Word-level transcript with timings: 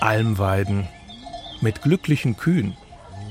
Almweiden 0.00 0.88
mit 1.60 1.82
glücklichen 1.82 2.36
Kühen. 2.36 2.76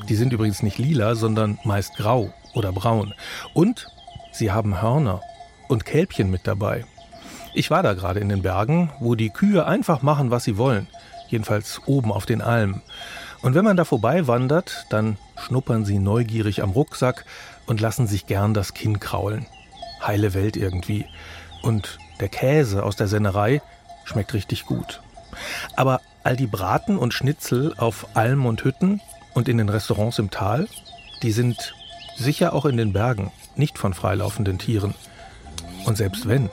Die 0.10 0.16
sind 0.16 0.34
übrigens 0.34 0.64
nicht 0.64 0.78
lila, 0.78 1.16
sondern 1.16 1.60
meist 1.64 1.96
grau 1.96 2.34
oder 2.54 2.72
braun. 2.72 3.14
Und 3.54 3.88
sie 4.32 4.52
haben 4.52 4.82
Hörner 4.82 5.22
und 5.68 5.86
Kälbchen 5.86 6.30
mit 6.32 6.48
dabei. 6.48 6.86
Ich 7.54 7.70
war 7.70 7.84
da 7.84 7.94
gerade 7.94 8.20
in 8.20 8.30
den 8.30 8.42
Bergen, 8.42 8.92
wo 9.00 9.14
die 9.16 9.30
Kühe 9.30 9.66
einfach 9.66 10.02
machen, 10.02 10.32
was 10.32 10.44
sie 10.44 10.58
wollen. 10.58 10.88
Jedenfalls 11.30 11.82
oben 11.86 12.12
auf 12.12 12.26
den 12.26 12.42
Almen. 12.42 12.82
Und 13.44 13.54
wenn 13.54 13.66
man 13.66 13.78
da 13.78 13.86
vorbei 13.86 14.28
wandert, 14.28 14.86
dann 14.90 15.18
schnuppern 15.38 15.86
sie 15.86 16.00
neugierig 16.00 16.64
am 16.64 16.72
Rucksack 16.72 17.26
und 17.68 17.82
lassen 17.82 18.08
sich 18.08 18.26
gern 18.26 18.54
das 18.54 18.74
Kinn 18.74 19.00
kraulen. 19.00 19.46
Heile 20.06 20.34
Welt 20.34 20.58
irgendwie. 20.58 21.06
Und 21.62 22.00
der 22.20 22.30
Käse 22.30 22.84
aus 22.84 22.96
der 22.96 23.08
Sennerei 23.08 23.62
schmeckt 24.06 24.34
richtig 24.34 24.66
gut. 24.66 25.02
Aber 25.76 26.02
all 26.24 26.36
die 26.36 26.48
Braten 26.48 26.98
und 26.98 27.14
Schnitzel 27.14 27.74
auf 27.78 28.08
Almen 28.16 28.46
und 28.46 28.64
Hütten 28.64 29.02
und 29.34 29.48
in 29.48 29.58
den 29.58 29.70
Restaurants 29.70 30.20
im 30.20 30.30
Tal, 30.30 30.68
die 31.22 31.32
sind 31.32 31.74
sicher 32.16 32.54
auch 32.54 32.66
in 32.66 32.78
den 32.78 32.94
Bergen, 32.94 33.32
nicht 33.56 33.78
von 33.78 33.94
freilaufenden 33.94 34.60
Tieren. 34.60 34.94
Und 35.86 35.98
selbst 35.98 36.28
wenn. 36.28 36.50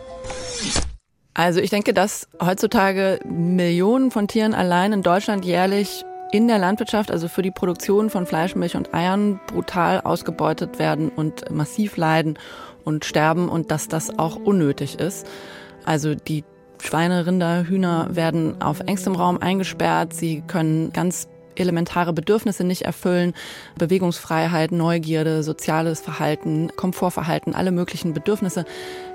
Also 1.35 1.61
ich 1.61 1.71
denke, 1.71 1.95
dass 1.95 2.29
heutzutage 2.43 3.21
Millionen 3.25 4.11
von 4.11 4.29
Tieren 4.29 4.55
allein 4.55 4.93
in 4.93 5.03
Deutschland 5.03 5.45
jährlich 5.45 6.05
in 6.33 6.49
der 6.49 6.59
Landwirtschaft, 6.59 7.11
also 7.11 7.29
für 7.29 7.43
die 7.43 7.51
Produktion 7.51 8.11
von 8.11 8.27
Fleisch, 8.27 8.55
Milch 8.55 8.77
und 8.77 8.95
Eiern, 8.95 9.41
brutal 9.49 10.01
ausgebeutet 10.01 10.79
werden 10.79 11.09
und 11.09 11.51
massiv 11.51 11.97
leiden 11.97 12.39
und 12.85 13.05
sterben 13.05 13.49
und 13.49 13.71
dass 13.71 13.89
das 13.89 14.19
auch 14.19 14.37
unnötig 14.37 14.99
ist. 14.99 15.27
Also 15.85 16.15
die 16.15 16.45
Schweine, 16.83 17.27
Rinder, 17.27 17.65
Hühner 17.65 18.09
werden 18.11 18.61
auf 18.61 18.81
engstem 18.81 19.15
Raum 19.15 19.39
eingesperrt. 19.39 20.13
Sie 20.13 20.43
können 20.47 20.93
ganz 20.93 21.29
elementare 21.61 22.13
Bedürfnisse 22.13 22.65
nicht 22.65 22.83
erfüllen. 22.83 23.35
Bewegungsfreiheit, 23.79 24.73
Neugierde, 24.73 25.43
soziales 25.43 26.01
Verhalten, 26.01 26.71
Komfortverhalten, 26.75 27.55
alle 27.55 27.71
möglichen 27.71 28.15
Bedürfnisse 28.15 28.65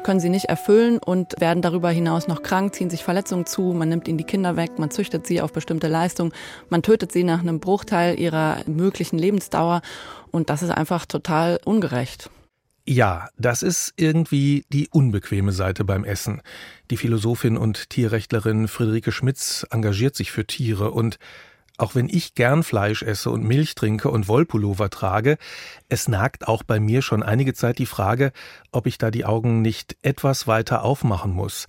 können 0.03 0.19
sie 0.19 0.30
nicht 0.30 0.45
erfüllen 0.45 0.99
und 0.99 1.39
werden 1.39 1.61
darüber 1.61 1.89
hinaus 1.89 2.27
noch 2.27 2.43
krank, 2.43 2.75
ziehen 2.75 2.89
sich 2.89 3.03
Verletzungen 3.03 3.45
zu, 3.45 3.73
man 3.73 3.89
nimmt 3.89 4.08
ihnen 4.08 4.17
die 4.17 4.23
Kinder 4.23 4.55
weg, 4.55 4.77
man 4.77 4.91
züchtet 4.91 5.25
sie 5.25 5.41
auf 5.41 5.52
bestimmte 5.52 5.88
Leistungen, 5.88 6.31
man 6.69 6.83
tötet 6.83 7.11
sie 7.11 7.23
nach 7.23 7.39
einem 7.39 7.59
Bruchteil 7.59 8.19
ihrer 8.19 8.58
möglichen 8.67 9.17
Lebensdauer 9.17 9.81
und 10.31 10.49
das 10.49 10.61
ist 10.61 10.71
einfach 10.71 11.05
total 11.05 11.59
ungerecht. 11.66 12.30
Ja, 12.88 13.30
das 13.36 13.64
ist 13.64 13.94
irgendwie 13.97 14.64
die 14.72 14.89
unbequeme 14.89 15.52
Seite 15.52 15.83
beim 15.83 16.03
Essen. 16.03 16.44
Die 16.92 16.97
Philosophin 16.97 17.58
und 17.58 17.89
Tierrechtlerin 17.89 18.67
Friederike 18.67 19.11
Schmitz 19.11 19.66
engagiert 19.72 20.16
sich 20.16 20.31
für 20.31 20.45
Tiere 20.45 20.92
und 20.92 21.17
auch 21.77 21.95
wenn 21.95 22.08
ich 22.08 22.36
gern 22.36 22.64
Fleisch 22.64 23.02
esse 23.02 23.31
und 23.31 23.44
Milch 23.44 23.73
trinke 23.75 24.09
und 24.09 24.27
Wollpullover 24.27 24.89
trage, 24.92 25.38
es 25.89 26.08
nagt 26.08 26.47
auch 26.47 26.61
bei 26.61 26.80
mir 26.80 27.02
schon 27.02 27.23
einige 27.23 27.53
Zeit 27.53 27.80
die 27.80 27.88
Frage, 27.88 28.31
ob 28.72 28.86
ich 28.86 28.97
da 28.97 29.09
die 29.11 29.25
Augen 29.25 29.61
nicht 29.61 29.97
etwas 30.03 30.45
weiter 30.47 30.83
aufmachen 30.83 31.33
muss. 31.33 31.66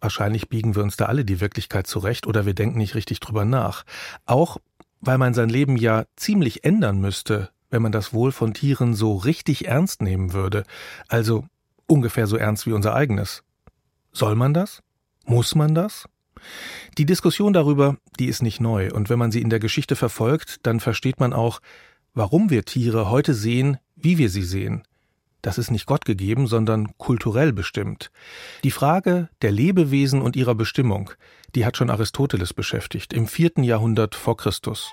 Wahrscheinlich 0.00 0.48
biegen 0.48 0.76
wir 0.76 0.84
uns 0.84 0.96
da 0.96 1.06
alle 1.06 1.24
die 1.24 1.40
Wirklichkeit 1.40 1.86
zurecht 1.88 2.26
oder 2.26 2.46
wir 2.46 2.54
denken 2.54 2.78
nicht 2.78 2.94
richtig 2.94 3.20
drüber 3.20 3.44
nach. 3.44 3.84
Auch 4.26 4.58
weil 5.00 5.18
man 5.18 5.34
sein 5.34 5.48
Leben 5.48 5.76
ja 5.76 6.04
ziemlich 6.16 6.64
ändern 6.64 7.00
müsste, 7.00 7.50
wenn 7.72 7.82
man 7.82 7.90
das 7.90 8.12
Wohl 8.12 8.30
von 8.30 8.54
Tieren 8.54 8.94
so 8.94 9.16
richtig 9.16 9.66
ernst 9.66 10.02
nehmen 10.02 10.32
würde, 10.32 10.62
also 11.08 11.44
ungefähr 11.86 12.28
so 12.28 12.36
ernst 12.36 12.66
wie 12.66 12.72
unser 12.72 12.94
eigenes. 12.94 13.42
Soll 14.12 14.36
man 14.36 14.54
das? 14.54 14.82
Muss 15.24 15.54
man 15.54 15.74
das? 15.74 16.04
Die 16.98 17.06
Diskussion 17.06 17.52
darüber, 17.52 17.96
die 18.18 18.26
ist 18.26 18.42
nicht 18.42 18.60
neu, 18.60 18.90
und 18.92 19.08
wenn 19.08 19.18
man 19.18 19.32
sie 19.32 19.40
in 19.40 19.50
der 19.50 19.58
Geschichte 19.58 19.96
verfolgt, 19.96 20.58
dann 20.64 20.80
versteht 20.80 21.18
man 21.18 21.32
auch, 21.32 21.60
warum 22.14 22.50
wir 22.50 22.64
Tiere 22.64 23.10
heute 23.10 23.32
sehen, 23.32 23.78
wie 23.96 24.18
wir 24.18 24.28
sie 24.28 24.42
sehen. 24.42 24.82
Das 25.40 25.58
ist 25.58 25.70
nicht 25.70 25.86
Gott 25.86 26.04
gegeben, 26.04 26.46
sondern 26.46 26.96
kulturell 26.98 27.52
bestimmt. 27.52 28.10
Die 28.64 28.70
Frage 28.70 29.28
der 29.40 29.50
Lebewesen 29.50 30.20
und 30.20 30.36
ihrer 30.36 30.54
Bestimmung, 30.54 31.10
die 31.54 31.64
hat 31.64 31.76
schon 31.76 31.90
Aristoteles 31.90 32.52
beschäftigt, 32.52 33.12
im 33.12 33.26
vierten 33.26 33.64
Jahrhundert 33.64 34.14
vor 34.14 34.36
Christus. 34.36 34.92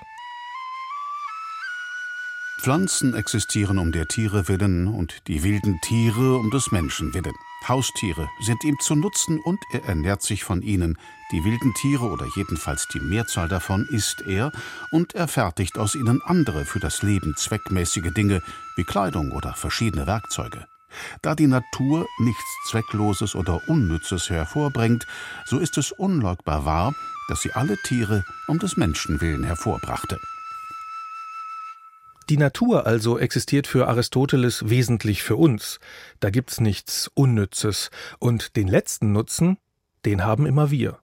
Pflanzen 2.60 3.14
existieren 3.14 3.78
um 3.78 3.90
der 3.90 4.06
Tiere 4.06 4.46
willen 4.46 4.86
und 4.86 5.26
die 5.28 5.42
wilden 5.42 5.80
Tiere 5.80 6.36
um 6.36 6.50
des 6.50 6.70
Menschen 6.70 7.14
willen. 7.14 7.32
Haustiere 7.66 8.28
sind 8.40 8.64
ihm 8.64 8.76
zu 8.80 8.94
Nutzen 8.94 9.40
und 9.40 9.58
er 9.72 9.84
ernährt 9.84 10.20
sich 10.20 10.44
von 10.44 10.60
ihnen. 10.60 10.98
Die 11.32 11.42
wilden 11.42 11.72
Tiere 11.72 12.04
oder 12.04 12.26
jedenfalls 12.36 12.86
die 12.88 13.00
Mehrzahl 13.00 13.48
davon 13.48 13.86
isst 13.86 14.20
er 14.26 14.52
und 14.90 15.14
er 15.14 15.26
fertigt 15.26 15.78
aus 15.78 15.94
ihnen 15.94 16.20
andere 16.22 16.66
für 16.66 16.80
das 16.80 17.02
Leben 17.02 17.34
zweckmäßige 17.34 18.12
Dinge 18.12 18.42
wie 18.76 18.84
Kleidung 18.84 19.32
oder 19.32 19.54
verschiedene 19.54 20.06
Werkzeuge. 20.06 20.66
Da 21.22 21.34
die 21.34 21.46
Natur 21.46 22.06
nichts 22.18 22.44
Zweckloses 22.68 23.34
oder 23.34 23.66
Unnützes 23.68 24.28
hervorbringt, 24.28 25.06
so 25.46 25.58
ist 25.58 25.78
es 25.78 25.92
unleugbar 25.92 26.66
wahr, 26.66 26.94
dass 27.28 27.40
sie 27.40 27.54
alle 27.54 27.78
Tiere 27.84 28.22
um 28.48 28.58
des 28.58 28.76
Menschen 28.76 29.22
willen 29.22 29.44
hervorbrachte. 29.44 30.18
Die 32.30 32.36
Natur 32.36 32.86
also 32.86 33.18
existiert 33.18 33.66
für 33.66 33.88
Aristoteles 33.88 34.70
wesentlich 34.70 35.24
für 35.24 35.34
uns. 35.34 35.80
Da 36.20 36.30
gibt's 36.30 36.60
nichts 36.60 37.10
Unnützes. 37.14 37.90
Und 38.20 38.54
den 38.54 38.68
letzten 38.68 39.10
Nutzen, 39.10 39.58
den 40.04 40.24
haben 40.24 40.46
immer 40.46 40.70
wir. 40.70 41.00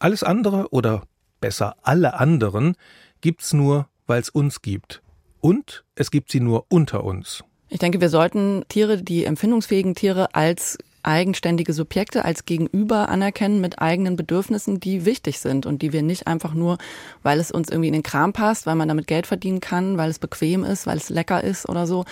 Alles 0.00 0.24
andere 0.24 0.70
oder 0.72 1.04
besser 1.40 1.76
alle 1.82 2.14
anderen 2.14 2.74
gibt's 3.20 3.52
nur, 3.52 3.88
weil's 4.08 4.30
uns 4.30 4.60
gibt. 4.60 5.00
Und 5.38 5.84
es 5.94 6.10
gibt 6.10 6.32
sie 6.32 6.40
nur 6.40 6.66
unter 6.70 7.04
uns. 7.04 7.44
Ich 7.68 7.78
denke, 7.78 8.00
wir 8.00 8.08
sollten 8.08 8.64
Tiere, 8.68 9.00
die 9.00 9.26
empfindungsfähigen 9.26 9.94
Tiere 9.94 10.34
als 10.34 10.76
eigenständige 11.02 11.72
Subjekte 11.72 12.24
als 12.24 12.44
Gegenüber 12.44 13.08
anerkennen 13.08 13.60
mit 13.60 13.80
eigenen 13.80 14.16
Bedürfnissen, 14.16 14.80
die 14.80 15.04
wichtig 15.04 15.40
sind 15.40 15.66
und 15.66 15.82
die 15.82 15.92
wir 15.92 16.02
nicht 16.02 16.26
einfach 16.26 16.54
nur, 16.54 16.78
weil 17.22 17.40
es 17.40 17.50
uns 17.50 17.68
irgendwie 17.68 17.88
in 17.88 17.94
den 17.94 18.02
Kram 18.02 18.32
passt, 18.32 18.66
weil 18.66 18.74
man 18.74 18.88
damit 18.88 19.06
Geld 19.06 19.26
verdienen 19.26 19.60
kann, 19.60 19.96
weil 19.96 20.10
es 20.10 20.18
bequem 20.18 20.64
ist, 20.64 20.86
weil 20.86 20.96
es 20.96 21.08
lecker 21.08 21.42
ist 21.42 21.68
oder 21.68 21.86
so, 21.86 22.04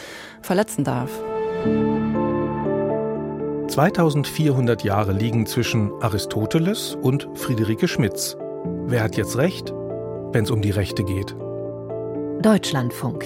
verletzen 0.42 0.84
darf. 0.84 1.10
2400 3.68 4.84
Jahre 4.84 5.12
liegen 5.12 5.46
zwischen 5.46 5.92
Aristoteles 6.00 6.96
und 7.02 7.28
Friederike 7.34 7.88
Schmitz. 7.88 8.36
Wer 8.86 9.02
hat 9.02 9.16
jetzt 9.16 9.36
recht, 9.36 9.72
wenn 10.32 10.44
es 10.44 10.50
um 10.50 10.62
die 10.62 10.70
Rechte 10.70 11.04
geht? 11.04 11.34
Deutschlandfunk. 12.42 13.24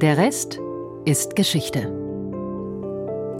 Der 0.00 0.16
Rest 0.16 0.58
ist 1.04 1.36
Geschichte. 1.36 2.03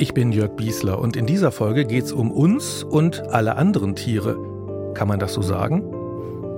Ich 0.00 0.12
bin 0.12 0.32
Jörg 0.32 0.56
Biesler 0.56 0.98
und 0.98 1.14
in 1.14 1.24
dieser 1.24 1.52
Folge 1.52 1.84
geht 1.84 2.04
es 2.04 2.12
um 2.12 2.32
uns 2.32 2.82
und 2.82 3.28
alle 3.28 3.54
anderen 3.56 3.94
Tiere. 3.94 4.36
Kann 4.92 5.06
man 5.06 5.20
das 5.20 5.34
so 5.34 5.40
sagen? 5.40 5.84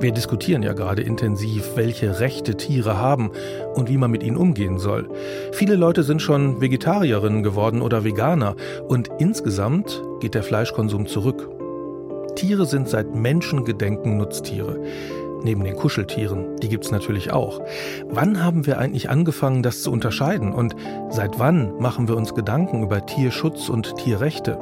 Wir 0.01 0.13
diskutieren 0.13 0.63
ja 0.63 0.73
gerade 0.73 1.03
intensiv, 1.03 1.77
welche 1.77 2.19
Rechte 2.19 2.57
Tiere 2.57 2.97
haben 2.97 3.31
und 3.75 3.91
wie 3.91 3.99
man 3.99 4.11
mit 4.11 4.23
ihnen 4.23 4.39
umgehen 4.39 4.79
soll. 4.79 5.11
Viele 5.53 5.77
Leute 5.77 6.03
sind 6.03 6.23
schon 6.23 6.63
Vegetarierinnen 6.63 7.43
geworden 7.43 7.83
oder 7.83 8.05
Veganer 8.05 8.57
und 8.89 9.11
insgesamt 9.19 10.03
geht 10.21 10.35
der 10.35 10.43
Fleischkonsum 10.43 11.07
zurück. 11.07 11.51
Tiere 12.37 12.65
sind 12.65 12.89
seit 12.89 13.15
Menschengedenken 13.15 14.17
Nutztiere 14.17 14.81
neben 15.43 15.65
den 15.65 15.77
Kuscheltieren, 15.77 16.57
die 16.57 16.69
gibt's 16.69 16.91
natürlich 16.91 17.33
auch. 17.33 17.61
Wann 18.09 18.43
haben 18.43 18.67
wir 18.67 18.79
eigentlich 18.79 19.11
angefangen, 19.11 19.63
das 19.63 19.83
zu 19.83 19.91
unterscheiden 19.91 20.53
und 20.53 20.75
seit 21.11 21.39
wann 21.39 21.77
machen 21.79 22.09
wir 22.09 22.17
uns 22.17 22.35
Gedanken 22.35 22.83
über 22.83 23.05
Tierschutz 23.07 23.69
und 23.69 23.97
Tierrechte? 23.97 24.59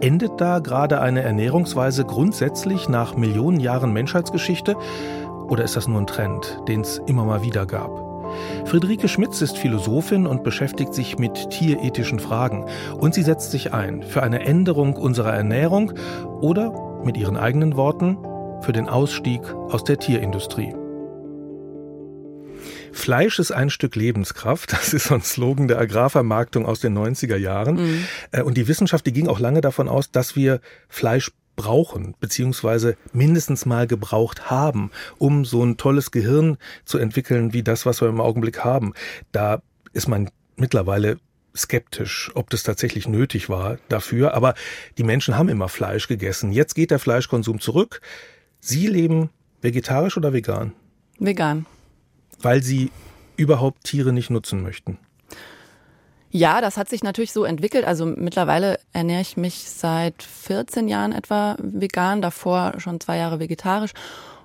Endet 0.00 0.40
da 0.40 0.58
gerade 0.58 1.00
eine 1.00 1.22
Ernährungsweise 1.22 2.04
grundsätzlich 2.04 2.88
nach 2.88 3.16
Millionen 3.16 3.60
Jahren 3.60 3.92
Menschheitsgeschichte 3.92 4.76
oder 5.48 5.64
ist 5.64 5.76
das 5.76 5.88
nur 5.88 6.00
ein 6.00 6.06
Trend, 6.06 6.60
den 6.68 6.80
es 6.80 6.98
immer 7.06 7.24
mal 7.24 7.42
wieder 7.42 7.66
gab? 7.66 8.10
Friederike 8.64 9.08
Schmitz 9.08 9.40
ist 9.40 9.58
Philosophin 9.58 10.26
und 10.26 10.44
beschäftigt 10.44 10.94
sich 10.94 11.18
mit 11.18 11.50
tierethischen 11.50 12.20
Fragen. 12.20 12.66
Und 12.96 13.14
sie 13.14 13.22
setzt 13.22 13.50
sich 13.50 13.74
ein 13.74 14.02
für 14.02 14.22
eine 14.22 14.44
Änderung 14.44 14.96
unserer 14.96 15.32
Ernährung 15.32 15.92
oder, 16.40 16.72
mit 17.04 17.16
ihren 17.16 17.36
eigenen 17.36 17.76
Worten, 17.76 18.18
für 18.62 18.72
den 18.72 18.88
Ausstieg 18.88 19.42
aus 19.70 19.84
der 19.84 19.98
Tierindustrie. 19.98 20.74
Fleisch 22.92 23.38
ist 23.38 23.52
ein 23.52 23.70
Stück 23.70 23.96
Lebenskraft. 23.96 24.72
Das 24.72 24.92
ist 24.92 25.04
so 25.04 25.14
ein 25.14 25.22
Slogan 25.22 25.68
der 25.68 25.78
Agrarvermarktung 25.78 26.66
aus 26.66 26.80
den 26.80 26.96
90er 26.96 27.36
Jahren. 27.36 27.76
Mhm. 27.76 28.04
Äh, 28.32 28.42
und 28.42 28.56
die 28.56 28.68
Wissenschaft, 28.68 29.06
die 29.06 29.12
ging 29.12 29.28
auch 29.28 29.40
lange 29.40 29.60
davon 29.60 29.88
aus, 29.88 30.10
dass 30.10 30.36
wir 30.36 30.60
Fleisch 30.88 31.32
brauchen, 31.56 32.14
beziehungsweise 32.20 32.96
mindestens 33.12 33.66
mal 33.66 33.86
gebraucht 33.86 34.50
haben, 34.50 34.90
um 35.18 35.44
so 35.44 35.62
ein 35.62 35.76
tolles 35.76 36.10
Gehirn 36.10 36.56
zu 36.84 36.98
entwickeln 36.98 37.52
wie 37.52 37.62
das, 37.62 37.86
was 37.86 38.00
wir 38.00 38.08
im 38.08 38.20
Augenblick 38.20 38.64
haben. 38.64 38.94
Da 39.32 39.62
ist 39.92 40.08
man 40.08 40.30
mittlerweile 40.56 41.18
skeptisch, 41.56 42.30
ob 42.34 42.50
das 42.50 42.62
tatsächlich 42.62 43.08
nötig 43.08 43.48
war 43.48 43.78
dafür. 43.88 44.34
Aber 44.34 44.54
die 44.98 45.02
Menschen 45.02 45.36
haben 45.36 45.48
immer 45.48 45.68
Fleisch 45.68 46.08
gegessen. 46.08 46.52
Jetzt 46.52 46.74
geht 46.74 46.90
der 46.90 46.98
Fleischkonsum 46.98 47.60
zurück. 47.60 48.00
Sie 48.60 48.86
leben 48.86 49.30
vegetarisch 49.62 50.16
oder 50.16 50.32
vegan? 50.32 50.72
Vegan. 51.18 51.66
Weil 52.40 52.62
Sie 52.62 52.90
überhaupt 53.36 53.84
Tiere 53.84 54.12
nicht 54.12 54.30
nutzen 54.30 54.62
möchten. 54.62 54.98
Ja, 56.30 56.60
das 56.60 56.76
hat 56.76 56.88
sich 56.88 57.02
natürlich 57.02 57.32
so 57.32 57.44
entwickelt. 57.44 57.84
Also 57.84 58.06
mittlerweile 58.06 58.78
ernähre 58.92 59.22
ich 59.22 59.36
mich 59.36 59.68
seit 59.68 60.22
14 60.22 60.86
Jahren 60.86 61.12
etwa 61.12 61.56
vegan, 61.58 62.22
davor 62.22 62.74
schon 62.78 63.00
zwei 63.00 63.16
Jahre 63.16 63.40
vegetarisch. 63.40 63.92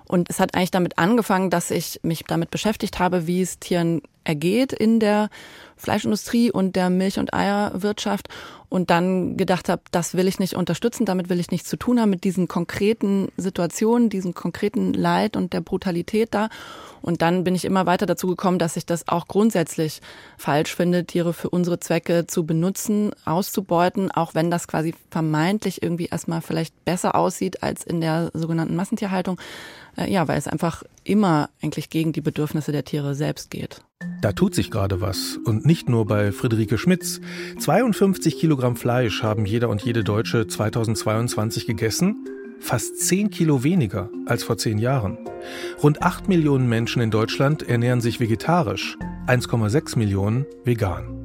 Und 0.08 0.30
es 0.30 0.40
hat 0.40 0.54
eigentlich 0.54 0.70
damit 0.70 0.98
angefangen, 0.98 1.50
dass 1.50 1.70
ich 1.70 2.00
mich 2.02 2.24
damit 2.24 2.50
beschäftigt 2.50 2.98
habe, 2.98 3.26
wie 3.26 3.42
es 3.42 3.58
Tieren 3.58 4.02
ergeht 4.24 4.72
in 4.72 5.00
der 5.00 5.30
Fleischindustrie 5.76 6.50
und 6.50 6.76
der 6.76 6.90
Milch- 6.90 7.18
und 7.18 7.34
Eierwirtschaft 7.34 8.28
und 8.68 8.90
dann 8.90 9.36
gedacht 9.36 9.68
habe, 9.68 9.82
das 9.90 10.14
will 10.14 10.26
ich 10.26 10.38
nicht 10.38 10.54
unterstützen, 10.54 11.06
damit 11.06 11.28
will 11.28 11.40
ich 11.40 11.50
nichts 11.50 11.68
zu 11.68 11.76
tun 11.76 12.00
haben 12.00 12.10
mit 12.10 12.24
diesen 12.24 12.48
konkreten 12.48 13.28
Situationen, 13.36 14.10
diesem 14.10 14.34
konkreten 14.34 14.92
Leid 14.92 15.36
und 15.36 15.52
der 15.52 15.60
Brutalität 15.60 16.34
da. 16.34 16.48
Und 17.02 17.22
dann 17.22 17.44
bin 17.44 17.54
ich 17.54 17.64
immer 17.64 17.86
weiter 17.86 18.06
dazu 18.06 18.26
gekommen, 18.26 18.58
dass 18.58 18.76
ich 18.76 18.84
das 18.84 19.06
auch 19.06 19.28
grundsätzlich 19.28 20.00
falsch 20.36 20.74
finde, 20.74 21.04
Tiere 21.04 21.32
für 21.32 21.50
unsere 21.50 21.78
Zwecke 21.78 22.26
zu 22.26 22.44
benutzen, 22.44 23.12
auszubeuten, 23.24 24.10
auch 24.10 24.34
wenn 24.34 24.50
das 24.50 24.66
quasi 24.66 24.94
vermeintlich 25.10 25.82
irgendwie 25.82 26.06
erstmal 26.06 26.40
vielleicht 26.40 26.84
besser 26.84 27.14
aussieht 27.14 27.62
als 27.62 27.84
in 27.84 28.00
der 28.00 28.30
sogenannten 28.34 28.74
Massentierhaltung. 28.74 29.40
Äh, 29.96 30.10
ja, 30.10 30.26
weil 30.26 30.38
es 30.38 30.48
einfach 30.48 30.82
immer 31.04 31.48
eigentlich 31.62 31.90
gegen 31.90 32.12
die 32.12 32.20
Bedürfnisse 32.20 32.72
der 32.72 32.84
Tiere 32.84 33.14
selbst 33.14 33.50
geht. 33.50 33.82
Da 34.20 34.32
tut 34.32 34.54
sich 34.54 34.70
gerade 34.70 35.00
was. 35.00 35.38
Und 35.44 35.64
nicht 35.66 35.88
nur 35.88 36.06
bei 36.06 36.32
Friederike 36.32 36.78
Schmitz. 36.78 37.20
52 37.58 38.38
Kilogramm 38.38 38.76
Fleisch 38.76 39.22
haben 39.22 39.44
jeder 39.44 39.68
und 39.68 39.82
jede 39.82 40.04
Deutsche 40.04 40.46
2022 40.46 41.66
gegessen. 41.66 42.24
Fast 42.58 43.00
10 43.00 43.30
Kilo 43.30 43.62
weniger 43.62 44.10
als 44.24 44.44
vor 44.44 44.56
10 44.56 44.78
Jahren. 44.78 45.18
Rund 45.82 46.02
8 46.02 46.28
Millionen 46.28 46.68
Menschen 46.68 47.02
in 47.02 47.10
Deutschland 47.10 47.68
ernähren 47.68 48.00
sich 48.00 48.18
vegetarisch, 48.18 48.96
1,6 49.26 49.98
Millionen 49.98 50.46
vegan. 50.64 51.15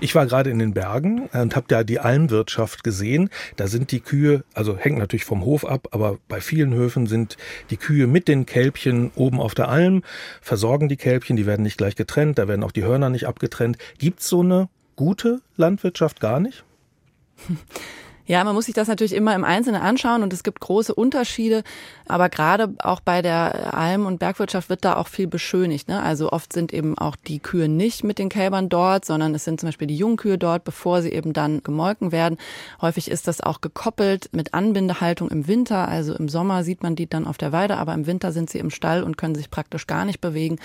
Ich 0.00 0.14
war 0.14 0.26
gerade 0.26 0.50
in 0.50 0.58
den 0.58 0.74
Bergen 0.74 1.28
und 1.32 1.56
habe 1.56 1.66
da 1.68 1.84
die 1.84 1.98
Almwirtschaft 1.98 2.84
gesehen. 2.84 3.30
Da 3.56 3.66
sind 3.66 3.92
die 3.92 4.00
Kühe, 4.00 4.44
also 4.54 4.76
hängt 4.76 4.98
natürlich 4.98 5.24
vom 5.24 5.44
Hof 5.44 5.64
ab, 5.64 5.88
aber 5.92 6.18
bei 6.28 6.40
vielen 6.40 6.74
Höfen 6.74 7.06
sind 7.06 7.36
die 7.70 7.76
Kühe 7.76 8.06
mit 8.06 8.28
den 8.28 8.46
Kälbchen 8.46 9.10
oben 9.14 9.40
auf 9.40 9.54
der 9.54 9.68
Alm, 9.68 10.02
versorgen 10.40 10.88
die 10.88 10.96
Kälbchen, 10.96 11.36
die 11.36 11.46
werden 11.46 11.62
nicht 11.62 11.78
gleich 11.78 11.96
getrennt, 11.96 12.38
da 12.38 12.48
werden 12.48 12.64
auch 12.64 12.72
die 12.72 12.84
Hörner 12.84 13.10
nicht 13.10 13.26
abgetrennt. 13.26 13.78
Gibt's 13.98 14.28
so 14.28 14.40
eine 14.40 14.68
gute 14.96 15.40
Landwirtschaft 15.56 16.20
gar 16.20 16.40
nicht? 16.40 16.64
Ja, 18.28 18.42
man 18.42 18.56
muss 18.56 18.66
sich 18.66 18.74
das 18.74 18.88
natürlich 18.88 19.14
immer 19.14 19.36
im 19.36 19.44
Einzelnen 19.44 19.80
anschauen 19.80 20.24
und 20.24 20.32
es 20.32 20.42
gibt 20.42 20.58
große 20.58 20.92
Unterschiede. 20.92 21.62
Aber 22.08 22.28
gerade 22.28 22.74
auch 22.78 23.00
bei 23.00 23.20
der 23.20 23.74
Alm- 23.74 24.06
und 24.06 24.18
Bergwirtschaft 24.18 24.68
wird 24.68 24.84
da 24.84 24.96
auch 24.96 25.08
viel 25.08 25.26
beschönigt. 25.26 25.88
Ne? 25.88 26.00
Also 26.00 26.30
oft 26.30 26.52
sind 26.52 26.72
eben 26.72 26.96
auch 26.96 27.16
die 27.16 27.40
Kühe 27.40 27.68
nicht 27.68 28.04
mit 28.04 28.18
den 28.18 28.28
Kälbern 28.28 28.68
dort, 28.68 29.04
sondern 29.04 29.34
es 29.34 29.44
sind 29.44 29.60
zum 29.60 29.68
Beispiel 29.68 29.88
die 29.88 29.96
Jungkühe 29.96 30.38
dort, 30.38 30.64
bevor 30.64 31.02
sie 31.02 31.10
eben 31.10 31.32
dann 31.32 31.62
gemolken 31.62 32.12
werden. 32.12 32.38
Häufig 32.80 33.10
ist 33.10 33.26
das 33.26 33.40
auch 33.40 33.60
gekoppelt 33.60 34.28
mit 34.32 34.54
Anbindehaltung 34.54 35.30
im 35.30 35.48
Winter. 35.48 35.88
Also 35.88 36.14
im 36.14 36.28
Sommer 36.28 36.62
sieht 36.62 36.82
man 36.82 36.94
die 36.94 37.08
dann 37.08 37.26
auf 37.26 37.38
der 37.38 37.50
Weide, 37.50 37.76
aber 37.76 37.94
im 37.94 38.06
Winter 38.06 38.30
sind 38.30 38.50
sie 38.50 38.58
im 38.58 38.70
Stall 38.70 39.02
und 39.02 39.16
können 39.16 39.34
sich 39.34 39.50
praktisch 39.50 39.88
gar 39.88 40.04
nicht 40.04 40.20
bewegen. 40.20 40.58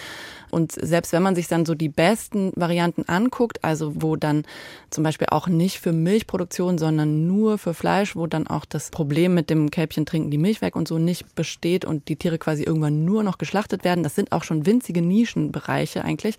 Und 0.52 0.74
selbst 0.74 1.12
wenn 1.12 1.24
man 1.24 1.36
sich 1.36 1.48
dann 1.48 1.66
so 1.66 1.74
die 1.74 1.90
besten 1.90 2.52
Varianten 2.56 3.06
anguckt, 3.08 3.64
also 3.64 3.94
wo 3.96 4.16
dann 4.16 4.44
zum 4.90 5.04
Beispiel 5.04 5.28
auch 5.32 5.48
nicht 5.48 5.80
für 5.80 5.94
Milchproduktion, 5.94 6.78
sondern 6.78 7.26
nur 7.26 7.58
für 7.58 7.74
Fleisch, 7.74 8.16
wo 8.16 8.28
dann 8.28 8.48
auch 8.48 8.66
das 8.66 8.92
Problem 8.92 9.34
mit 9.34 9.50
dem 9.50 9.72
Kälbchen 9.72 10.06
trinken 10.06 10.30
die 10.30 10.38
Milch 10.38 10.62
weg 10.62 10.76
und 10.76 10.88
so 10.88 10.98
nicht 10.98 11.31
besteht 11.32 11.86
und 11.86 12.08
die 12.08 12.16
Tiere 12.16 12.38
quasi 12.38 12.64
irgendwann 12.64 13.06
nur 13.06 13.24
noch 13.24 13.38
geschlachtet 13.38 13.84
werden, 13.84 14.04
das 14.04 14.16
sind 14.16 14.32
auch 14.32 14.44
schon 14.44 14.66
winzige 14.66 15.02
Nischenbereiche 15.02 16.04
eigentlich. 16.04 16.38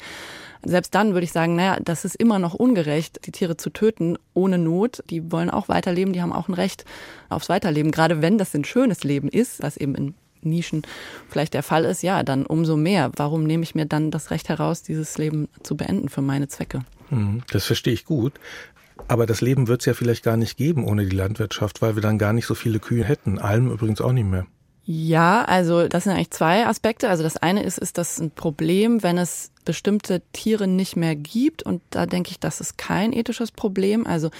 Selbst 0.64 0.94
dann 0.94 1.12
würde 1.12 1.24
ich 1.24 1.32
sagen, 1.32 1.56
naja, 1.56 1.78
das 1.82 2.04
ist 2.04 2.14
immer 2.14 2.38
noch 2.38 2.54
ungerecht, 2.54 3.26
die 3.26 3.32
Tiere 3.32 3.56
zu 3.56 3.70
töten 3.70 4.16
ohne 4.32 4.58
Not. 4.58 5.02
Die 5.10 5.32
wollen 5.32 5.50
auch 5.50 5.68
weiterleben, 5.68 6.12
die 6.12 6.22
haben 6.22 6.32
auch 6.32 6.48
ein 6.48 6.54
Recht 6.54 6.84
aufs 7.28 7.48
Weiterleben. 7.48 7.90
Gerade 7.90 8.22
wenn 8.22 8.38
das 8.38 8.54
ein 8.54 8.64
schönes 8.64 9.02
Leben 9.02 9.28
ist, 9.28 9.62
was 9.62 9.76
eben 9.76 9.94
in 9.96 10.14
Nischen 10.44 10.82
vielleicht 11.28 11.54
der 11.54 11.62
Fall 11.62 11.84
ist, 11.84 12.02
ja, 12.02 12.22
dann 12.22 12.46
umso 12.46 12.76
mehr. 12.76 13.10
Warum 13.16 13.44
nehme 13.44 13.62
ich 13.62 13.74
mir 13.74 13.86
dann 13.86 14.10
das 14.10 14.30
Recht 14.30 14.48
heraus, 14.48 14.82
dieses 14.82 15.18
Leben 15.18 15.48
zu 15.62 15.76
beenden 15.76 16.08
für 16.08 16.22
meine 16.22 16.48
Zwecke? 16.48 16.80
Mhm, 17.10 17.42
das 17.50 17.64
verstehe 17.64 17.94
ich 17.94 18.04
gut. 18.04 18.34
Aber 19.08 19.26
das 19.26 19.40
Leben 19.40 19.68
wird 19.68 19.80
es 19.82 19.86
ja 19.86 19.94
vielleicht 19.94 20.22
gar 20.22 20.36
nicht 20.36 20.56
geben 20.56 20.84
ohne 20.84 21.06
die 21.06 21.16
Landwirtschaft, 21.16 21.82
weil 21.82 21.96
wir 21.96 22.02
dann 22.02 22.18
gar 22.18 22.32
nicht 22.32 22.46
so 22.46 22.54
viele 22.54 22.78
Kühe 22.78 23.04
hätten. 23.04 23.38
Alm 23.38 23.70
übrigens 23.70 24.00
auch 24.00 24.12
nicht 24.12 24.26
mehr. 24.28 24.46
Ja, 24.84 25.44
also 25.44 25.86
das 25.86 26.04
sind 26.04 26.12
eigentlich 26.12 26.32
zwei 26.32 26.66
Aspekte. 26.66 27.08
Also 27.08 27.22
das 27.22 27.36
eine 27.36 27.62
ist, 27.62 27.78
ist 27.78 27.98
das 27.98 28.18
ein 28.18 28.32
Problem, 28.32 29.04
wenn 29.04 29.16
es 29.16 29.52
bestimmte 29.64 30.22
Tiere 30.32 30.66
nicht 30.66 30.96
mehr 30.96 31.14
gibt. 31.14 31.62
Und 31.62 31.82
da 31.90 32.04
denke 32.04 32.32
ich, 32.32 32.40
das 32.40 32.60
ist 32.60 32.78
kein 32.78 33.12
ethisches 33.12 33.52
Problem. 33.52 34.08
Also 34.08 34.30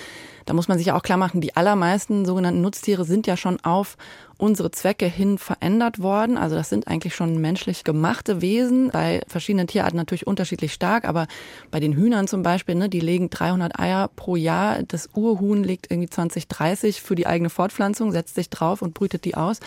da 0.45 0.55
muss 0.55 0.67
man 0.67 0.79
sich 0.79 0.89
ja 0.89 0.97
auch 0.97 1.05
klar 1.05 1.19
machen, 1.19 1.41
die 1.41 1.55
allermeisten 1.55 2.25
sogenannten 2.25 2.61
Nutztiere 2.61 3.05
sind 3.05 3.29
ja 3.29 3.37
schon 3.37 3.61
auf 3.61 3.97
unsere 4.37 4.73
Zwecke 4.73 5.07
hin 5.07 5.39
verändert 5.39 6.03
worden. 6.03 6.37
Also 6.37 6.57
das 6.57 6.69
sind 6.71 6.89
eigentlich 6.89 7.15
schon 7.15 7.41
menschlich 7.41 7.85
gemachte 7.85 8.41
Wesen. 8.41 8.91
Bei 8.91 9.21
verschiedenen 9.29 9.69
Tierarten 9.69 9.97
natürlich 9.97 10.27
unterschiedlich 10.27 10.73
stark, 10.73 11.05
aber 11.05 11.29
bei 11.71 11.79
den 11.79 11.93
Hühnern 11.93 12.27
zum 12.27 12.43
Beispiel, 12.43 12.75
ne, 12.75 12.89
die 12.89 12.99
legen 12.99 13.31
300 13.31 13.79
Eier 13.79 14.11
pro 14.17 14.35
Jahr. 14.35 14.83
Das 14.83 15.09
Urhuhn 15.15 15.63
legt 15.63 15.89
irgendwie 15.89 16.11
20, 16.11 16.49
30 16.49 17.01
für 17.01 17.15
die 17.15 17.29
eigene 17.29 17.49
Fortpflanzung, 17.49 18.11
setzt 18.11 18.35
sich 18.35 18.51
drauf 18.51 18.83
und 18.83 18.95
brütet 18.95 19.25
die 19.25 19.37
aus. 19.37 19.61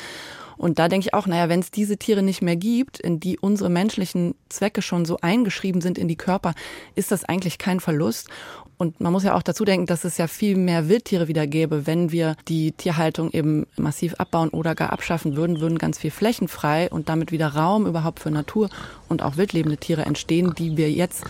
Und 0.57 0.79
da 0.79 0.87
denke 0.87 1.07
ich 1.07 1.13
auch, 1.13 1.27
naja, 1.27 1.49
wenn 1.49 1.59
es 1.59 1.71
diese 1.71 1.97
Tiere 1.97 2.23
nicht 2.23 2.41
mehr 2.41 2.55
gibt, 2.55 2.99
in 2.99 3.19
die 3.19 3.37
unsere 3.39 3.69
menschlichen 3.69 4.35
Zwecke 4.49 4.81
schon 4.81 5.05
so 5.05 5.17
eingeschrieben 5.21 5.81
sind 5.81 5.97
in 5.97 6.07
die 6.07 6.15
Körper, 6.15 6.53
ist 6.95 7.11
das 7.11 7.25
eigentlich 7.25 7.57
kein 7.57 7.79
Verlust. 7.79 8.29
Und 8.77 8.99
man 8.99 9.13
muss 9.13 9.23
ja 9.23 9.35
auch 9.35 9.41
dazu 9.41 9.63
denken, 9.63 9.85
dass 9.85 10.03
es 10.03 10.17
ja 10.17 10.27
viel 10.27 10.57
mehr 10.57 10.89
Wildtiere 10.89 11.27
wieder 11.27 11.47
gäbe, 11.47 11.87
wenn 11.87 12.11
wir 12.11 12.35
die 12.47 12.73
Tierhaltung 12.73 13.31
eben 13.31 13.67
massiv 13.77 14.15
abbauen 14.15 14.49
oder 14.49 14.75
gar 14.75 14.91
abschaffen 14.91 15.37
würden, 15.37 15.61
würden 15.61 15.77
ganz 15.77 15.97
viel 15.97 16.11
Flächen 16.11 16.47
frei 16.47 16.89
und 16.89 17.07
damit 17.07 17.31
wieder 17.31 17.49
Raum 17.49 17.85
überhaupt 17.85 18.19
für 18.19 18.31
Natur 18.31 18.69
und 19.07 19.21
auch 19.21 19.37
wildlebende 19.37 19.77
Tiere 19.77 20.03
entstehen, 20.03 20.53
die 20.57 20.75
wir 20.75 20.91
jetzt 20.91 21.23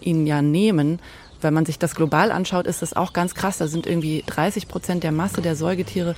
ihnen 0.00 0.26
ja 0.26 0.42
nehmen. 0.42 1.00
Wenn 1.40 1.54
man 1.54 1.66
sich 1.66 1.78
das 1.78 1.96
global 1.96 2.30
anschaut, 2.30 2.68
ist 2.68 2.82
das 2.82 2.94
auch 2.94 3.12
ganz 3.12 3.34
krass. 3.34 3.58
Da 3.58 3.66
sind 3.66 3.86
irgendwie 3.86 4.22
30 4.26 4.68
Prozent 4.68 5.02
der 5.02 5.10
Masse 5.10 5.42
der 5.42 5.56
Säugetiere 5.56 6.14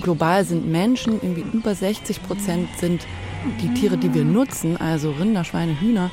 global 0.00 0.44
sind 0.44 0.70
Menschen, 0.70 1.14
irgendwie 1.14 1.44
über 1.52 1.74
60 1.74 2.22
Prozent 2.22 2.68
sind 2.78 3.06
die 3.62 3.72
Tiere, 3.74 3.96
die 3.96 4.12
wir 4.12 4.24
nutzen, 4.24 4.76
also 4.76 5.12
Rinder, 5.12 5.44
Schweine, 5.44 5.80
Hühner. 5.80 6.10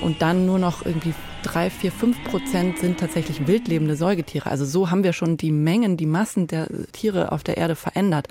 Und 0.00 0.20
dann 0.20 0.46
nur 0.46 0.58
noch 0.58 0.84
irgendwie 0.84 1.14
drei, 1.42 1.70
vier, 1.70 1.92
fünf 1.92 2.22
Prozent 2.24 2.78
sind 2.78 2.98
tatsächlich 2.98 3.46
wildlebende 3.46 3.96
Säugetiere. 3.96 4.50
Also 4.50 4.64
so 4.64 4.90
haben 4.90 5.04
wir 5.04 5.12
schon 5.12 5.36
die 5.36 5.52
Mengen, 5.52 5.96
die 5.96 6.06
Massen 6.06 6.46
der 6.46 6.68
Tiere 6.92 7.32
auf 7.32 7.44
der 7.44 7.56
Erde 7.56 7.76
verändert. 7.76 8.28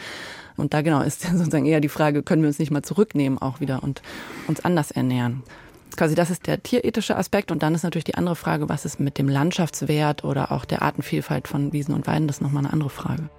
Und 0.57 0.73
da 0.73 0.81
genau 0.81 1.01
ist 1.01 1.21
sozusagen 1.31 1.65
eher 1.65 1.81
die 1.81 1.89
Frage, 1.89 2.23
können 2.23 2.41
wir 2.41 2.47
uns 2.47 2.59
nicht 2.59 2.71
mal 2.71 2.83
zurücknehmen 2.83 3.41
auch 3.41 3.59
wieder 3.59 3.83
und 3.83 4.01
uns 4.47 4.63
anders 4.65 4.91
ernähren? 4.91 5.43
Quasi 5.95 6.15
das 6.15 6.29
ist 6.29 6.47
der 6.47 6.63
tierethische 6.63 7.17
Aspekt 7.17 7.51
und 7.51 7.63
dann 7.63 7.75
ist 7.75 7.83
natürlich 7.83 8.05
die 8.05 8.15
andere 8.15 8.37
Frage, 8.37 8.69
was 8.69 8.85
ist 8.85 8.99
mit 8.99 9.17
dem 9.17 9.27
Landschaftswert 9.27 10.23
oder 10.23 10.53
auch 10.53 10.63
der 10.63 10.81
Artenvielfalt 10.83 11.49
von 11.49 11.73
Wiesen 11.73 11.93
und 11.93 12.07
Weiden, 12.07 12.27
das 12.27 12.37
ist 12.37 12.41
nochmal 12.41 12.63
eine 12.63 12.71
andere 12.73 12.89
Frage. 12.89 13.29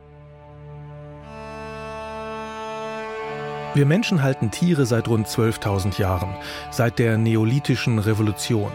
Wir 3.75 3.87
Menschen 3.87 4.23
halten 4.23 4.51
Tiere 4.51 4.85
seit 4.85 5.09
rund 5.09 5.27
12.000 5.27 5.99
Jahren, 5.99 6.37
seit 6.71 6.99
der 6.99 7.17
neolithischen 7.17 7.99
Revolution. 7.99 8.71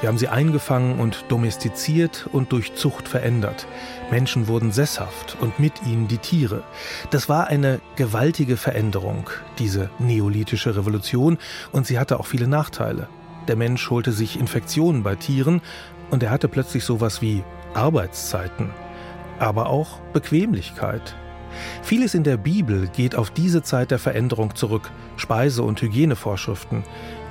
Wir 0.00 0.08
haben 0.08 0.18
sie 0.18 0.28
eingefangen 0.28 1.00
und 1.00 1.24
domestiziert 1.26 2.28
und 2.30 2.52
durch 2.52 2.76
Zucht 2.76 3.08
verändert. 3.08 3.66
Menschen 4.08 4.46
wurden 4.46 4.70
sesshaft 4.70 5.36
und 5.40 5.58
mit 5.58 5.84
ihnen 5.84 6.06
die 6.06 6.18
Tiere. 6.18 6.62
Das 7.10 7.28
war 7.28 7.48
eine 7.48 7.80
gewaltige 7.96 8.56
Veränderung, 8.56 9.28
diese 9.58 9.90
neolithische 9.98 10.76
Revolution, 10.76 11.38
und 11.72 11.88
sie 11.88 11.98
hatte 11.98 12.20
auch 12.20 12.26
viele 12.26 12.46
Nachteile. 12.46 13.08
Der 13.48 13.56
Mensch 13.56 13.90
holte 13.90 14.12
sich 14.12 14.38
Infektionen 14.38 15.02
bei 15.02 15.16
Tieren 15.16 15.60
und 16.10 16.22
er 16.22 16.30
hatte 16.30 16.46
plötzlich 16.46 16.84
sowas 16.84 17.20
wie 17.20 17.42
Arbeitszeiten, 17.74 18.70
aber 19.40 19.70
auch 19.70 19.98
Bequemlichkeit. 20.12 21.16
Vieles 21.82 22.14
in 22.14 22.22
der 22.22 22.36
Bibel 22.36 22.88
geht 22.88 23.14
auf 23.14 23.30
diese 23.30 23.62
Zeit 23.62 23.90
der 23.90 23.98
Veränderung 23.98 24.54
zurück, 24.54 24.90
Speise- 25.16 25.62
und 25.62 25.80
Hygienevorschriften. 25.80 26.84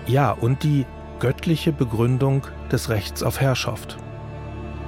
Ja, 0.08 0.32
und 0.32 0.64
die 0.64 0.86
göttliche 1.20 1.72
Begründung 1.72 2.46
des 2.72 2.90
Rechts 2.90 3.24
auf 3.24 3.42
Herrschaft. 3.42 3.98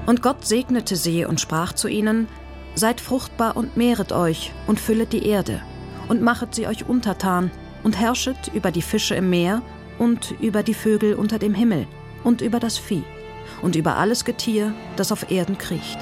Und 0.06 0.22
Gott 0.22 0.46
segnete 0.46 0.96
sie 0.96 1.25
und 1.25 1.41
sprach 1.41 1.74
zu 1.74 1.88
ihnen, 1.88 2.27
Seid 2.75 3.01
fruchtbar 3.01 3.58
und 3.58 3.75
mehret 3.75 4.12
euch 4.12 4.51
und 4.67 4.79
füllet 4.79 5.12
die 5.12 5.25
Erde 5.25 5.62
und 6.10 6.22
machet 6.22 6.53
sie 6.53 6.67
euch 6.67 6.88
untertan 6.88 7.50
und 7.84 8.00
herrschet 8.00 8.51
über 8.53 8.72
die 8.72 8.84
Fische 8.84 9.15
im 9.15 9.32
Meer 9.32 9.63
und 9.98 10.36
über 10.39 10.62
die 10.62 10.75
Vögel 10.75 11.15
unter 11.15 11.39
dem 11.39 11.56
Himmel 11.56 11.88
und 12.24 12.41
über 12.41 12.60
das 12.60 12.77
Vieh 12.77 13.03
und 13.62 13.75
über 13.75 13.98
alles 13.98 14.25
Getier, 14.25 14.74
das 14.96 15.12
auf 15.12 15.32
Erden 15.32 15.58
kriecht. 15.58 15.98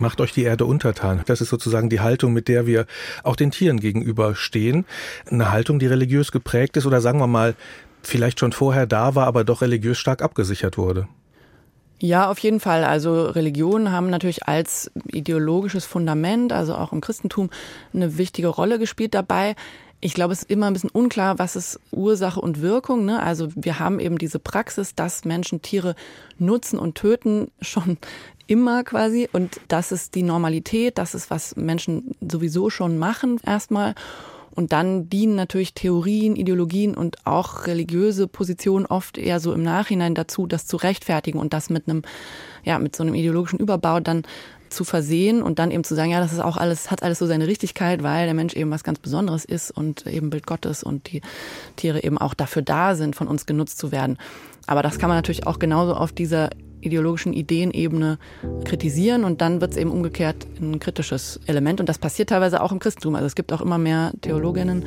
Macht 0.00 0.20
euch 0.20 0.32
die 0.32 0.44
Erde 0.44 0.64
untertan. 0.64 1.20
Das 1.26 1.40
ist 1.40 1.50
sozusagen 1.50 1.90
die 1.90 2.00
Haltung, 2.00 2.32
mit 2.32 2.48
der 2.48 2.66
wir 2.66 2.86
auch 3.22 3.36
den 3.36 3.50
Tieren 3.50 3.78
gegenüberstehen. 3.78 4.86
Eine 5.30 5.52
Haltung, 5.52 5.78
die 5.78 5.86
religiös 5.86 6.32
geprägt 6.32 6.76
ist 6.78 6.86
oder 6.86 7.00
sagen 7.00 7.18
wir 7.18 7.26
mal, 7.26 7.54
vielleicht 8.02 8.40
schon 8.40 8.52
vorher 8.52 8.86
da 8.86 9.14
war, 9.14 9.26
aber 9.26 9.44
doch 9.44 9.60
religiös 9.60 9.98
stark 9.98 10.22
abgesichert 10.22 10.78
wurde. 10.78 11.06
Ja, 12.02 12.30
auf 12.30 12.38
jeden 12.38 12.60
Fall. 12.60 12.84
Also 12.84 13.26
Religionen 13.26 13.92
haben 13.92 14.08
natürlich 14.08 14.48
als 14.48 14.90
ideologisches 15.06 15.84
Fundament, 15.84 16.50
also 16.50 16.74
auch 16.74 16.92
im 16.92 17.02
Christentum, 17.02 17.50
eine 17.92 18.16
wichtige 18.16 18.48
Rolle 18.48 18.78
gespielt 18.78 19.12
dabei. 19.12 19.54
Ich 20.02 20.14
glaube, 20.14 20.32
es 20.32 20.42
ist 20.42 20.50
immer 20.50 20.66
ein 20.66 20.72
bisschen 20.72 20.90
unklar, 20.90 21.38
was 21.38 21.56
ist 21.56 21.78
Ursache 21.90 22.40
und 22.40 22.62
Wirkung. 22.62 23.04
Ne? 23.04 23.22
Also 23.22 23.48
wir 23.54 23.78
haben 23.78 24.00
eben 24.00 24.16
diese 24.16 24.38
Praxis, 24.38 24.94
dass 24.94 25.26
Menschen 25.26 25.60
Tiere 25.60 25.94
nutzen 26.38 26.78
und 26.78 26.94
töten, 26.94 27.50
schon 27.60 27.98
immer 28.46 28.82
quasi. 28.82 29.28
Und 29.32 29.60
das 29.68 29.92
ist 29.92 30.14
die 30.14 30.22
Normalität, 30.22 30.98
das 30.98 31.14
ist, 31.14 31.30
was 31.30 31.54
Menschen 31.56 32.14
sowieso 32.20 32.70
schon 32.70 32.98
machen 32.98 33.40
erstmal. 33.44 33.94
Und 34.52 34.72
dann 34.72 35.08
dienen 35.08 35.36
natürlich 35.36 35.74
Theorien, 35.74 36.34
Ideologien 36.34 36.94
und 36.94 37.24
auch 37.24 37.66
religiöse 37.66 38.26
Positionen 38.26 38.84
oft 38.86 39.16
eher 39.16 39.38
so 39.38 39.52
im 39.52 39.62
Nachhinein 39.62 40.14
dazu, 40.14 40.46
das 40.46 40.66
zu 40.66 40.76
rechtfertigen 40.76 41.38
und 41.38 41.52
das 41.52 41.70
mit 41.70 41.88
einem, 41.88 42.02
ja, 42.64 42.78
mit 42.78 42.96
so 42.96 43.04
einem 43.04 43.14
ideologischen 43.14 43.60
Überbau 43.60 44.00
dann 44.00 44.24
zu 44.70 44.84
versehen 44.84 45.42
und 45.42 45.58
dann 45.58 45.70
eben 45.70 45.84
zu 45.84 45.94
sagen, 45.94 46.10
ja, 46.10 46.20
das 46.20 46.32
ist 46.32 46.40
auch 46.40 46.56
alles, 46.56 46.90
hat 46.90 47.02
alles 47.02 47.18
so 47.18 47.26
seine 47.26 47.46
Richtigkeit, 47.46 48.02
weil 48.02 48.24
der 48.26 48.34
Mensch 48.34 48.54
eben 48.54 48.70
was 48.70 48.84
ganz 48.84 48.98
Besonderes 48.98 49.44
ist 49.44 49.70
und 49.70 50.06
eben 50.06 50.30
Bild 50.30 50.46
Gottes 50.46 50.82
und 50.82 51.12
die 51.12 51.20
Tiere 51.76 52.02
eben 52.02 52.18
auch 52.18 52.34
dafür 52.34 52.62
da 52.62 52.94
sind, 52.94 53.16
von 53.16 53.28
uns 53.28 53.46
genutzt 53.46 53.78
zu 53.78 53.92
werden. 53.92 54.18
Aber 54.66 54.82
das 54.82 54.98
kann 54.98 55.08
man 55.08 55.18
natürlich 55.18 55.46
auch 55.46 55.58
genauso 55.58 55.94
auf 55.94 56.12
dieser 56.12 56.50
ideologischen 56.80 57.32
Ideenebene 57.32 58.18
kritisieren 58.64 59.24
und 59.24 59.40
dann 59.40 59.60
wird 59.60 59.72
es 59.72 59.76
eben 59.76 59.90
umgekehrt 59.90 60.46
ein 60.60 60.80
kritisches 60.80 61.40
Element 61.46 61.80
und 61.80 61.88
das 61.88 61.98
passiert 61.98 62.30
teilweise 62.30 62.62
auch 62.62 62.72
im 62.72 62.78
Christentum. 62.78 63.14
Also 63.14 63.26
es 63.26 63.34
gibt 63.34 63.52
auch 63.52 63.60
immer 63.60 63.78
mehr 63.78 64.12
Theologinnen, 64.22 64.84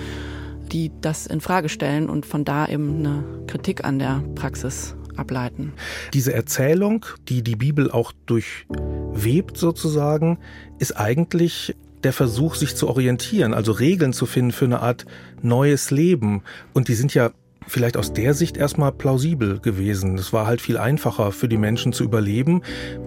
die 0.71 0.91
das 1.01 1.27
in 1.27 1.41
Frage 1.41 1.69
stellen 1.69 2.09
und 2.09 2.25
von 2.25 2.45
da 2.45 2.67
eben 2.67 2.99
eine 2.99 3.23
Kritik 3.47 3.85
an 3.85 3.99
der 3.99 4.23
Praxis 4.35 4.95
ableiten. 5.17 5.73
Diese 6.13 6.33
Erzählung, 6.33 7.05
die 7.29 7.43
die 7.43 7.55
Bibel 7.55 7.91
auch 7.91 8.11
durchwebt 8.25 9.57
sozusagen, 9.57 10.39
ist 10.79 10.97
eigentlich 10.97 11.75
der 12.03 12.13
Versuch, 12.13 12.55
sich 12.55 12.75
zu 12.75 12.87
orientieren, 12.87 13.53
also 13.53 13.71
Regeln 13.71 14.13
zu 14.13 14.25
finden 14.25 14.51
für 14.51 14.65
eine 14.65 14.81
Art 14.81 15.05
neues 15.41 15.91
Leben. 15.91 16.43
Und 16.73 16.87
die 16.87 16.95
sind 16.95 17.13
ja 17.13 17.31
vielleicht 17.67 17.97
aus 17.97 18.13
der 18.13 18.33
Sicht 18.33 18.57
erstmal 18.57 18.91
plausibel 18.91 19.59
gewesen. 19.59 20.17
Es 20.17 20.33
war 20.33 20.45
halt 20.45 20.61
viel 20.61 20.77
einfacher 20.77 21.31
für 21.31 21.47
die 21.47 21.57
Menschen 21.57 21.93
zu 21.93 22.03
überleben. 22.03 22.61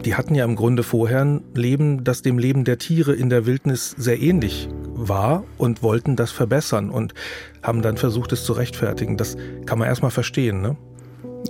Die 0.04 0.14
hatten 0.14 0.34
ja 0.34 0.44
im 0.44 0.56
Grunde 0.56 0.82
vorher 0.82 1.24
ein 1.24 1.42
Leben, 1.54 2.04
das 2.04 2.22
dem 2.22 2.38
Leben 2.38 2.64
der 2.64 2.78
Tiere 2.78 3.12
in 3.12 3.30
der 3.30 3.46
Wildnis 3.46 3.90
sehr 3.98 4.20
ähnlich 4.20 4.68
war 4.94 5.44
und 5.58 5.82
wollten 5.82 6.16
das 6.16 6.30
verbessern 6.30 6.90
und 6.90 7.14
haben 7.62 7.82
dann 7.82 7.96
versucht, 7.96 8.32
es 8.32 8.44
zu 8.44 8.54
rechtfertigen. 8.54 9.16
Das 9.16 9.36
kann 9.66 9.78
man 9.78 9.88
erstmal 9.88 10.10
verstehen, 10.10 10.62
ne? 10.62 10.76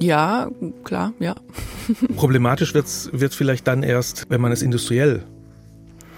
Ja, 0.00 0.48
klar, 0.84 1.12
ja. 1.18 1.34
Problematisch 2.16 2.74
wird 2.74 2.86
es 2.86 3.34
vielleicht 3.34 3.66
dann 3.66 3.82
erst, 3.82 4.26
wenn 4.28 4.40
man 4.40 4.52
es 4.52 4.62
industriell 4.62 5.24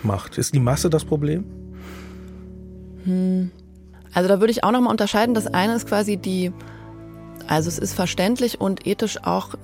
macht. 0.03 0.39
Ist 0.39 0.55
die 0.55 0.61
Masse 0.61 0.91
das 0.91 1.05
Problem? 1.05 1.45
Hm. 3.05 3.51
Also 4.13 4.29
da 4.29 4.41
würde 4.41 4.51
ich 4.51 4.65
auch 4.65 4.73
nochmal 4.73 4.91
unterscheiden. 4.91 5.35
Das 5.35 5.47
eine 5.47 5.75
ist 5.75 5.87
quasi 5.87 6.17
die 6.17 6.53
also 7.49 7.69
es 7.69 7.79
ist 7.79 7.95
verständlich 7.95 8.61
und 8.61 8.87
ethisch 8.87 9.25
auch 9.25 9.55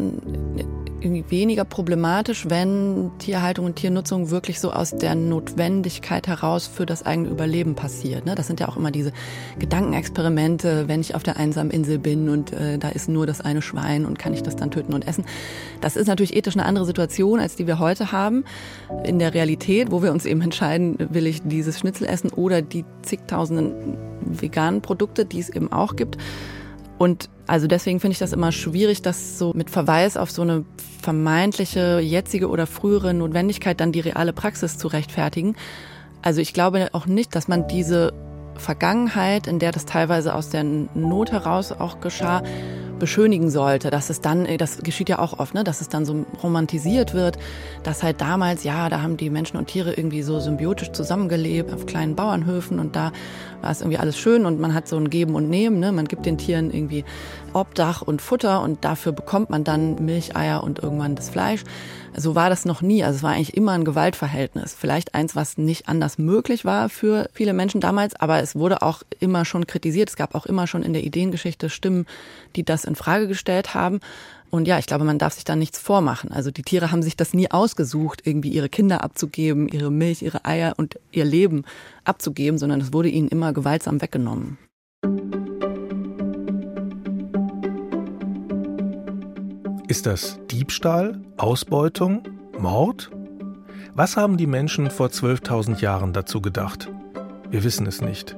weniger 1.04 1.64
problematisch, 1.64 2.48
wenn 2.48 3.10
Tierhaltung 3.18 3.66
und 3.66 3.76
Tiernutzung 3.76 4.30
wirklich 4.30 4.60
so 4.60 4.72
aus 4.72 4.90
der 4.90 5.14
Notwendigkeit 5.14 6.26
heraus 6.26 6.66
für 6.66 6.86
das 6.86 7.04
eigene 7.04 7.28
Überleben 7.28 7.74
passiert. 7.74 8.26
Ne? 8.26 8.34
Das 8.34 8.46
sind 8.46 8.60
ja 8.60 8.68
auch 8.68 8.76
immer 8.76 8.90
diese 8.90 9.12
Gedankenexperimente, 9.58 10.88
wenn 10.88 11.00
ich 11.00 11.14
auf 11.14 11.22
der 11.22 11.36
einsamen 11.36 11.70
Insel 11.70 11.98
bin 11.98 12.28
und 12.28 12.52
äh, 12.52 12.78
da 12.78 12.88
ist 12.88 13.08
nur 13.08 13.26
das 13.26 13.40
eine 13.40 13.62
Schwein 13.62 14.06
und 14.06 14.18
kann 14.18 14.34
ich 14.34 14.42
das 14.42 14.56
dann 14.56 14.70
töten 14.70 14.94
und 14.94 15.06
essen. 15.06 15.24
Das 15.80 15.96
ist 15.96 16.06
natürlich 16.06 16.34
ethisch 16.34 16.56
eine 16.56 16.66
andere 16.66 16.86
Situation, 16.86 17.40
als 17.40 17.56
die 17.56 17.66
wir 17.66 17.78
heute 17.78 18.12
haben. 18.12 18.44
In 19.04 19.18
der 19.18 19.34
Realität, 19.34 19.90
wo 19.90 20.02
wir 20.02 20.12
uns 20.12 20.24
eben 20.24 20.40
entscheiden, 20.40 20.96
will 21.10 21.26
ich 21.26 21.42
dieses 21.42 21.78
Schnitzel 21.78 22.06
essen 22.06 22.30
oder 22.30 22.62
die 22.62 22.84
zigtausenden 23.02 23.96
veganen 24.24 24.80
Produkte, 24.80 25.24
die 25.24 25.40
es 25.40 25.48
eben 25.48 25.72
auch 25.72 25.96
gibt. 25.96 26.16
Und 26.98 27.28
also 27.46 27.66
deswegen 27.66 28.00
finde 28.00 28.12
ich 28.12 28.18
das 28.18 28.32
immer 28.32 28.52
schwierig, 28.52 29.02
das 29.02 29.38
so 29.38 29.52
mit 29.54 29.70
Verweis 29.70 30.16
auf 30.16 30.30
so 30.30 30.42
eine 30.42 30.64
vermeintliche 31.02 32.00
jetzige 32.00 32.48
oder 32.48 32.66
frühere 32.66 33.12
Notwendigkeit 33.12 33.80
dann 33.80 33.92
die 33.92 34.00
reale 34.00 34.32
Praxis 34.32 34.78
zu 34.78 34.88
rechtfertigen. 34.88 35.56
Also 36.22 36.40
ich 36.40 36.54
glaube 36.54 36.88
auch 36.92 37.06
nicht, 37.06 37.34
dass 37.34 37.48
man 37.48 37.68
diese 37.68 38.14
Vergangenheit, 38.56 39.46
in 39.46 39.58
der 39.58 39.72
das 39.72 39.84
teilweise 39.84 40.34
aus 40.34 40.48
der 40.48 40.64
Not 40.64 41.32
heraus 41.32 41.72
auch 41.72 42.00
geschah, 42.00 42.42
beschönigen 42.98 43.50
sollte, 43.50 43.90
dass 43.90 44.10
es 44.10 44.20
dann, 44.20 44.46
das 44.58 44.78
geschieht 44.78 45.08
ja 45.08 45.18
auch 45.18 45.38
oft, 45.38 45.54
ne, 45.54 45.64
dass 45.64 45.80
es 45.80 45.88
dann 45.88 46.04
so 46.04 46.24
romantisiert 46.42 47.14
wird, 47.14 47.38
dass 47.82 48.02
halt 48.02 48.20
damals, 48.20 48.64
ja, 48.64 48.88
da 48.88 49.02
haben 49.02 49.16
die 49.16 49.30
Menschen 49.30 49.56
und 49.56 49.66
Tiere 49.66 49.94
irgendwie 49.94 50.22
so 50.22 50.40
symbiotisch 50.40 50.92
zusammengelebt 50.92 51.72
auf 51.72 51.86
kleinen 51.86 52.14
Bauernhöfen 52.14 52.78
und 52.78 52.96
da 52.96 53.12
war 53.60 53.70
es 53.70 53.80
irgendwie 53.80 53.98
alles 53.98 54.18
schön 54.18 54.46
und 54.46 54.60
man 54.60 54.74
hat 54.74 54.88
so 54.88 54.96
ein 54.96 55.10
Geben 55.10 55.34
und 55.34 55.48
Nehmen, 55.48 55.80
ne, 55.80 55.92
man 55.92 56.06
gibt 56.06 56.26
den 56.26 56.38
Tieren 56.38 56.70
irgendwie 56.70 57.04
Obdach 57.52 58.02
und 58.02 58.20
Futter 58.20 58.62
und 58.62 58.84
dafür 58.84 59.12
bekommt 59.12 59.50
man 59.50 59.64
dann 59.64 60.04
Milcheier 60.04 60.62
und 60.62 60.82
irgendwann 60.82 61.14
das 61.14 61.30
Fleisch. 61.30 61.64
So 62.16 62.34
war 62.34 62.48
das 62.48 62.64
noch 62.64 62.80
nie. 62.80 63.02
Also 63.02 63.16
es 63.16 63.22
war 63.22 63.32
eigentlich 63.32 63.56
immer 63.56 63.72
ein 63.72 63.84
Gewaltverhältnis. 63.84 64.74
Vielleicht 64.78 65.14
eins, 65.14 65.34
was 65.34 65.58
nicht 65.58 65.88
anders 65.88 66.18
möglich 66.18 66.64
war 66.64 66.88
für 66.88 67.28
viele 67.32 67.52
Menschen 67.52 67.80
damals, 67.80 68.14
aber 68.14 68.40
es 68.40 68.54
wurde 68.54 68.82
auch 68.82 69.02
immer 69.20 69.44
schon 69.44 69.66
kritisiert. 69.66 70.08
Es 70.08 70.16
gab 70.16 70.34
auch 70.34 70.46
immer 70.46 70.66
schon 70.66 70.82
in 70.82 70.92
der 70.92 71.02
Ideengeschichte 71.02 71.68
Stimmen, 71.70 72.06
die 72.56 72.64
das 72.64 72.84
in 72.84 72.94
Frage 72.94 73.26
gestellt 73.26 73.74
haben. 73.74 74.00
Und 74.50 74.68
ja, 74.68 74.78
ich 74.78 74.86
glaube, 74.86 75.04
man 75.04 75.18
darf 75.18 75.34
sich 75.34 75.42
da 75.42 75.56
nichts 75.56 75.80
vormachen. 75.80 76.30
Also 76.30 76.52
die 76.52 76.62
Tiere 76.62 76.92
haben 76.92 77.02
sich 77.02 77.16
das 77.16 77.34
nie 77.34 77.50
ausgesucht, 77.50 78.22
irgendwie 78.24 78.50
ihre 78.50 78.68
Kinder 78.68 79.02
abzugeben, 79.02 79.66
ihre 79.66 79.90
Milch, 79.90 80.22
ihre 80.22 80.44
Eier 80.44 80.74
und 80.76 80.98
ihr 81.10 81.24
Leben 81.24 81.64
abzugeben, 82.04 82.58
sondern 82.58 82.80
es 82.80 82.92
wurde 82.92 83.08
ihnen 83.08 83.28
immer 83.28 83.52
gewaltsam 83.52 84.00
weggenommen. 84.00 84.58
Ist 89.94 90.06
das 90.06 90.40
Diebstahl, 90.50 91.20
Ausbeutung, 91.36 92.24
Mord? 92.58 93.12
Was 93.94 94.16
haben 94.16 94.36
die 94.36 94.48
Menschen 94.48 94.90
vor 94.90 95.06
12.000 95.06 95.80
Jahren 95.80 96.12
dazu 96.12 96.40
gedacht? 96.40 96.90
Wir 97.48 97.62
wissen 97.62 97.86
es 97.86 98.00
nicht. 98.00 98.34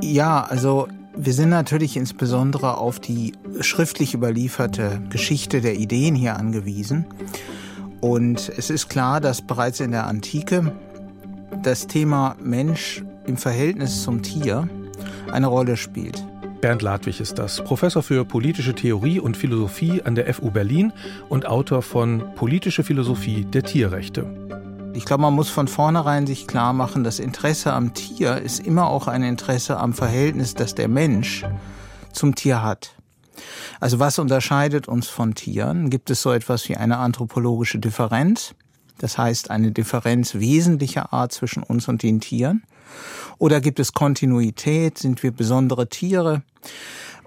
Ja, 0.00 0.44
also 0.44 0.88
wir 1.14 1.34
sind 1.34 1.50
natürlich 1.50 1.98
insbesondere 1.98 2.78
auf 2.78 3.00
die 3.00 3.34
schriftlich 3.60 4.14
überlieferte 4.14 5.02
Geschichte 5.10 5.60
der 5.60 5.74
Ideen 5.74 6.14
hier 6.14 6.36
angewiesen. 6.36 7.04
Und 8.00 8.50
es 8.56 8.70
ist 8.70 8.88
klar, 8.88 9.20
dass 9.20 9.42
bereits 9.42 9.80
in 9.80 9.90
der 9.90 10.06
Antike 10.06 10.72
das 11.62 11.86
Thema 11.86 12.34
Mensch 12.42 13.04
im 13.26 13.36
Verhältnis 13.36 14.04
zum 14.04 14.22
Tier 14.22 14.70
eine 15.30 15.48
Rolle 15.48 15.76
spielt. 15.76 16.24
Bernd 16.64 16.80
Ladwig 16.80 17.20
ist 17.20 17.38
das, 17.38 17.62
Professor 17.62 18.02
für 18.02 18.24
politische 18.24 18.74
Theorie 18.74 19.20
und 19.20 19.36
Philosophie 19.36 20.00
an 20.02 20.14
der 20.14 20.32
FU 20.32 20.50
Berlin 20.50 20.94
und 21.28 21.44
Autor 21.44 21.82
von 21.82 22.34
Politische 22.36 22.82
Philosophie 22.82 23.44
der 23.44 23.64
Tierrechte. 23.64 24.24
Ich 24.94 25.04
glaube, 25.04 25.20
man 25.20 25.34
muss 25.34 25.50
von 25.50 25.68
vornherein 25.68 26.26
sich 26.26 26.46
klar 26.46 26.72
machen, 26.72 27.04
das 27.04 27.18
Interesse 27.18 27.74
am 27.74 27.92
Tier 27.92 28.38
ist 28.38 28.60
immer 28.66 28.86
auch 28.86 29.08
ein 29.08 29.22
Interesse 29.22 29.76
am 29.76 29.92
Verhältnis, 29.92 30.54
das 30.54 30.74
der 30.74 30.88
Mensch 30.88 31.44
zum 32.12 32.34
Tier 32.34 32.62
hat. 32.62 32.94
Also 33.78 33.98
was 33.98 34.18
unterscheidet 34.18 34.88
uns 34.88 35.06
von 35.06 35.34
Tieren? 35.34 35.90
Gibt 35.90 36.08
es 36.08 36.22
so 36.22 36.32
etwas 36.32 36.66
wie 36.70 36.78
eine 36.78 36.96
anthropologische 36.96 37.78
Differenz? 37.78 38.54
Das 38.96 39.18
heißt 39.18 39.50
eine 39.50 39.70
Differenz 39.70 40.36
wesentlicher 40.36 41.12
Art 41.12 41.30
zwischen 41.30 41.62
uns 41.62 41.88
und 41.88 42.02
den 42.02 42.20
Tieren? 42.20 42.62
Oder 43.38 43.60
gibt 43.60 43.80
es 43.80 43.92
Kontinuität? 43.92 44.98
Sind 44.98 45.22
wir 45.22 45.30
besondere 45.32 45.88
Tiere? 45.88 46.42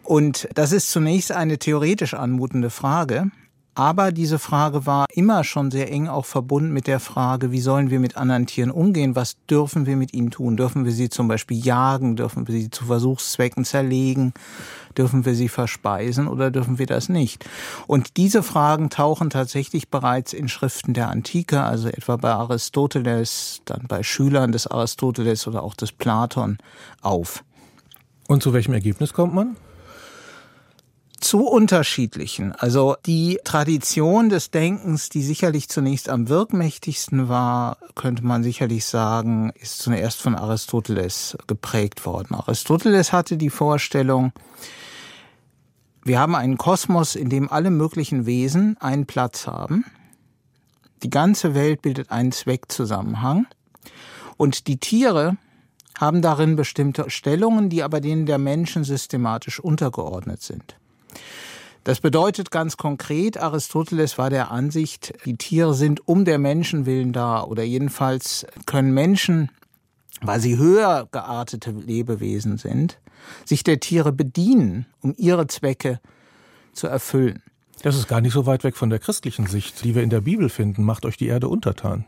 Und 0.03 0.47
das 0.53 0.71
ist 0.71 0.89
zunächst 0.89 1.31
eine 1.31 1.57
theoretisch 1.57 2.13
anmutende 2.13 2.69
Frage, 2.69 3.29
aber 3.77 4.11
diese 4.11 4.39
Frage 4.39 4.87
war 4.87 5.05
immer 5.13 5.43
schon 5.43 5.69
sehr 5.69 5.91
eng 5.91 6.07
auch 6.07 6.25
verbunden 6.25 6.71
mit 6.71 6.87
der 6.87 6.99
Frage, 6.99 7.51
wie 7.51 7.59
sollen 7.59 7.91
wir 7.91 7.99
mit 7.99 8.17
anderen 8.17 8.47
Tieren 8.47 8.71
umgehen? 8.71 9.15
Was 9.15 9.37
dürfen 9.45 9.85
wir 9.85 9.95
mit 9.95 10.15
ihnen 10.15 10.31
tun? 10.31 10.57
Dürfen 10.57 10.83
wir 10.83 10.91
sie 10.91 11.09
zum 11.09 11.27
Beispiel 11.27 11.63
jagen? 11.63 12.15
Dürfen 12.15 12.47
wir 12.47 12.55
sie 12.55 12.71
zu 12.71 12.85
Versuchszwecken 12.85 13.65
zerlegen? 13.65 14.33
Dürfen 14.97 15.25
wir 15.25 15.35
sie 15.35 15.47
verspeisen 15.47 16.27
oder 16.27 16.49
dürfen 16.49 16.79
wir 16.79 16.87
das 16.87 17.07
nicht? 17.07 17.45
Und 17.85 18.17
diese 18.17 18.41
Fragen 18.41 18.89
tauchen 18.89 19.29
tatsächlich 19.29 19.89
bereits 19.89 20.33
in 20.33 20.49
Schriften 20.49 20.95
der 20.95 21.09
Antike, 21.09 21.61
also 21.61 21.87
etwa 21.87 22.15
bei 22.15 22.31
Aristoteles, 22.31 23.61
dann 23.65 23.85
bei 23.87 24.01
Schülern 24.01 24.51
des 24.51 24.65
Aristoteles 24.65 25.45
oder 25.45 25.61
auch 25.61 25.75
des 25.75 25.91
Platon 25.91 26.57
auf. 27.03 27.43
Und 28.27 28.41
zu 28.41 28.53
welchem 28.53 28.73
Ergebnis 28.73 29.13
kommt 29.13 29.35
man? 29.35 29.55
Zu 31.19 31.47
unterschiedlichen. 31.47 32.51
Also 32.51 32.95
die 33.05 33.39
Tradition 33.43 34.29
des 34.29 34.51
Denkens, 34.51 35.09
die 35.09 35.23
sicherlich 35.23 35.69
zunächst 35.69 36.09
am 36.09 36.29
wirkmächtigsten 36.29 37.29
war, 37.29 37.77
könnte 37.95 38.25
man 38.25 38.43
sicherlich 38.43 38.85
sagen, 38.85 39.51
ist 39.55 39.79
zuerst 39.79 40.21
von 40.21 40.35
Aristoteles 40.35 41.37
geprägt 41.47 42.05
worden. 42.05 42.35
Aristoteles 42.35 43.11
hatte 43.11 43.37
die 43.37 43.49
Vorstellung, 43.49 44.31
wir 46.03 46.19
haben 46.19 46.35
einen 46.35 46.57
Kosmos, 46.57 47.15
in 47.15 47.29
dem 47.29 47.51
alle 47.51 47.69
möglichen 47.69 48.25
Wesen 48.25 48.77
einen 48.79 49.05
Platz 49.05 49.47
haben. 49.47 49.85
Die 51.03 51.09
ganze 51.09 51.53
Welt 51.53 51.81
bildet 51.81 52.11
einen 52.11 52.31
Zweckzusammenhang. 52.31 53.47
Und 54.37 54.67
die 54.67 54.77
Tiere 54.77 55.37
haben 55.99 56.21
darin 56.21 56.55
bestimmte 56.55 57.09
Stellungen, 57.09 57.69
die 57.69 57.83
aber 57.83 57.99
denen 57.99 58.25
der 58.25 58.37
Menschen 58.37 58.83
systematisch 58.83 59.59
untergeordnet 59.59 60.41
sind. 60.41 60.77
Das 61.83 62.01
bedeutet 62.01 62.51
ganz 62.51 62.75
konkret, 62.75 63.37
Aristoteles 63.37 64.17
war 64.17 64.29
der 64.29 64.51
Ansicht, 64.51 65.13
die 65.25 65.37
Tiere 65.37 65.73
sind 65.73 66.05
um 66.05 66.25
der 66.25 66.37
Menschen 66.37 66.85
willen 66.85 67.13
da 67.13 67.43
oder 67.43 67.63
jedenfalls 67.63 68.45
können 68.65 68.93
Menschen, 68.93 69.51
weil 70.19 70.41
sie 70.41 70.57
höher 70.57 71.07
geartete 71.11 71.71
Lebewesen 71.71 72.57
sind, 72.57 72.99
sich 73.45 73.63
der 73.63 73.79
Tiere 73.79 74.11
bedienen, 74.11 74.85
um 75.01 75.13
ihre 75.17 75.47
Zwecke 75.47 76.01
zu 76.73 76.87
erfüllen. 76.87 77.41
Das 77.83 77.95
ist 77.95 78.07
gar 78.07 78.21
nicht 78.21 78.33
so 78.33 78.45
weit 78.45 78.63
weg 78.63 78.75
von 78.75 78.89
der 78.89 78.99
christlichen 78.99 79.47
Sicht, 79.47 79.83
die 79.83 79.95
wir 79.95 80.03
in 80.03 80.09
der 80.09 80.21
Bibel 80.21 80.49
finden. 80.49 80.83
Macht 80.83 81.05
euch 81.05 81.15
die 81.15 81.27
Erde 81.27 81.47
untertan. 81.47 82.05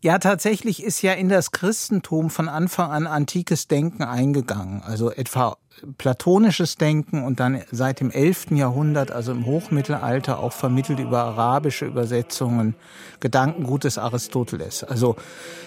Ja, 0.00 0.18
tatsächlich 0.18 0.84
ist 0.84 1.02
ja 1.02 1.12
in 1.14 1.28
das 1.28 1.50
Christentum 1.50 2.30
von 2.30 2.48
Anfang 2.48 2.92
an 2.92 3.08
antikes 3.08 3.66
Denken 3.66 4.04
eingegangen. 4.04 4.80
Also 4.84 5.10
etwa 5.10 5.56
platonisches 5.96 6.76
Denken 6.76 7.24
und 7.24 7.40
dann 7.40 7.62
seit 7.72 7.98
dem 7.98 8.12
11. 8.12 8.52
Jahrhundert, 8.52 9.10
also 9.10 9.32
im 9.32 9.44
Hochmittelalter, 9.44 10.38
auch 10.38 10.52
vermittelt 10.52 11.00
über 11.00 11.24
arabische 11.24 11.84
Übersetzungen, 11.84 12.76
Gedankengut 13.18 13.82
des 13.82 13.98
Aristoteles. 13.98 14.84
Also 14.84 15.16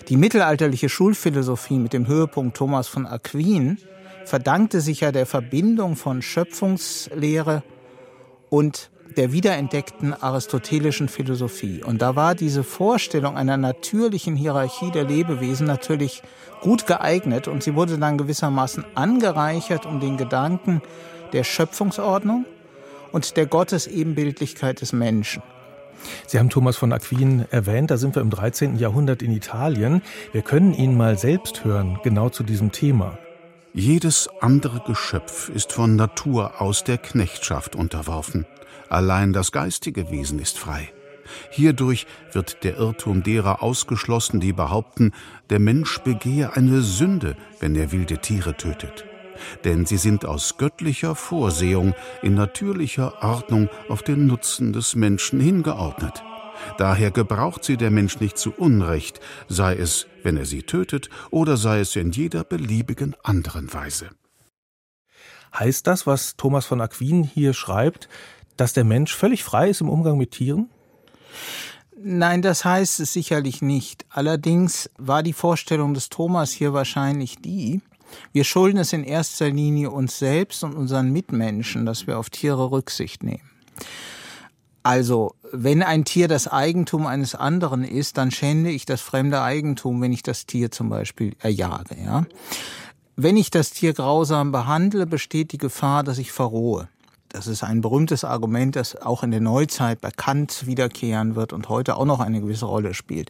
die 0.07 0.15
mittelalterliche 0.15 0.87
Schulphilosophie 0.87 1.77
mit 1.77 1.91
dem 1.91 2.07
Höhepunkt 2.07 2.55
Thomas 2.55 2.87
von 2.87 3.05
Aquin 3.05 3.79
verdankte 4.23 4.79
sich 4.79 5.01
ja 5.01 5.11
der 5.11 5.25
Verbindung 5.25 5.97
von 5.97 6.21
Schöpfungslehre 6.21 7.63
und 8.49 8.91
der 9.17 9.31
wiederentdeckten 9.31 10.13
aristotelischen 10.13 11.09
Philosophie. 11.09 11.83
Und 11.83 12.01
da 12.01 12.15
war 12.15 12.35
diese 12.35 12.63
Vorstellung 12.63 13.37
einer 13.37 13.57
natürlichen 13.57 14.35
Hierarchie 14.35 14.91
der 14.91 15.03
Lebewesen 15.03 15.67
natürlich 15.67 16.23
gut 16.61 16.85
geeignet 16.87 17.47
und 17.47 17.63
sie 17.63 17.75
wurde 17.75 17.97
dann 17.97 18.17
gewissermaßen 18.17 18.85
angereichert 18.95 19.85
um 19.85 19.99
den 19.99 20.17
Gedanken 20.17 20.81
der 21.33 21.43
Schöpfungsordnung 21.43 22.45
und 23.11 23.35
der 23.37 23.45
Gottesebenbildlichkeit 23.45 24.81
des 24.81 24.93
Menschen. 24.93 25.41
Sie 26.27 26.39
haben 26.39 26.49
Thomas 26.49 26.77
von 26.77 26.93
Aquin 26.93 27.45
erwähnt, 27.51 27.91
da 27.91 27.97
sind 27.97 28.15
wir 28.15 28.21
im 28.21 28.29
13. 28.29 28.77
Jahrhundert 28.77 29.21
in 29.21 29.31
Italien. 29.31 30.01
Wir 30.31 30.41
können 30.41 30.73
ihn 30.73 30.97
mal 30.97 31.17
selbst 31.17 31.63
hören, 31.63 31.99
genau 32.03 32.29
zu 32.29 32.43
diesem 32.43 32.71
Thema. 32.71 33.17
Jedes 33.73 34.29
andere 34.41 34.81
Geschöpf 34.85 35.49
ist 35.49 35.71
von 35.71 35.95
Natur 35.95 36.59
aus 36.59 36.83
der 36.83 36.97
Knechtschaft 36.97 37.75
unterworfen. 37.75 38.45
Allein 38.89 39.33
das 39.33 39.51
geistige 39.51 40.11
Wesen 40.11 40.39
ist 40.39 40.57
frei. 40.59 40.91
Hierdurch 41.49 42.07
wird 42.33 42.63
der 42.63 42.77
Irrtum 42.77 43.23
derer 43.23 43.63
ausgeschlossen, 43.63 44.39
die 44.39 44.53
behaupten, 44.53 45.11
der 45.49 45.59
Mensch 45.59 45.99
begehe 45.99 46.55
eine 46.55 46.81
Sünde, 46.81 47.37
wenn 47.59 47.75
er 47.75 47.91
wilde 47.91 48.17
Tiere 48.17 48.57
tötet. 48.57 49.05
Denn 49.63 49.85
sie 49.85 49.97
sind 49.97 50.25
aus 50.25 50.57
göttlicher 50.57 51.15
Vorsehung 51.15 51.95
in 52.21 52.35
natürlicher 52.35 53.23
Ordnung 53.23 53.69
auf 53.89 54.03
den 54.03 54.27
Nutzen 54.27 54.73
des 54.73 54.95
Menschen 54.95 55.39
hingeordnet. 55.39 56.23
Daher 56.77 57.09
gebraucht 57.11 57.63
sie 57.63 57.77
der 57.77 57.89
Mensch 57.89 58.19
nicht 58.19 58.37
zu 58.37 58.51
Unrecht, 58.51 59.19
sei 59.47 59.75
es, 59.75 60.05
wenn 60.21 60.37
er 60.37 60.45
sie 60.45 60.63
tötet, 60.63 61.09
oder 61.31 61.57
sei 61.57 61.79
es 61.79 61.95
in 61.95 62.11
jeder 62.11 62.43
beliebigen 62.43 63.15
anderen 63.23 63.73
Weise. 63.73 64.09
Heißt 65.57 65.87
das, 65.87 66.07
was 66.07 66.37
Thomas 66.37 66.65
von 66.65 66.79
Aquin 66.79 67.23
hier 67.23 67.53
schreibt, 67.53 68.07
dass 68.57 68.73
der 68.73 68.83
Mensch 68.83 69.15
völlig 69.15 69.43
frei 69.43 69.69
ist 69.69 69.81
im 69.81 69.89
Umgang 69.89 70.17
mit 70.17 70.31
Tieren? 70.31 70.69
Nein, 72.03 72.41
das 72.41 72.65
heißt 72.65 72.99
es 72.99 73.13
sicherlich 73.13 73.61
nicht. 73.61 74.05
Allerdings 74.09 74.89
war 74.97 75.21
die 75.21 75.33
Vorstellung 75.33 75.93
des 75.93 76.09
Thomas 76.09 76.51
hier 76.51 76.73
wahrscheinlich 76.73 77.37
die, 77.37 77.81
wir 78.33 78.43
schulden 78.43 78.77
es 78.77 78.93
in 78.93 79.03
erster 79.03 79.49
Linie 79.49 79.91
uns 79.91 80.19
selbst 80.19 80.63
und 80.63 80.73
unseren 80.73 81.11
Mitmenschen, 81.11 81.85
dass 81.85 82.07
wir 82.07 82.17
auf 82.17 82.29
Tiere 82.29 82.71
Rücksicht 82.71 83.23
nehmen. 83.23 83.49
Also, 84.83 85.35
wenn 85.51 85.83
ein 85.83 86.05
Tier 86.05 86.27
das 86.27 86.47
Eigentum 86.47 87.05
eines 87.05 87.35
anderen 87.35 87.83
ist, 87.83 88.17
dann 88.17 88.31
schände 88.31 88.71
ich 88.71 88.85
das 88.85 88.99
fremde 89.01 89.41
Eigentum, 89.41 90.01
wenn 90.01 90.11
ich 90.11 90.23
das 90.23 90.47
Tier 90.47 90.71
zum 90.71 90.89
Beispiel 90.89 91.35
erjage, 91.39 91.95
ja. 92.03 92.25
Wenn 93.15 93.37
ich 93.37 93.51
das 93.51 93.71
Tier 93.71 93.93
grausam 93.93 94.51
behandle, 94.51 95.05
besteht 95.05 95.51
die 95.51 95.59
Gefahr, 95.59 96.03
dass 96.03 96.17
ich 96.17 96.31
verrohe. 96.31 96.87
Das 97.33 97.47
ist 97.47 97.63
ein 97.63 97.81
berühmtes 97.81 98.23
Argument, 98.23 98.75
das 98.75 98.95
auch 98.95 99.23
in 99.23 99.31
der 99.31 99.39
Neuzeit 99.39 100.01
bei 100.01 100.11
Kant 100.11 100.65
wiederkehren 100.67 101.35
wird 101.35 101.53
und 101.53 101.69
heute 101.69 101.95
auch 101.95 102.05
noch 102.05 102.19
eine 102.19 102.41
gewisse 102.41 102.65
Rolle 102.65 102.93
spielt. 102.93 103.29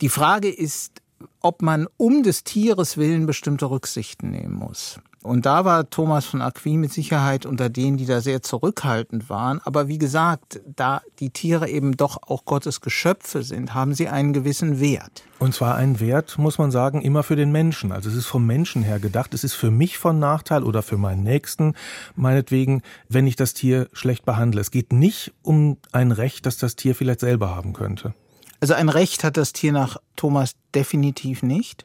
Die 0.00 0.08
Frage 0.08 0.50
ist, 0.50 1.00
ob 1.40 1.62
man 1.62 1.86
um 1.96 2.22
des 2.22 2.44
Tieres 2.44 2.96
willen 2.96 3.26
bestimmte 3.26 3.70
Rücksichten 3.70 4.30
nehmen 4.30 4.54
muss. 4.54 5.00
Und 5.22 5.46
da 5.46 5.64
war 5.64 5.88
Thomas 5.88 6.24
von 6.24 6.42
Aquin 6.42 6.80
mit 6.80 6.92
Sicherheit 6.92 7.46
unter 7.46 7.68
denen, 7.68 7.96
die 7.96 8.06
da 8.06 8.20
sehr 8.20 8.42
zurückhaltend 8.42 9.30
waren. 9.30 9.60
Aber 9.64 9.86
wie 9.86 9.98
gesagt, 9.98 10.60
da 10.66 11.00
die 11.20 11.30
Tiere 11.30 11.68
eben 11.68 11.96
doch 11.96 12.18
auch 12.26 12.44
Gottes 12.44 12.80
Geschöpfe 12.80 13.42
sind, 13.42 13.72
haben 13.72 13.94
sie 13.94 14.08
einen 14.08 14.32
gewissen 14.32 14.80
Wert. 14.80 15.22
Und 15.38 15.54
zwar 15.54 15.76
einen 15.76 16.00
Wert, 16.00 16.38
muss 16.38 16.58
man 16.58 16.70
sagen, 16.70 17.02
immer 17.02 17.22
für 17.22 17.36
den 17.36 17.52
Menschen. 17.52 17.92
Also 17.92 18.10
es 18.10 18.16
ist 18.16 18.26
vom 18.26 18.46
Menschen 18.46 18.82
her 18.82 18.98
gedacht. 18.98 19.32
Es 19.32 19.44
ist 19.44 19.54
für 19.54 19.70
mich 19.70 19.98
von 19.98 20.18
Nachteil 20.18 20.64
oder 20.64 20.82
für 20.82 20.96
meinen 20.96 21.22
Nächsten, 21.22 21.74
meinetwegen, 22.16 22.82
wenn 23.08 23.26
ich 23.26 23.36
das 23.36 23.54
Tier 23.54 23.88
schlecht 23.92 24.24
behandle. 24.24 24.60
Es 24.60 24.70
geht 24.70 24.92
nicht 24.92 25.32
um 25.42 25.76
ein 25.92 26.10
Recht, 26.10 26.46
das 26.46 26.56
das 26.56 26.74
Tier 26.74 26.94
vielleicht 26.94 27.20
selber 27.20 27.54
haben 27.54 27.72
könnte. 27.72 28.14
Also 28.60 28.74
ein 28.74 28.88
Recht 28.88 29.24
hat 29.24 29.36
das 29.36 29.52
Tier 29.52 29.72
nach 29.72 29.96
Thomas 30.14 30.54
definitiv 30.74 31.42
nicht. 31.42 31.84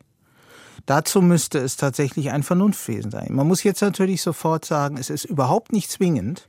Dazu 0.87 1.21
müsste 1.21 1.59
es 1.59 1.75
tatsächlich 1.75 2.31
ein 2.31 2.43
Vernunftwesen 2.43 3.11
sein. 3.11 3.27
Man 3.31 3.45
muss 3.45 3.63
jetzt 3.63 3.81
natürlich 3.81 4.21
sofort 4.21 4.63
sagen, 4.63 4.95
es 4.97 5.09
ist 5.09 5.25
überhaupt 5.25 5.73
nicht 5.73 5.91
zwingend, 5.91 6.47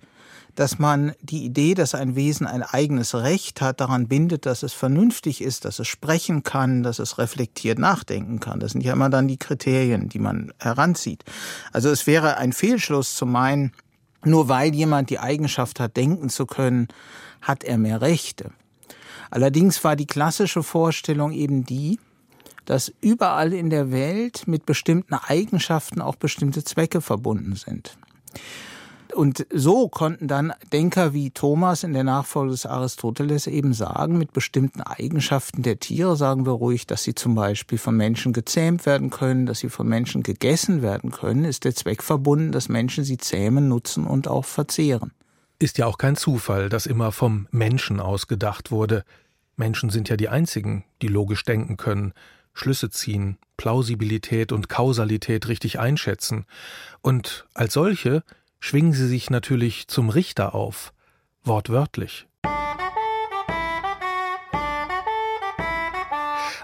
dass 0.54 0.78
man 0.78 1.12
die 1.20 1.44
Idee, 1.44 1.74
dass 1.74 1.96
ein 1.96 2.14
Wesen 2.14 2.46
ein 2.46 2.62
eigenes 2.62 3.16
Recht 3.16 3.60
hat, 3.60 3.80
daran 3.80 4.06
bindet, 4.06 4.46
dass 4.46 4.62
es 4.62 4.72
vernünftig 4.72 5.42
ist, 5.42 5.64
dass 5.64 5.80
es 5.80 5.88
sprechen 5.88 6.44
kann, 6.44 6.84
dass 6.84 7.00
es 7.00 7.18
reflektiert 7.18 7.80
nachdenken 7.80 8.38
kann. 8.38 8.60
Das 8.60 8.72
sind 8.72 8.82
ja 8.82 8.92
immer 8.92 9.10
dann 9.10 9.26
die 9.26 9.38
Kriterien, 9.38 10.08
die 10.08 10.20
man 10.20 10.52
heranzieht. 10.60 11.24
Also 11.72 11.90
es 11.90 12.06
wäre 12.06 12.36
ein 12.36 12.52
Fehlschluss 12.52 13.16
zu 13.16 13.26
meinen, 13.26 13.72
nur 14.24 14.48
weil 14.48 14.72
jemand 14.72 15.10
die 15.10 15.18
Eigenschaft 15.18 15.80
hat, 15.80 15.96
denken 15.96 16.28
zu 16.28 16.46
können, 16.46 16.86
hat 17.42 17.64
er 17.64 17.76
mehr 17.76 18.00
Rechte. 18.00 18.52
Allerdings 19.30 19.82
war 19.82 19.96
die 19.96 20.06
klassische 20.06 20.62
Vorstellung 20.62 21.32
eben 21.32 21.64
die, 21.64 21.98
dass 22.68 22.92
überall 23.00 23.54
in 23.54 23.70
der 23.70 23.90
Welt 23.90 24.46
mit 24.46 24.66
bestimmten 24.66 25.14
Eigenschaften 25.14 26.02
auch 26.02 26.16
bestimmte 26.16 26.62
Zwecke 26.62 27.00
verbunden 27.00 27.56
sind. 27.56 27.96
Und 29.14 29.46
so 29.50 29.88
konnten 29.88 30.28
dann 30.28 30.52
Denker 30.70 31.14
wie 31.14 31.30
Thomas 31.30 31.82
in 31.82 31.94
der 31.94 32.04
Nachfolge 32.04 32.50
des 32.50 32.66
Aristoteles 32.66 33.46
eben 33.46 33.72
sagen, 33.72 34.18
mit 34.18 34.34
bestimmten 34.34 34.82
Eigenschaften 34.82 35.62
der 35.62 35.80
Tiere 35.80 36.14
sagen 36.14 36.44
wir 36.44 36.52
ruhig, 36.52 36.86
dass 36.86 37.04
sie 37.04 37.14
zum 37.14 37.34
Beispiel 37.34 37.78
von 37.78 37.96
Menschen 37.96 38.34
gezähmt 38.34 38.84
werden 38.84 39.08
können, 39.08 39.46
dass 39.46 39.60
sie 39.60 39.70
von 39.70 39.88
Menschen 39.88 40.22
gegessen 40.22 40.82
werden 40.82 41.10
können, 41.10 41.46
ist 41.46 41.64
der 41.64 41.74
Zweck 41.74 42.02
verbunden, 42.02 42.52
dass 42.52 42.68
Menschen 42.68 43.02
sie 43.02 43.16
zähmen, 43.16 43.68
nutzen 43.68 44.06
und 44.06 44.28
auch 44.28 44.44
verzehren. 44.44 45.12
Ist 45.58 45.78
ja 45.78 45.86
auch 45.86 45.96
kein 45.96 46.16
Zufall, 46.16 46.68
dass 46.68 46.84
immer 46.84 47.12
vom 47.12 47.48
Menschen 47.50 48.00
ausgedacht 48.00 48.70
wurde. 48.70 49.04
Menschen 49.56 49.88
sind 49.88 50.10
ja 50.10 50.18
die 50.18 50.28
einzigen, 50.28 50.84
die 51.00 51.08
logisch 51.08 51.44
denken 51.44 51.78
können. 51.78 52.12
Schlüsse 52.58 52.90
ziehen, 52.90 53.38
Plausibilität 53.56 54.52
und 54.52 54.68
Kausalität 54.68 55.48
richtig 55.48 55.78
einschätzen. 55.78 56.46
Und 57.00 57.46
als 57.54 57.74
solche 57.74 58.22
schwingen 58.60 58.92
sie 58.92 59.06
sich 59.06 59.30
natürlich 59.30 59.88
zum 59.88 60.08
Richter 60.08 60.54
auf, 60.54 60.92
wortwörtlich. 61.44 62.26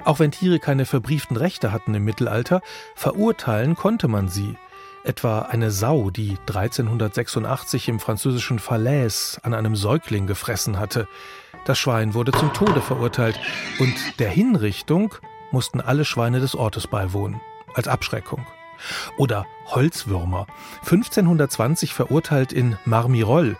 Auch 0.04 0.18
wenn 0.18 0.33
Tiere 0.33 0.59
keine 0.59 0.85
verbrieften 0.85 1.37
Rechte 1.37 1.72
hatten 1.72 1.94
im 1.94 2.04
Mittelalter, 2.04 2.61
verurteilen 2.94 3.74
konnte 3.74 4.09
man 4.09 4.28
sie. 4.28 4.57
Etwa 5.02 5.40
eine 5.40 5.70
Sau, 5.70 6.11
die 6.11 6.37
1386 6.46 7.88
im 7.88 8.00
französischen 8.00 8.59
Falaise 8.59 9.38
an 9.42 9.54
einem 9.54 9.76
Säugling 9.76 10.26
gefressen 10.26 10.78
hatte. 10.78 11.09
Das 11.64 11.78
Schwein 11.78 12.14
wurde 12.14 12.33
zum 12.33 12.52
Tode 12.52 12.83
verurteilt 12.83 13.38
und 13.78 13.94
der 14.18 14.28
Hinrichtung 14.28 15.14
mussten 15.54 15.80
alle 15.80 16.04
Schweine 16.04 16.40
des 16.40 16.54
Ortes 16.54 16.88
beiwohnen, 16.88 17.40
als 17.74 17.88
Abschreckung. 17.88 18.44
Oder 19.16 19.46
Holzwürmer, 19.66 20.46
1520 20.80 21.94
verurteilt 21.94 22.52
in 22.52 22.76
Marmirol. 22.84 23.56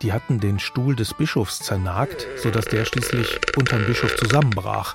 Die 0.00 0.12
hatten 0.12 0.38
den 0.38 0.60
Stuhl 0.60 0.96
des 0.96 1.14
Bischofs 1.14 1.58
zernagt, 1.58 2.26
sodass 2.36 2.66
der 2.66 2.84
schließlich 2.84 3.40
unterm 3.56 3.84
Bischof 3.84 4.16
zusammenbrach. 4.16 4.94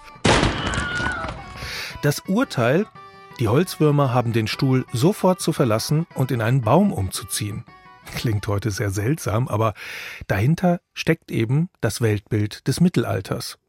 Das 2.02 2.22
Urteil, 2.22 2.86
die 3.40 3.50
Holzwürmer 3.50 4.14
haben 4.14 4.32
den 4.32 4.48
Stuhl 4.48 4.86
sofort 4.94 5.42
zu 5.42 5.52
verlassen 5.52 6.08
und 6.16 6.32
in 6.32 6.42
einen 6.42 6.62
Baum 6.62 6.94
umzuziehen. 6.94 7.66
Klingt 8.16 8.48
heute 8.48 8.72
sehr 8.72 8.90
seltsam, 8.90 9.50
aber 9.50 9.74
dahinter 10.28 10.80
steckt 10.94 11.30
eben 11.30 11.70
das 11.82 12.00
Weltbild 12.00 12.68
des 12.68 12.80
Mittelalters. 12.80 13.60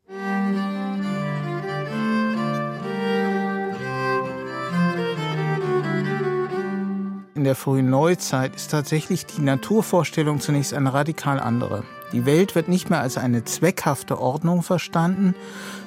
In 7.38 7.44
der 7.44 7.54
frühen 7.54 7.88
Neuzeit 7.88 8.56
ist 8.56 8.72
tatsächlich 8.72 9.24
die 9.24 9.42
Naturvorstellung 9.42 10.40
zunächst 10.40 10.74
eine 10.74 10.92
radikal 10.92 11.38
andere. 11.38 11.84
Die 12.12 12.26
Welt 12.26 12.56
wird 12.56 12.66
nicht 12.66 12.90
mehr 12.90 13.00
als 13.00 13.16
eine 13.16 13.44
zweckhafte 13.44 14.20
Ordnung 14.20 14.64
verstanden, 14.64 15.36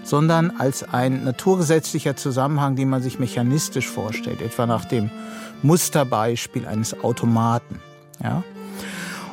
sondern 0.02 0.52
als 0.52 0.84
ein 0.84 1.26
naturgesetzlicher 1.26 2.16
Zusammenhang, 2.16 2.78
den 2.78 2.88
man 2.88 3.02
sich 3.02 3.20
mechanistisch 3.20 3.90
vorstellt, 3.90 4.42
etwa 4.42 4.66
nach 4.66 4.86
dem 4.86 5.12
Musterbeispiel 5.62 6.66
eines 6.66 7.04
Automaten. 7.04 7.82
Ja? 8.24 8.44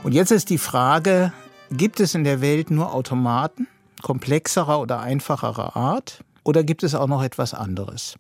Und 0.02 0.12
jetzt 0.12 0.33
ist 0.33 0.50
die 0.50 0.59
Frage, 0.59 1.33
gibt 1.70 2.00
es 2.00 2.16
in 2.16 2.24
der 2.24 2.40
Welt 2.40 2.72
nur 2.72 2.92
Automaten, 2.94 3.68
komplexerer 4.02 4.81
oder 4.81 4.98
einfacherer 4.98 5.76
Art, 5.76 6.24
oder 6.42 6.64
gibt 6.64 6.83
es 6.83 6.96
auch 6.96 7.07
noch 7.07 7.22
etwas 7.22 7.54
anderes? 7.54 8.16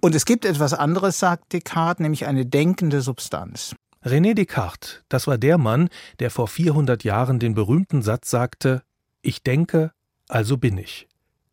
Und 0.00 0.14
es 0.14 0.24
gibt 0.24 0.44
etwas 0.44 0.74
anderes, 0.74 1.18
sagt 1.18 1.52
Descartes, 1.52 2.00
nämlich 2.00 2.26
eine 2.26 2.46
denkende 2.46 3.00
Substanz. 3.00 3.74
René 4.04 4.34
Descartes, 4.34 5.02
das 5.08 5.26
war 5.26 5.38
der 5.38 5.58
Mann, 5.58 5.88
der 6.20 6.30
vor 6.30 6.46
400 6.46 7.02
Jahren 7.02 7.40
den 7.40 7.54
berühmten 7.54 8.02
Satz 8.02 8.30
sagte, 8.30 8.82
ich 9.22 9.42
denke, 9.42 9.92
also 10.28 10.56
bin 10.56 10.78
ich. 10.78 11.08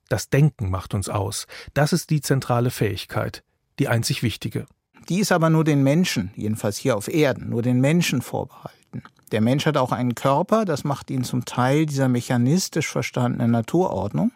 Das 0.09 0.29
Denken 0.29 0.69
macht 0.69 0.93
uns 0.93 1.09
aus. 1.09 1.47
Das 1.73 1.91
ist 1.91 2.11
die 2.11 2.21
zentrale 2.21 2.69
Fähigkeit, 2.69 3.43
die 3.79 3.87
einzig 3.87 4.21
wichtige. 4.21 4.67
Die 5.09 5.19
ist 5.19 5.31
aber 5.31 5.49
nur 5.49 5.63
den 5.63 5.81
Menschen, 5.81 6.31
jedenfalls 6.35 6.77
hier 6.77 6.95
auf 6.95 7.07
Erden, 7.07 7.49
nur 7.49 7.63
den 7.63 7.81
Menschen 7.81 8.21
vorbehalten. 8.21 9.03
Der 9.31 9.41
Mensch 9.41 9.65
hat 9.65 9.77
auch 9.77 9.91
einen 9.91 10.13
Körper, 10.13 10.65
das 10.65 10.83
macht 10.83 11.09
ihn 11.09 11.23
zum 11.23 11.45
Teil 11.45 11.87
dieser 11.87 12.07
mechanistisch 12.07 12.87
verstandenen 12.87 13.51
Naturordnung. 13.51 14.31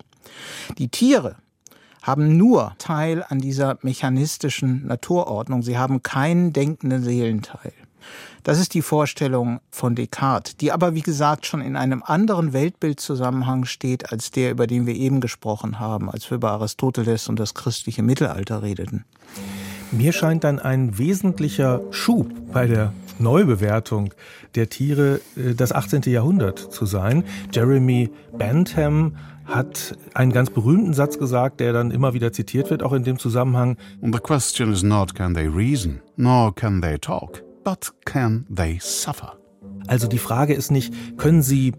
Die 0.79 0.89
Tiere, 0.89 1.37
haben 2.01 2.37
nur 2.37 2.73
Teil 2.77 3.23
an 3.27 3.39
dieser 3.39 3.77
mechanistischen 3.81 4.87
Naturordnung. 4.87 5.63
Sie 5.63 5.77
haben 5.77 6.03
keinen 6.03 6.53
denkenden 6.53 7.03
Seelenteil. 7.03 7.73
Das 8.43 8.59
ist 8.59 8.73
die 8.73 8.81
Vorstellung 8.81 9.59
von 9.69 9.95
Descartes, 9.95 10.55
die 10.55 10.71
aber, 10.71 10.95
wie 10.95 11.01
gesagt, 11.01 11.45
schon 11.45 11.61
in 11.61 11.75
einem 11.75 12.01
anderen 12.03 12.53
Weltbildzusammenhang 12.53 13.65
steht, 13.65 14.11
als 14.11 14.31
der, 14.31 14.51
über 14.51 14.65
den 14.65 14.85
wir 14.85 14.95
eben 14.95 15.19
gesprochen 15.19 15.79
haben, 15.79 16.09
als 16.09 16.29
wir 16.31 16.35
über 16.35 16.51
Aristoteles 16.51 17.27
und 17.27 17.37
das 17.39 17.53
christliche 17.53 18.01
Mittelalter 18.01 18.63
redeten. 18.63 19.05
Mir 19.91 20.13
scheint 20.13 20.43
dann 20.43 20.59
ein 20.59 20.97
wesentlicher 20.97 21.81
Schub 21.91 22.31
bei 22.53 22.67
der 22.67 22.93
Neubewertung 23.17 24.13
der 24.55 24.69
Tiere 24.69 25.19
äh, 25.35 25.53
das 25.55 25.71
18. 25.71 26.03
Jahrhundert 26.03 26.59
zu 26.59 26.85
sein. 26.85 27.23
Jeremy 27.51 28.09
Bentham 28.37 29.17
hat 29.49 29.97
einen 30.13 30.31
ganz 30.31 30.49
berühmten 30.49 30.93
Satz 30.93 31.17
gesagt, 31.17 31.59
der 31.59 31.73
dann 31.73 31.91
immer 31.91 32.13
wieder 32.13 32.31
zitiert 32.31 32.69
wird, 32.69 32.83
auch 32.83 32.93
in 32.93 33.03
dem 33.03 33.19
Zusammenhang. 33.19 33.77
The 34.01 34.19
question 34.19 34.71
is 34.71 34.83
not 34.83 35.15
can 35.15 35.33
they 35.33 35.47
reason, 35.47 36.01
nor 36.15 36.53
can 36.53 36.81
they 36.81 36.97
talk, 36.97 37.43
but 37.63 37.93
can 38.05 38.45
they 38.53 38.77
suffer? 38.79 39.37
Also 39.87 40.07
die 40.07 40.19
Frage 40.19 40.53
ist 40.53 40.71
nicht, 40.71 40.93
können 41.17 41.41
sie 41.41 41.73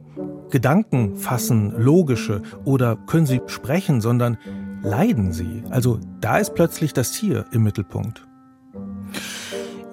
Gedanken 0.51 1.17
fassen, 1.17 1.73
logische, 1.79 2.43
oder 2.65 2.97
können 2.97 3.27
sie 3.27 3.41
sprechen, 3.47 4.01
sondern 4.01 4.37
leiden 4.83 5.33
sie? 5.33 5.63
Also 5.71 6.01
da 6.21 6.39
ist 6.39 6.55
plötzlich 6.55 6.93
das 6.93 7.13
Tier 7.13 7.47
im 7.53 7.63
Mittelpunkt. 7.63 8.27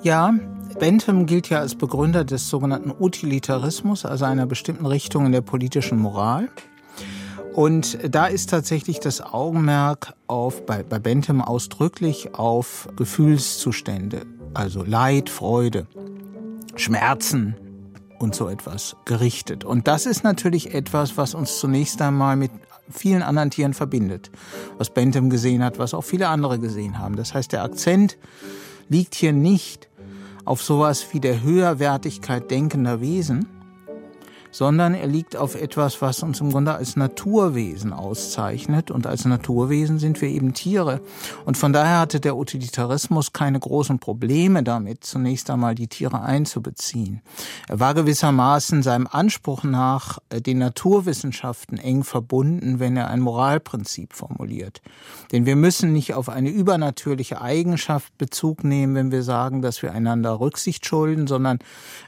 Ja, 0.02 0.34
Bentham 0.80 1.26
gilt 1.26 1.50
ja 1.50 1.60
als 1.60 1.76
Begründer 1.76 2.24
des 2.24 2.50
sogenannten 2.50 2.92
Utilitarismus, 2.92 4.06
also 4.06 4.26
einer 4.26 4.46
bestimmten 4.46 4.86
Richtung 4.86 5.26
in 5.26 5.32
der 5.32 5.42
politischen 5.42 6.00
Moral. 6.00 6.50
Und 7.58 7.98
da 8.08 8.28
ist 8.28 8.52
tatsächlich 8.52 9.00
das 9.00 9.20
Augenmerk 9.20 10.14
auf, 10.28 10.64
bei, 10.68 10.84
bei 10.84 11.00
Bentham 11.00 11.42
ausdrücklich 11.42 12.36
auf 12.36 12.88
Gefühlszustände, 12.96 14.28
also 14.54 14.84
Leid, 14.84 15.32
Freude, 15.32 15.88
Schmerzen 16.76 17.56
und 18.20 18.36
so 18.36 18.48
etwas 18.48 18.96
gerichtet. 19.06 19.64
Und 19.64 19.88
das 19.88 20.06
ist 20.06 20.24
natürlich 20.24 20.76
etwas, 20.76 21.18
was 21.18 21.34
uns 21.34 21.58
zunächst 21.58 22.00
einmal 22.00 22.36
mit 22.36 22.52
vielen 22.92 23.24
anderen 23.24 23.50
Tieren 23.50 23.74
verbindet, 23.74 24.30
was 24.78 24.92
Bentham 24.92 25.32
gesehen 25.32 25.64
hat, 25.64 25.80
was 25.80 25.96
auch 25.96 26.04
viele 26.04 26.28
andere 26.28 26.60
gesehen 26.60 27.00
haben. 27.00 27.16
Das 27.16 27.34
heißt, 27.34 27.54
der 27.54 27.64
Akzent 27.64 28.20
liegt 28.88 29.16
hier 29.16 29.34
nicht 29.34 29.90
auf 30.46 30.62
sowas 30.62 31.08
wie 31.12 31.20
der 31.20 31.42
Höherwertigkeit 31.42 32.52
denkender 32.52 33.02
Wesen, 33.02 33.48
sondern 34.58 34.96
er 34.96 35.06
liegt 35.06 35.36
auf 35.38 35.54
etwas, 35.54 36.02
was 36.02 36.24
uns 36.24 36.42
im 36.42 36.50
Grunde 36.50 36.74
als 36.74 36.96
Naturwesen 36.96 37.94
auszeichnet. 37.94 38.90
Und 38.90 39.06
als 39.06 39.24
Naturwesen 39.24 40.00
sind 40.00 40.20
wir 40.20 40.30
eben 40.30 40.56
Tiere. 40.56 41.00
Und 41.46 41.58
von 41.58 41.74
daher 41.74 42.00
hatte 42.00 42.20
der 42.20 42.36
Utilitarismus 42.36 43.34
keine 43.34 43.60
großen 43.60 44.00
Probleme 44.00 44.64
damit, 44.64 45.04
zunächst 45.04 45.52
einmal 45.52 45.76
die 45.76 45.88
Tiere 45.88 46.22
einzubeziehen. 46.22 47.22
Er 47.68 47.80
war 47.80 47.94
gewissermaßen 47.94 48.82
seinem 48.82 49.06
Anspruch 49.06 49.64
nach 49.64 50.18
äh, 50.30 50.42
den 50.42 50.58
Naturwissenschaften 50.58 51.78
eng 51.78 52.04
verbunden, 52.04 52.80
wenn 52.80 52.98
er 52.98 53.10
ein 53.10 53.20
Moralprinzip 53.20 54.14
formuliert. 54.14 54.82
Denn 55.32 55.46
wir 55.46 55.56
müssen 55.56 55.94
nicht 55.94 56.16
auf 56.16 56.30
eine 56.30 56.50
übernatürliche 56.50 57.42
Eigenschaft 57.42 58.18
Bezug 58.18 58.64
nehmen, 58.64 58.96
wenn 58.96 59.12
wir 59.12 59.22
sagen, 59.22 59.62
dass 59.62 59.84
wir 59.84 59.92
einander 59.92 60.40
Rücksicht 60.40 60.84
schulden, 60.84 61.28
sondern 61.28 61.60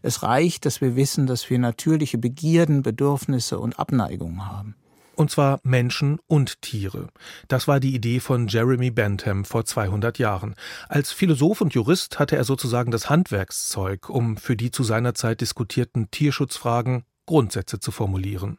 es 0.01 0.23
reicht, 0.23 0.65
dass 0.65 0.81
wir 0.81 0.95
wissen, 0.95 1.27
dass 1.27 1.47
wir 1.51 1.59
natürliche 1.59 2.17
Begierden, 2.39 2.83
Bedürfnisse 2.83 3.59
und 3.59 3.79
Abneigungen 3.79 4.45
haben. 4.45 4.75
Und 5.17 5.29
zwar 5.29 5.59
Menschen 5.63 6.19
und 6.25 6.61
Tiere. 6.61 7.09
Das 7.49 7.67
war 7.67 7.81
die 7.81 7.93
Idee 7.93 8.21
von 8.21 8.47
Jeremy 8.47 8.91
Bentham 8.91 9.43
vor 9.43 9.65
200 9.65 10.19
Jahren. 10.19 10.55
Als 10.87 11.11
Philosoph 11.11 11.59
und 11.59 11.73
Jurist 11.73 12.17
hatte 12.17 12.37
er 12.37 12.45
sozusagen 12.45 12.91
das 12.91 13.09
Handwerkszeug, 13.09 14.07
um 14.07 14.37
für 14.37 14.55
die 14.55 14.71
zu 14.71 14.83
seiner 14.83 15.13
Zeit 15.15 15.41
diskutierten 15.41 16.11
Tierschutzfragen 16.11 17.03
Grundsätze 17.25 17.81
zu 17.81 17.91
formulieren. 17.91 18.57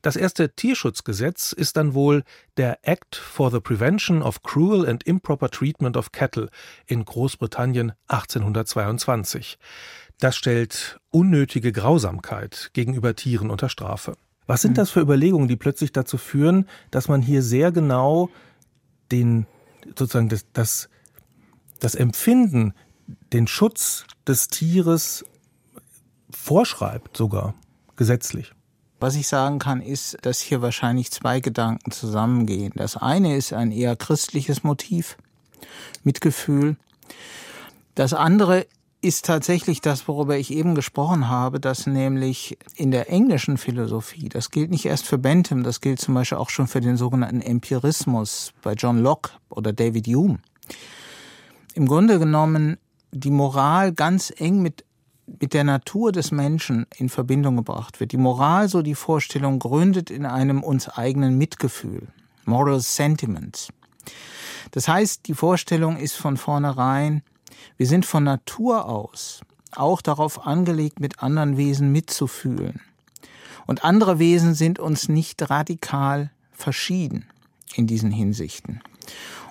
Das 0.00 0.16
erste 0.16 0.54
Tierschutzgesetz 0.54 1.52
ist 1.52 1.76
dann 1.76 1.92
wohl 1.92 2.24
der 2.56 2.78
Act 2.82 3.16
for 3.16 3.50
the 3.50 3.60
Prevention 3.60 4.22
of 4.22 4.42
Cruel 4.42 4.88
and 4.88 5.02
Improper 5.02 5.50
Treatment 5.50 5.98
of 5.98 6.12
Cattle 6.12 6.48
in 6.86 7.04
Großbritannien 7.04 7.92
1822. 8.08 9.58
Das 10.20 10.36
stellt 10.36 10.98
unnötige 11.10 11.72
Grausamkeit 11.72 12.70
gegenüber 12.72 13.14
Tieren 13.14 13.50
unter 13.50 13.68
Strafe. 13.68 14.16
Was 14.46 14.62
sind 14.62 14.72
mhm. 14.72 14.76
das 14.76 14.90
für 14.90 15.00
Überlegungen, 15.00 15.48
die 15.48 15.56
plötzlich 15.56 15.92
dazu 15.92 16.18
führen, 16.18 16.68
dass 16.90 17.08
man 17.08 17.22
hier 17.22 17.42
sehr 17.42 17.72
genau 17.72 18.30
den, 19.10 19.46
sozusagen 19.98 20.28
das, 20.28 20.46
das, 20.52 20.88
das 21.80 21.94
Empfinden, 21.94 22.74
den 23.32 23.46
Schutz 23.46 24.04
des 24.26 24.48
Tieres 24.48 25.24
vorschreibt, 26.30 27.16
sogar 27.16 27.54
gesetzlich? 27.96 28.52
Was 29.00 29.16
ich 29.16 29.28
sagen 29.28 29.58
kann, 29.58 29.80
ist, 29.80 30.16
dass 30.22 30.40
hier 30.40 30.62
wahrscheinlich 30.62 31.10
zwei 31.10 31.40
Gedanken 31.40 31.90
zusammengehen. 31.90 32.72
Das 32.76 32.96
eine 32.96 33.36
ist 33.36 33.52
ein 33.52 33.70
eher 33.70 33.96
christliches 33.96 34.62
Motiv, 34.62 35.16
Mitgefühl. 36.04 36.76
Das 37.94 38.14
andere 38.14 38.66
ist 39.04 39.26
tatsächlich 39.26 39.82
das, 39.82 40.08
worüber 40.08 40.36
ich 40.38 40.50
eben 40.50 40.74
gesprochen 40.74 41.28
habe, 41.28 41.60
dass 41.60 41.86
nämlich 41.86 42.56
in 42.74 42.90
der 42.90 43.10
englischen 43.10 43.58
Philosophie, 43.58 44.30
das 44.30 44.50
gilt 44.50 44.70
nicht 44.70 44.86
erst 44.86 45.06
für 45.06 45.18
Bentham, 45.18 45.62
das 45.62 45.82
gilt 45.82 46.00
zum 46.00 46.14
Beispiel 46.14 46.38
auch 46.38 46.48
schon 46.48 46.66
für 46.66 46.80
den 46.80 46.96
sogenannten 46.96 47.42
Empirismus 47.42 48.54
bei 48.62 48.72
John 48.72 48.98
Locke 48.98 49.32
oder 49.50 49.74
David 49.74 50.06
Hume. 50.06 50.38
Im 51.74 51.86
Grunde 51.86 52.18
genommen 52.18 52.78
die 53.12 53.30
Moral 53.30 53.92
ganz 53.92 54.32
eng 54.36 54.62
mit 54.62 54.84
mit 55.26 55.54
der 55.54 55.64
Natur 55.64 56.12
des 56.12 56.32
Menschen 56.32 56.86
in 56.96 57.08
Verbindung 57.08 57.56
gebracht 57.56 57.98
wird. 57.98 58.12
Die 58.12 58.18
Moral, 58.18 58.68
so 58.68 58.82
die 58.82 58.94
Vorstellung, 58.94 59.58
gründet 59.58 60.10
in 60.10 60.26
einem 60.26 60.62
uns 60.62 60.88
eigenen 60.88 61.38
Mitgefühl, 61.38 62.08
Moral 62.44 62.80
Sentiments. 62.80 63.68
Das 64.70 64.86
heißt, 64.86 65.26
die 65.26 65.34
Vorstellung 65.34 65.96
ist 65.96 66.16
von 66.16 66.36
vornherein, 66.36 67.22
wir 67.76 67.86
sind 67.86 68.06
von 68.06 68.24
Natur 68.24 68.86
aus 68.86 69.40
auch 69.76 70.02
darauf 70.02 70.46
angelegt, 70.46 71.00
mit 71.00 71.22
anderen 71.22 71.56
Wesen 71.56 71.92
mitzufühlen. 71.92 72.80
Und 73.66 73.84
andere 73.84 74.18
Wesen 74.18 74.54
sind 74.54 74.78
uns 74.78 75.08
nicht 75.08 75.50
radikal 75.50 76.30
verschieden 76.52 77.26
in 77.74 77.86
diesen 77.86 78.10
Hinsichten. 78.10 78.80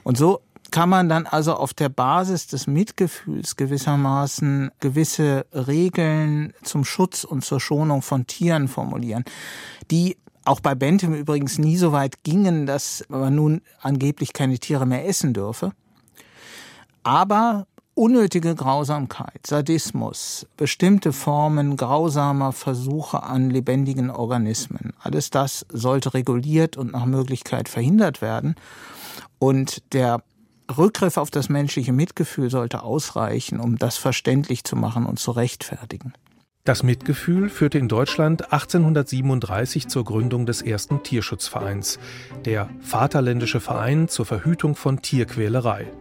Und 0.04 0.18
so 0.18 0.42
kann 0.72 0.90
man 0.90 1.10
dann 1.10 1.28
also 1.28 1.56
auf 1.56 1.74
der 1.74 1.90
Basis 1.90 2.48
des 2.48 2.68
Mitgefühls 2.68 3.56
gewissermaßen 3.58 4.72
gewisse 4.80 5.46
Regeln 5.54 6.54
zum 6.64 6.84
Schutz 6.84 7.24
und 7.24 7.46
zur 7.46 7.60
Schonung 7.60 8.02
von 8.02 8.26
Tieren 8.26 8.68
formulieren, 8.68 9.24
die 9.92 10.18
auch 10.46 10.60
bei 10.60 10.76
Bentham 10.76 11.14
übrigens 11.14 11.58
nie 11.58 11.78
so 11.78 11.92
weit 11.92 12.24
gingen, 12.24 12.66
dass 12.66 13.06
man 13.08 13.36
nun 13.36 13.62
angeblich 13.82 14.34
keine 14.34 14.58
Tiere 14.60 14.86
mehr 14.86 15.08
essen 15.08 15.34
dürfe. 15.34 15.74
Aber 17.04 17.68
unnötige 17.96 18.56
Grausamkeit, 18.56 19.46
Sadismus, 19.46 20.48
bestimmte 20.58 21.14
Formen 21.14 21.78
grausamer 21.78 22.52
Versuche 22.52 23.24
an 23.24 23.50
lebendigen 23.50 24.10
Organismen, 24.10 24.94
alles 25.00 25.30
das 25.30 25.66
sollte 25.70 26.14
reguliert 26.14 26.78
und 26.78 26.94
nach 26.94 27.06
Möglichkeit 27.06 27.70
verhindert 27.70 28.22
werden. 28.22 28.56
Und 29.40 29.84
der 29.94 30.24
Rückgriff 30.78 31.18
auf 31.18 31.30
das 31.30 31.50
menschliche 31.50 31.94
Mitgefühl 31.94 32.50
sollte 32.50 32.84
ausreichen, 32.84 33.60
um 33.60 33.78
das 33.78 33.98
verständlich 33.98 34.64
zu 34.64 34.76
machen 34.76 35.06
und 35.06 35.20
zu 35.20 35.32
rechtfertigen. 35.32 36.14
Das 36.64 36.82
Mitgefühl 36.82 37.50
führte 37.50 37.78
in 37.78 37.90
Deutschland 37.90 38.54
1837 38.54 39.90
zur 39.90 40.06
Gründung 40.06 40.46
des 40.46 40.62
ersten 40.62 41.04
Tierschutzvereins, 41.04 42.00
der 42.46 42.70
Vaterländische 42.80 43.60
Verein 43.60 44.08
zur 44.08 44.26
Verhütung 44.26 44.76
von 44.76 45.02
Tierquälerei. 45.02 45.92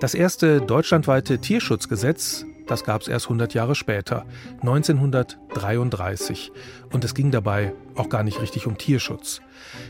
Das 0.00 0.14
erste 0.14 0.60
deutschlandweite 0.60 1.38
Tierschutzgesetz, 1.38 2.44
das 2.66 2.84
gab 2.84 3.02
es 3.02 3.08
erst 3.08 3.26
100 3.26 3.54
Jahre 3.54 3.74
später, 3.74 4.26
1933. 4.60 6.52
Und 6.92 7.04
es 7.04 7.14
ging 7.14 7.30
dabei 7.30 7.72
auch 7.94 8.08
gar 8.08 8.22
nicht 8.22 8.40
richtig 8.42 8.66
um 8.66 8.76
Tierschutz. 8.76 9.40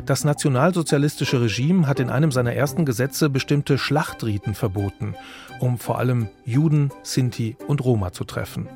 Das 0.06 0.24
nationalsozialistische 0.24 1.40
Regime 1.40 1.86
hat 1.86 2.00
in 2.00 2.10
einem 2.10 2.32
seiner 2.32 2.52
ersten 2.52 2.84
Gesetze 2.84 3.30
bestimmte 3.30 3.78
Schlachtriten 3.78 4.54
verboten, 4.54 5.14
um 5.58 5.78
vor 5.78 5.98
allem 5.98 6.28
Juden, 6.44 6.90
Sinti 7.02 7.56
und 7.66 7.82
Roma 7.84 8.12
zu 8.12 8.24
treffen. 8.24 8.68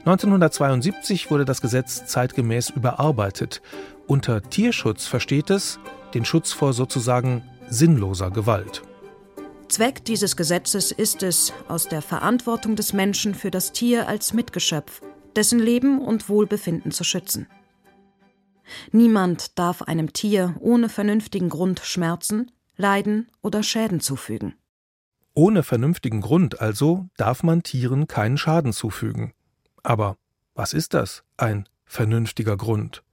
1972 0.00 1.30
wurde 1.30 1.44
das 1.44 1.60
Gesetz 1.60 2.06
zeitgemäß 2.06 2.70
überarbeitet. 2.70 3.62
Unter 4.06 4.42
Tierschutz 4.42 5.06
versteht 5.06 5.50
es 5.50 5.78
den 6.14 6.24
Schutz 6.24 6.52
vor 6.52 6.72
sozusagen 6.72 7.42
sinnloser 7.68 8.30
Gewalt. 8.30 8.82
Zweck 9.72 10.04
dieses 10.04 10.36
Gesetzes 10.36 10.92
ist 10.92 11.22
es, 11.22 11.50
aus 11.66 11.88
der 11.88 12.02
Verantwortung 12.02 12.76
des 12.76 12.92
Menschen 12.92 13.34
für 13.34 13.50
das 13.50 13.72
Tier 13.72 14.06
als 14.06 14.34
Mitgeschöpf, 14.34 15.00
dessen 15.34 15.58
Leben 15.58 15.98
und 16.02 16.28
Wohlbefinden 16.28 16.92
zu 16.92 17.04
schützen. 17.04 17.46
Niemand 18.90 19.58
darf 19.58 19.80
einem 19.80 20.12
Tier 20.12 20.56
ohne 20.60 20.90
vernünftigen 20.90 21.48
Grund 21.48 21.80
Schmerzen, 21.80 22.52
Leiden 22.76 23.30
oder 23.40 23.62
Schäden 23.62 24.00
zufügen. 24.00 24.56
Ohne 25.32 25.62
vernünftigen 25.62 26.20
Grund 26.20 26.60
also 26.60 27.08
darf 27.16 27.42
man 27.42 27.62
Tieren 27.62 28.06
keinen 28.06 28.36
Schaden 28.36 28.74
zufügen. 28.74 29.32
Aber 29.82 30.18
was 30.54 30.74
ist 30.74 30.92
das, 30.92 31.24
ein 31.38 31.66
vernünftiger 31.86 32.58
Grund? 32.58 33.04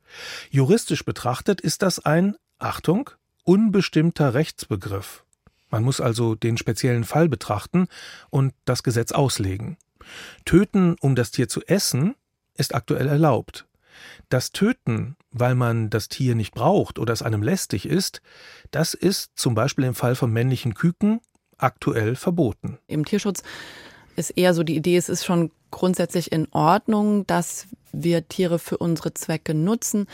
Juristisch 0.50 1.06
betrachtet 1.06 1.62
ist 1.62 1.84
das 1.84 2.00
ein, 2.00 2.36
Achtung, 2.58 3.12
unbestimmter 3.46 4.34
Rechtsbegriff. 4.34 5.24
Man 5.70 5.84
muss 5.84 6.02
also 6.02 6.36
den 6.36 6.58
speziellen 6.58 7.04
Fall 7.04 7.30
betrachten 7.30 7.88
und 8.30 8.54
das 8.66 8.84
Gesetz 8.84 9.12
auslegen. 9.12 9.78
Töten, 10.46 10.96
um 11.02 11.16
das 11.16 11.32
Tier 11.32 11.48
zu 11.48 11.62
essen, 11.66 12.16
ist 12.56 12.74
aktuell 12.74 13.08
erlaubt. 13.08 13.66
Das 14.30 14.52
Töten, 14.52 15.16
weil 15.32 15.56
man 15.56 15.90
das 15.90 16.10
Tier 16.10 16.36
nicht 16.36 16.54
braucht 16.54 17.00
oder 17.00 17.14
es 17.14 17.22
einem 17.22 17.44
lästig 17.44 17.86
ist, 17.86 18.22
das 18.72 18.94
ist 18.94 19.32
zum 19.36 19.56
Beispiel 19.56 19.86
im 19.86 19.96
Fall 19.96 20.16
von 20.16 20.32
männlichen 20.32 20.74
Küken 20.74 21.20
aktuell 21.58 22.16
verboten. 22.16 22.78
Im 22.88 23.06
Tierschutz 23.06 23.44
ist 24.16 24.32
eher 24.32 24.54
so 24.54 24.64
die 24.64 24.76
Idee, 24.76 24.98
es 24.98 25.10
ist 25.10 25.26
schon 25.26 25.52
grundsätzlich 25.72 26.32
in 26.32 26.48
Ordnung, 26.52 27.28
dass 27.28 27.68
wir 27.92 28.28
Tiere 28.28 28.60
für 28.60 28.78
unsere 28.78 29.14
Zwecke 29.14 29.54
nutzen 29.54 30.08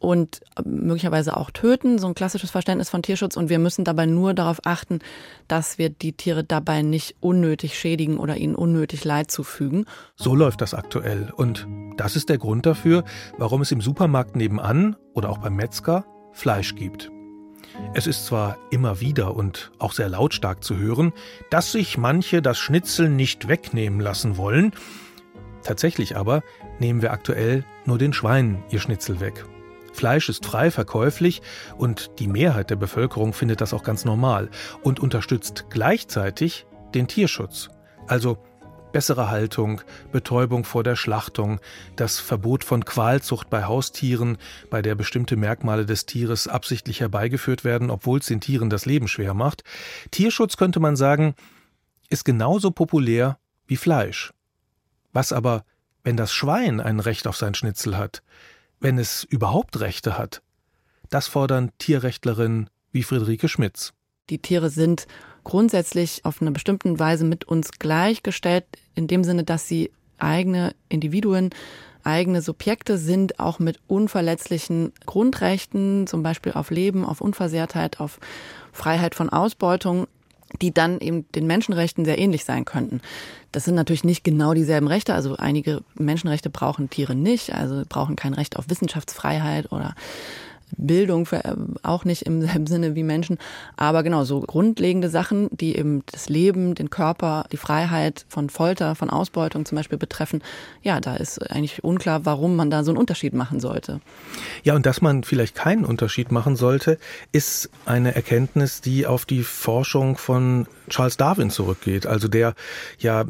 und 0.00 0.40
möglicherweise 0.64 1.36
auch 1.36 1.50
töten, 1.50 1.98
so 1.98 2.08
ein 2.08 2.14
klassisches 2.14 2.50
Verständnis 2.50 2.88
von 2.88 3.02
Tierschutz. 3.02 3.36
Und 3.36 3.50
wir 3.50 3.58
müssen 3.58 3.84
dabei 3.84 4.06
nur 4.06 4.32
darauf 4.34 4.60
achten, 4.64 4.98
dass 5.46 5.76
wir 5.78 5.90
die 5.90 6.14
Tiere 6.14 6.42
dabei 6.42 6.82
nicht 6.82 7.16
unnötig 7.20 7.78
schädigen 7.78 8.16
oder 8.16 8.36
ihnen 8.38 8.54
unnötig 8.54 9.04
Leid 9.04 9.30
zufügen. 9.30 9.84
So 10.16 10.34
läuft 10.34 10.62
das 10.62 10.72
aktuell. 10.74 11.30
Und 11.36 11.68
das 11.96 12.16
ist 12.16 12.30
der 12.30 12.38
Grund 12.38 12.64
dafür, 12.64 13.04
warum 13.36 13.60
es 13.60 13.70
im 13.72 13.82
Supermarkt 13.82 14.36
nebenan 14.36 14.96
oder 15.12 15.28
auch 15.28 15.38
beim 15.38 15.54
Metzger 15.54 16.04
Fleisch 16.32 16.74
gibt. 16.74 17.10
Es 17.92 18.06
ist 18.06 18.24
zwar 18.24 18.56
immer 18.70 19.00
wieder 19.00 19.36
und 19.36 19.70
auch 19.78 19.92
sehr 19.92 20.08
lautstark 20.08 20.64
zu 20.64 20.78
hören, 20.78 21.12
dass 21.50 21.72
sich 21.72 21.98
manche 21.98 22.40
das 22.40 22.58
Schnitzel 22.58 23.10
nicht 23.10 23.48
wegnehmen 23.48 24.00
lassen 24.00 24.38
wollen. 24.38 24.72
Tatsächlich 25.62 26.16
aber 26.16 26.42
nehmen 26.78 27.02
wir 27.02 27.12
aktuell 27.12 27.64
nur 27.84 27.98
den 27.98 28.14
Schweinen 28.14 28.62
ihr 28.70 28.80
Schnitzel 28.80 29.20
weg. 29.20 29.44
Fleisch 30.00 30.30
ist 30.30 30.46
frei 30.46 30.70
verkäuflich 30.70 31.42
und 31.76 32.12
die 32.20 32.26
Mehrheit 32.26 32.70
der 32.70 32.76
Bevölkerung 32.76 33.34
findet 33.34 33.60
das 33.60 33.74
auch 33.74 33.82
ganz 33.82 34.06
normal 34.06 34.48
und 34.82 34.98
unterstützt 34.98 35.66
gleichzeitig 35.68 36.64
den 36.94 37.06
Tierschutz. 37.06 37.68
Also 38.06 38.38
bessere 38.92 39.28
Haltung, 39.28 39.82
Betäubung 40.10 40.64
vor 40.64 40.84
der 40.84 40.96
Schlachtung, 40.96 41.60
das 41.96 42.18
Verbot 42.18 42.64
von 42.64 42.86
Qualzucht 42.86 43.50
bei 43.50 43.64
Haustieren, 43.64 44.38
bei 44.70 44.80
der 44.80 44.94
bestimmte 44.94 45.36
Merkmale 45.36 45.84
des 45.84 46.06
Tieres 46.06 46.48
absichtlich 46.48 47.00
herbeigeführt 47.00 47.62
werden, 47.62 47.90
obwohl 47.90 48.20
es 48.20 48.26
den 48.26 48.40
Tieren 48.40 48.70
das 48.70 48.86
Leben 48.86 49.06
schwer 49.06 49.34
macht. 49.34 49.64
Tierschutz 50.10 50.56
könnte 50.56 50.80
man 50.80 50.96
sagen, 50.96 51.34
ist 52.08 52.24
genauso 52.24 52.70
populär 52.70 53.38
wie 53.66 53.76
Fleisch. 53.76 54.32
Was 55.12 55.34
aber, 55.34 55.66
wenn 56.04 56.16
das 56.16 56.32
Schwein 56.32 56.80
ein 56.80 57.00
Recht 57.00 57.26
auf 57.26 57.36
sein 57.36 57.52
Schnitzel 57.52 57.98
hat, 57.98 58.22
wenn 58.80 58.98
es 58.98 59.24
überhaupt 59.24 59.78
Rechte 59.80 60.18
hat? 60.18 60.42
Das 61.10 61.28
fordern 61.28 61.70
Tierrechtlerinnen 61.78 62.70
wie 62.92 63.02
Friederike 63.02 63.48
Schmitz. 63.48 63.92
Die 64.30 64.38
Tiere 64.38 64.70
sind 64.70 65.06
grundsätzlich 65.44 66.24
auf 66.24 66.40
eine 66.40 66.50
bestimmte 66.50 66.98
Weise 66.98 67.24
mit 67.24 67.44
uns 67.44 67.72
gleichgestellt, 67.72 68.64
in 68.94 69.06
dem 69.06 69.24
Sinne, 69.24 69.44
dass 69.44 69.66
sie 69.66 69.90
eigene 70.18 70.74
Individuen, 70.88 71.50
eigene 72.04 72.42
Subjekte 72.42 72.98
sind, 72.98 73.40
auch 73.40 73.58
mit 73.58 73.78
unverletzlichen 73.86 74.92
Grundrechten, 75.06 76.06
zum 76.06 76.22
Beispiel 76.22 76.52
auf 76.52 76.70
Leben, 76.70 77.04
auf 77.04 77.20
Unversehrtheit, 77.20 78.00
auf 78.00 78.18
Freiheit 78.72 79.14
von 79.14 79.28
Ausbeutung, 79.28 80.06
die 80.60 80.72
dann 80.72 81.00
eben 81.00 81.30
den 81.32 81.46
Menschenrechten 81.46 82.04
sehr 82.04 82.18
ähnlich 82.18 82.44
sein 82.44 82.64
könnten. 82.64 83.00
Das 83.52 83.64
sind 83.64 83.74
natürlich 83.74 84.04
nicht 84.04 84.24
genau 84.24 84.54
dieselben 84.54 84.86
Rechte. 84.86 85.14
Also 85.14 85.36
einige 85.36 85.82
Menschenrechte 85.94 86.50
brauchen 86.50 86.90
Tiere 86.90 87.14
nicht, 87.14 87.54
also 87.54 87.82
brauchen 87.88 88.16
kein 88.16 88.34
Recht 88.34 88.56
auf 88.56 88.68
Wissenschaftsfreiheit 88.68 89.72
oder 89.72 89.94
Bildung 90.76 91.26
für, 91.26 91.44
äh, 91.44 91.54
auch 91.82 92.04
nicht 92.04 92.22
im 92.22 92.42
selben 92.42 92.66
Sinne 92.66 92.94
wie 92.94 93.02
Menschen. 93.02 93.38
Aber 93.76 94.02
genau, 94.02 94.24
so 94.24 94.40
grundlegende 94.40 95.08
Sachen, 95.08 95.48
die 95.50 95.76
eben 95.76 96.02
das 96.12 96.28
Leben, 96.28 96.74
den 96.74 96.90
Körper, 96.90 97.46
die 97.52 97.56
Freiheit 97.56 98.24
von 98.28 98.50
Folter, 98.50 98.94
von 98.94 99.10
Ausbeutung 99.10 99.64
zum 99.64 99.76
Beispiel 99.76 99.98
betreffen, 99.98 100.42
ja, 100.82 101.00
da 101.00 101.16
ist 101.16 101.50
eigentlich 101.50 101.84
unklar, 101.84 102.24
warum 102.24 102.56
man 102.56 102.70
da 102.70 102.84
so 102.84 102.90
einen 102.90 102.98
Unterschied 102.98 103.34
machen 103.34 103.60
sollte. 103.60 104.00
Ja, 104.62 104.74
und 104.74 104.86
dass 104.86 105.00
man 105.00 105.24
vielleicht 105.24 105.54
keinen 105.54 105.84
Unterschied 105.84 106.32
machen 106.32 106.56
sollte, 106.56 106.98
ist 107.32 107.70
eine 107.86 108.14
Erkenntnis, 108.14 108.80
die 108.80 109.06
auf 109.06 109.26
die 109.26 109.42
Forschung 109.42 110.16
von 110.16 110.66
Charles 110.88 111.16
Darwin 111.16 111.50
zurückgeht. 111.50 112.06
Also 112.06 112.28
der 112.28 112.54
ja 112.98 113.24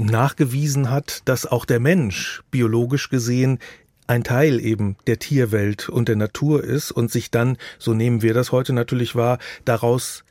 nachgewiesen 0.00 0.90
hat, 0.90 1.22
dass 1.24 1.46
auch 1.46 1.64
der 1.64 1.80
Mensch 1.80 2.42
biologisch 2.50 3.10
gesehen 3.10 3.58
ein 4.06 4.24
Teil 4.24 4.60
eben 4.60 4.96
der 5.06 5.18
Tierwelt 5.18 5.88
und 5.88 6.08
der 6.08 6.16
Natur 6.16 6.62
ist 6.62 6.90
und 6.90 7.10
sich 7.10 7.30
dann, 7.30 7.56
so 7.78 7.94
nehmen 7.94 8.22
wir 8.22 8.34
das 8.34 8.52
heute 8.52 8.72
natürlich 8.72 9.16
wahr, 9.16 9.38
daraus 9.64 10.24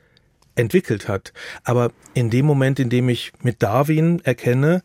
entwickelt 0.56 1.08
hat. 1.08 1.34
Aber 1.64 1.92
in 2.14 2.30
dem 2.30 2.46
Moment, 2.46 2.80
in 2.80 2.90
dem 2.90 3.10
ich 3.10 3.34
mit 3.42 3.64
Darwin 3.64 4.22
erkenne, 4.24 4.84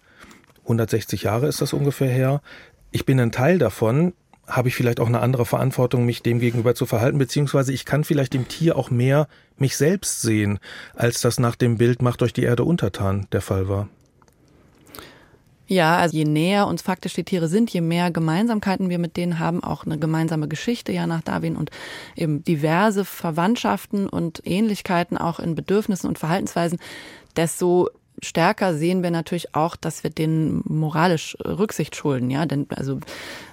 160 0.62 1.22
Jahre 1.22 1.46
ist 1.46 1.60
das 1.60 1.72
ungefähr 1.72 2.10
her, 2.10 2.42
ich 2.90 3.04
bin 3.04 3.20
ein 3.20 3.32
Teil 3.32 3.58
davon, 3.58 4.14
habe 4.46 4.68
ich 4.68 4.74
vielleicht 4.74 4.98
auch 4.98 5.06
eine 5.06 5.20
andere 5.20 5.44
Verantwortung, 5.44 6.06
mich 6.06 6.22
dem 6.22 6.40
gegenüber 6.40 6.74
zu 6.74 6.86
verhalten, 6.86 7.18
beziehungsweise 7.18 7.72
ich 7.72 7.84
kann 7.84 8.04
vielleicht 8.04 8.32
dem 8.32 8.48
Tier 8.48 8.76
auch 8.76 8.90
mehr 8.90 9.28
mich 9.58 9.76
selbst 9.76 10.22
sehen, 10.22 10.58
als 10.94 11.20
das 11.20 11.38
nach 11.38 11.54
dem 11.54 11.76
Bild 11.76 12.00
Macht 12.00 12.22
euch 12.22 12.32
die 12.32 12.44
Erde 12.44 12.64
untertan 12.64 13.26
der 13.32 13.42
Fall 13.42 13.68
war. 13.68 13.88
Ja, 15.70 15.98
also 15.98 16.16
je 16.16 16.24
näher 16.24 16.66
uns 16.66 16.80
faktisch 16.80 17.12
die 17.12 17.24
Tiere 17.24 17.46
sind, 17.46 17.70
je 17.70 17.82
mehr 17.82 18.10
Gemeinsamkeiten 18.10 18.88
wir 18.88 18.98
mit 18.98 19.18
denen 19.18 19.38
haben, 19.38 19.62
auch 19.62 19.84
eine 19.84 19.98
gemeinsame 19.98 20.48
Geschichte 20.48 20.92
ja 20.92 21.06
nach 21.06 21.20
Darwin 21.20 21.56
und 21.56 21.70
eben 22.16 22.42
diverse 22.42 23.04
Verwandtschaften 23.04 24.08
und 24.08 24.40
Ähnlichkeiten 24.46 25.18
auch 25.18 25.38
in 25.38 25.54
Bedürfnissen 25.54 26.08
und 26.08 26.18
Verhaltensweisen, 26.18 26.78
desto 27.36 27.90
stärker 28.22 28.74
sehen 28.74 29.02
wir 29.02 29.10
natürlich 29.10 29.54
auch, 29.54 29.76
dass 29.76 30.02
wir 30.02 30.10
denen 30.10 30.62
moralisch 30.64 31.36
Rücksicht 31.44 31.94
schulden, 31.94 32.30
ja, 32.30 32.46
denn 32.46 32.66
also 32.74 32.98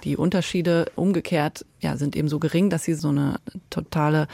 die 0.02 0.16
Unterschiede 0.16 0.86
umgekehrt 0.96 1.66
ja 1.80 1.98
sind 1.98 2.16
eben 2.16 2.28
so 2.28 2.38
gering, 2.38 2.70
dass 2.70 2.84
sie 2.84 2.94
so 2.94 3.08
eine 3.08 3.40
totale 3.68 4.26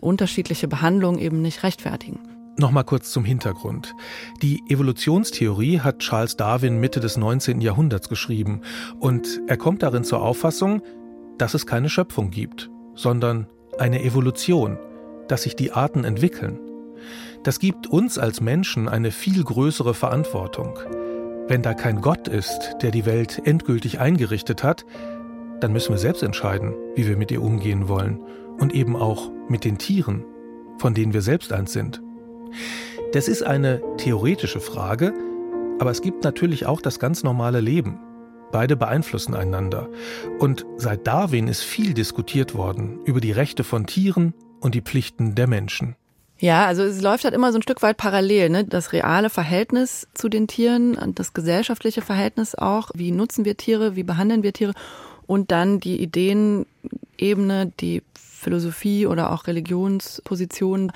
unterschiedliche 0.00 0.68
Behandlung 0.68 1.18
eben 1.18 1.42
nicht 1.42 1.62
rechtfertigen. 1.64 2.29
Nochmal 2.56 2.84
kurz 2.84 3.10
zum 3.10 3.24
Hintergrund. 3.24 3.94
Die 4.42 4.62
Evolutionstheorie 4.68 5.80
hat 5.80 6.00
Charles 6.00 6.36
Darwin 6.36 6.78
Mitte 6.78 7.00
des 7.00 7.16
19. 7.16 7.60
Jahrhunderts 7.60 8.08
geschrieben 8.08 8.60
und 8.98 9.40
er 9.46 9.56
kommt 9.56 9.82
darin 9.82 10.04
zur 10.04 10.20
Auffassung, 10.20 10.82
dass 11.38 11.54
es 11.54 11.66
keine 11.66 11.88
Schöpfung 11.88 12.30
gibt, 12.30 12.70
sondern 12.94 13.46
eine 13.78 14.02
Evolution, 14.02 14.78
dass 15.28 15.44
sich 15.44 15.56
die 15.56 15.72
Arten 15.72 16.04
entwickeln. 16.04 16.58
Das 17.44 17.58
gibt 17.60 17.86
uns 17.86 18.18
als 18.18 18.42
Menschen 18.42 18.88
eine 18.88 19.10
viel 19.10 19.42
größere 19.42 19.94
Verantwortung. 19.94 20.78
Wenn 21.48 21.62
da 21.62 21.72
kein 21.72 22.02
Gott 22.02 22.28
ist, 22.28 22.76
der 22.82 22.90
die 22.90 23.06
Welt 23.06 23.40
endgültig 23.44 24.00
eingerichtet 24.00 24.62
hat, 24.62 24.84
dann 25.60 25.72
müssen 25.72 25.92
wir 25.92 25.98
selbst 25.98 26.22
entscheiden, 26.22 26.74
wie 26.94 27.08
wir 27.08 27.16
mit 27.16 27.30
ihr 27.30 27.42
umgehen 27.42 27.88
wollen 27.88 28.20
und 28.58 28.74
eben 28.74 28.96
auch 28.96 29.30
mit 29.48 29.64
den 29.64 29.78
Tieren, 29.78 30.24
von 30.78 30.94
denen 30.94 31.14
wir 31.14 31.22
selbst 31.22 31.52
eins 31.52 31.72
sind. 31.72 32.02
Das 33.12 33.28
ist 33.28 33.42
eine 33.42 33.82
theoretische 33.96 34.60
Frage, 34.60 35.12
aber 35.78 35.90
es 35.90 36.02
gibt 36.02 36.24
natürlich 36.24 36.66
auch 36.66 36.80
das 36.80 36.98
ganz 36.98 37.22
normale 37.22 37.60
Leben. 37.60 37.98
Beide 38.52 38.76
beeinflussen 38.76 39.34
einander. 39.34 39.88
Und 40.38 40.66
seit 40.76 41.06
Darwin 41.06 41.48
ist 41.48 41.62
viel 41.62 41.94
diskutiert 41.94 42.54
worden 42.54 43.00
über 43.04 43.20
die 43.20 43.32
Rechte 43.32 43.64
von 43.64 43.86
Tieren 43.86 44.34
und 44.60 44.74
die 44.74 44.82
Pflichten 44.82 45.34
der 45.34 45.46
Menschen. 45.46 45.96
Ja, 46.38 46.66
also 46.66 46.82
es 46.82 47.02
läuft 47.02 47.24
halt 47.24 47.34
immer 47.34 47.52
so 47.52 47.58
ein 47.58 47.62
Stück 47.62 47.82
weit 47.82 47.98
parallel, 47.98 48.48
ne? 48.48 48.64
Das 48.64 48.92
reale 48.92 49.28
Verhältnis 49.28 50.08
zu 50.14 50.30
den 50.30 50.48
Tieren 50.48 50.96
und 50.96 51.18
das 51.18 51.34
gesellschaftliche 51.34 52.00
Verhältnis 52.00 52.54
auch. 52.54 52.90
Wie 52.94 53.12
nutzen 53.12 53.44
wir 53.44 53.58
Tiere? 53.58 53.94
Wie 53.94 54.04
behandeln 54.04 54.42
wir 54.42 54.54
Tiere? 54.54 54.72
Und 55.26 55.50
dann 55.50 55.80
die 55.80 56.00
Ideenebene, 56.02 57.72
die 57.78 58.02
Philosophie 58.18 59.06
oder 59.06 59.32
auch 59.32 59.46
Religionspositionen. 59.46 60.92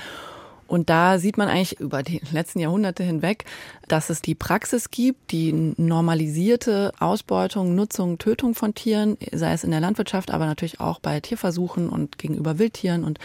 Und 0.66 0.90
da 0.90 1.18
sieht 1.18 1.36
man 1.36 1.48
eigentlich 1.48 1.80
über 1.80 2.02
die 2.02 2.20
letzten 2.32 2.60
Jahrhunderte 2.60 3.02
hinweg, 3.02 3.44
dass 3.88 4.10
es 4.10 4.22
die 4.22 4.34
Praxis 4.34 4.90
gibt, 4.90 5.30
die 5.32 5.74
normalisierte 5.76 6.92
Ausbeutung, 6.98 7.74
Nutzung, 7.74 8.18
Tötung 8.18 8.54
von 8.54 8.74
Tieren, 8.74 9.16
sei 9.32 9.52
es 9.52 9.64
in 9.64 9.70
der 9.70 9.80
Landwirtschaft, 9.80 10.30
aber 10.30 10.46
natürlich 10.46 10.80
auch 10.80 11.00
bei 11.00 11.20
Tierversuchen 11.20 11.88
und 11.88 12.18
gegenüber 12.18 12.58
Wildtieren 12.58 13.04
und 13.04 13.18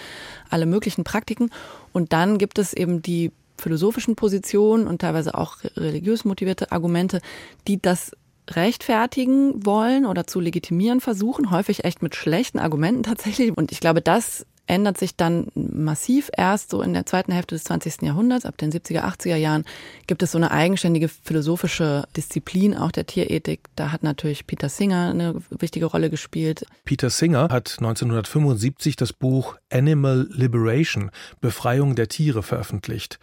alle 0.50 0.66
möglichen 0.66 1.04
Praktiken. 1.04 1.52
Und 1.94 2.14
dann 2.14 2.38
gibt 2.38 2.60
es 2.60 2.74
eben 2.74 3.02
die 3.02 3.32
philosophischen 3.58 4.16
Positionen 4.16 4.88
und 4.88 5.02
teilweise 5.02 5.36
auch 5.36 5.58
religiös 5.76 6.26
motivierte 6.26 6.72
Argumente, 6.72 7.22
die 7.68 7.82
das 7.82 8.12
rechtfertigen 8.52 9.66
wollen 9.66 10.06
oder 10.06 10.26
zu 10.26 10.40
legitimieren 10.40 11.02
versuchen, 11.02 11.52
häufig 11.52 11.84
echt 11.84 12.02
mit 12.02 12.16
schlechten 12.16 12.60
Argumenten 12.60 13.04
tatsächlich. 13.04 13.56
Und 13.56 13.72
ich 13.72 13.80
glaube, 13.80 14.02
das 14.02 14.46
ändert 14.70 14.98
sich 14.98 15.16
dann 15.16 15.48
massiv 15.56 16.30
erst 16.36 16.70
so 16.70 16.82
in 16.82 16.94
der 16.94 17.06
zweiten 17.06 17.32
Hälfte 17.32 17.56
des 17.56 17.64
20. 17.64 18.04
Jahrhunderts. 18.04 18.46
Ab 18.46 18.58
den 18.58 18.72
70er, 18.72 19.02
80er 19.02 19.36
Jahren 19.36 19.66
gibt 20.08 20.22
es 20.22 20.32
so 20.32 20.38
eine 20.38 20.52
eigenständige 20.52 21.10
philosophische 21.10 22.08
Disziplin 22.16 22.78
auch 22.78 22.92
der 22.92 23.08
Tierethik. 23.08 23.62
Da 23.76 23.92
hat 23.92 24.04
natürlich 24.04 24.46
Peter 24.46 24.70
Singer 24.70 25.10
eine 25.10 25.42
wichtige 25.50 25.88
Rolle 25.88 26.10
gespielt. 26.10 26.66
Peter 26.86 27.10
Singer 27.10 27.50
hat 27.50 27.78
1975 27.80 28.96
das 28.96 29.12
Buch 29.12 29.58
Animal 29.72 30.28
Liberation, 30.32 31.10
Befreiung 31.42 31.96
der 31.96 32.08
Tiere 32.08 32.44
veröffentlicht. 32.44 33.20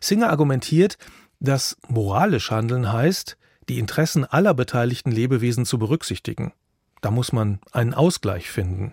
Singer 0.00 0.28
argumentiert, 0.28 0.98
dass 1.40 1.78
moralisch 1.88 2.50
handeln 2.50 2.92
heißt, 2.92 3.38
die 3.70 3.78
Interessen 3.78 4.24
aller 4.26 4.52
beteiligten 4.52 5.12
Lebewesen 5.12 5.64
zu 5.64 5.78
berücksichtigen. 5.78 6.52
Da 7.00 7.10
muss 7.10 7.32
man 7.32 7.60
einen 7.72 7.94
Ausgleich 7.94 8.50
finden. 8.50 8.92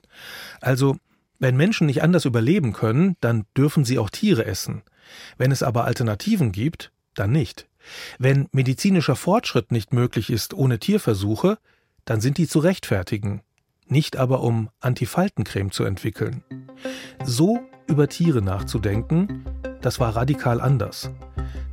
Also 0.62 0.96
wenn 1.40 1.56
Menschen 1.56 1.88
nicht 1.88 2.02
anders 2.04 2.26
überleben 2.26 2.74
können, 2.74 3.16
dann 3.22 3.46
dürfen 3.56 3.86
sie 3.86 4.00
auch 4.00 4.10
Tiere 4.10 4.46
essen. 4.46 4.84
Wenn 5.38 5.52
es 5.52 5.64
aber 5.64 5.86
Alternativen 5.86 6.52
gibt, 6.52 6.92
dann 7.14 7.32
nicht. 7.32 7.68
Wenn 8.20 8.48
medizinischer 8.52 9.16
Fortschritt 9.16 9.72
nicht 9.72 9.94
möglich 9.94 10.30
ist 10.30 10.54
ohne 10.54 10.80
Tierversuche, 10.80 11.58
dann 12.06 12.22
sind 12.22 12.38
die 12.38 12.48
zu 12.48 12.60
rechtfertigen, 12.60 13.42
nicht 13.88 14.18
aber 14.18 14.42
um 14.42 14.70
Antifaltencreme 14.80 15.72
zu 15.72 15.84
entwickeln. 15.84 16.44
So 17.24 17.60
über 17.88 18.08
Tiere 18.10 18.42
nachzudenken, 18.42 19.46
das 19.82 20.00
war 20.00 20.16
radikal 20.16 20.60
anders. 20.60 21.12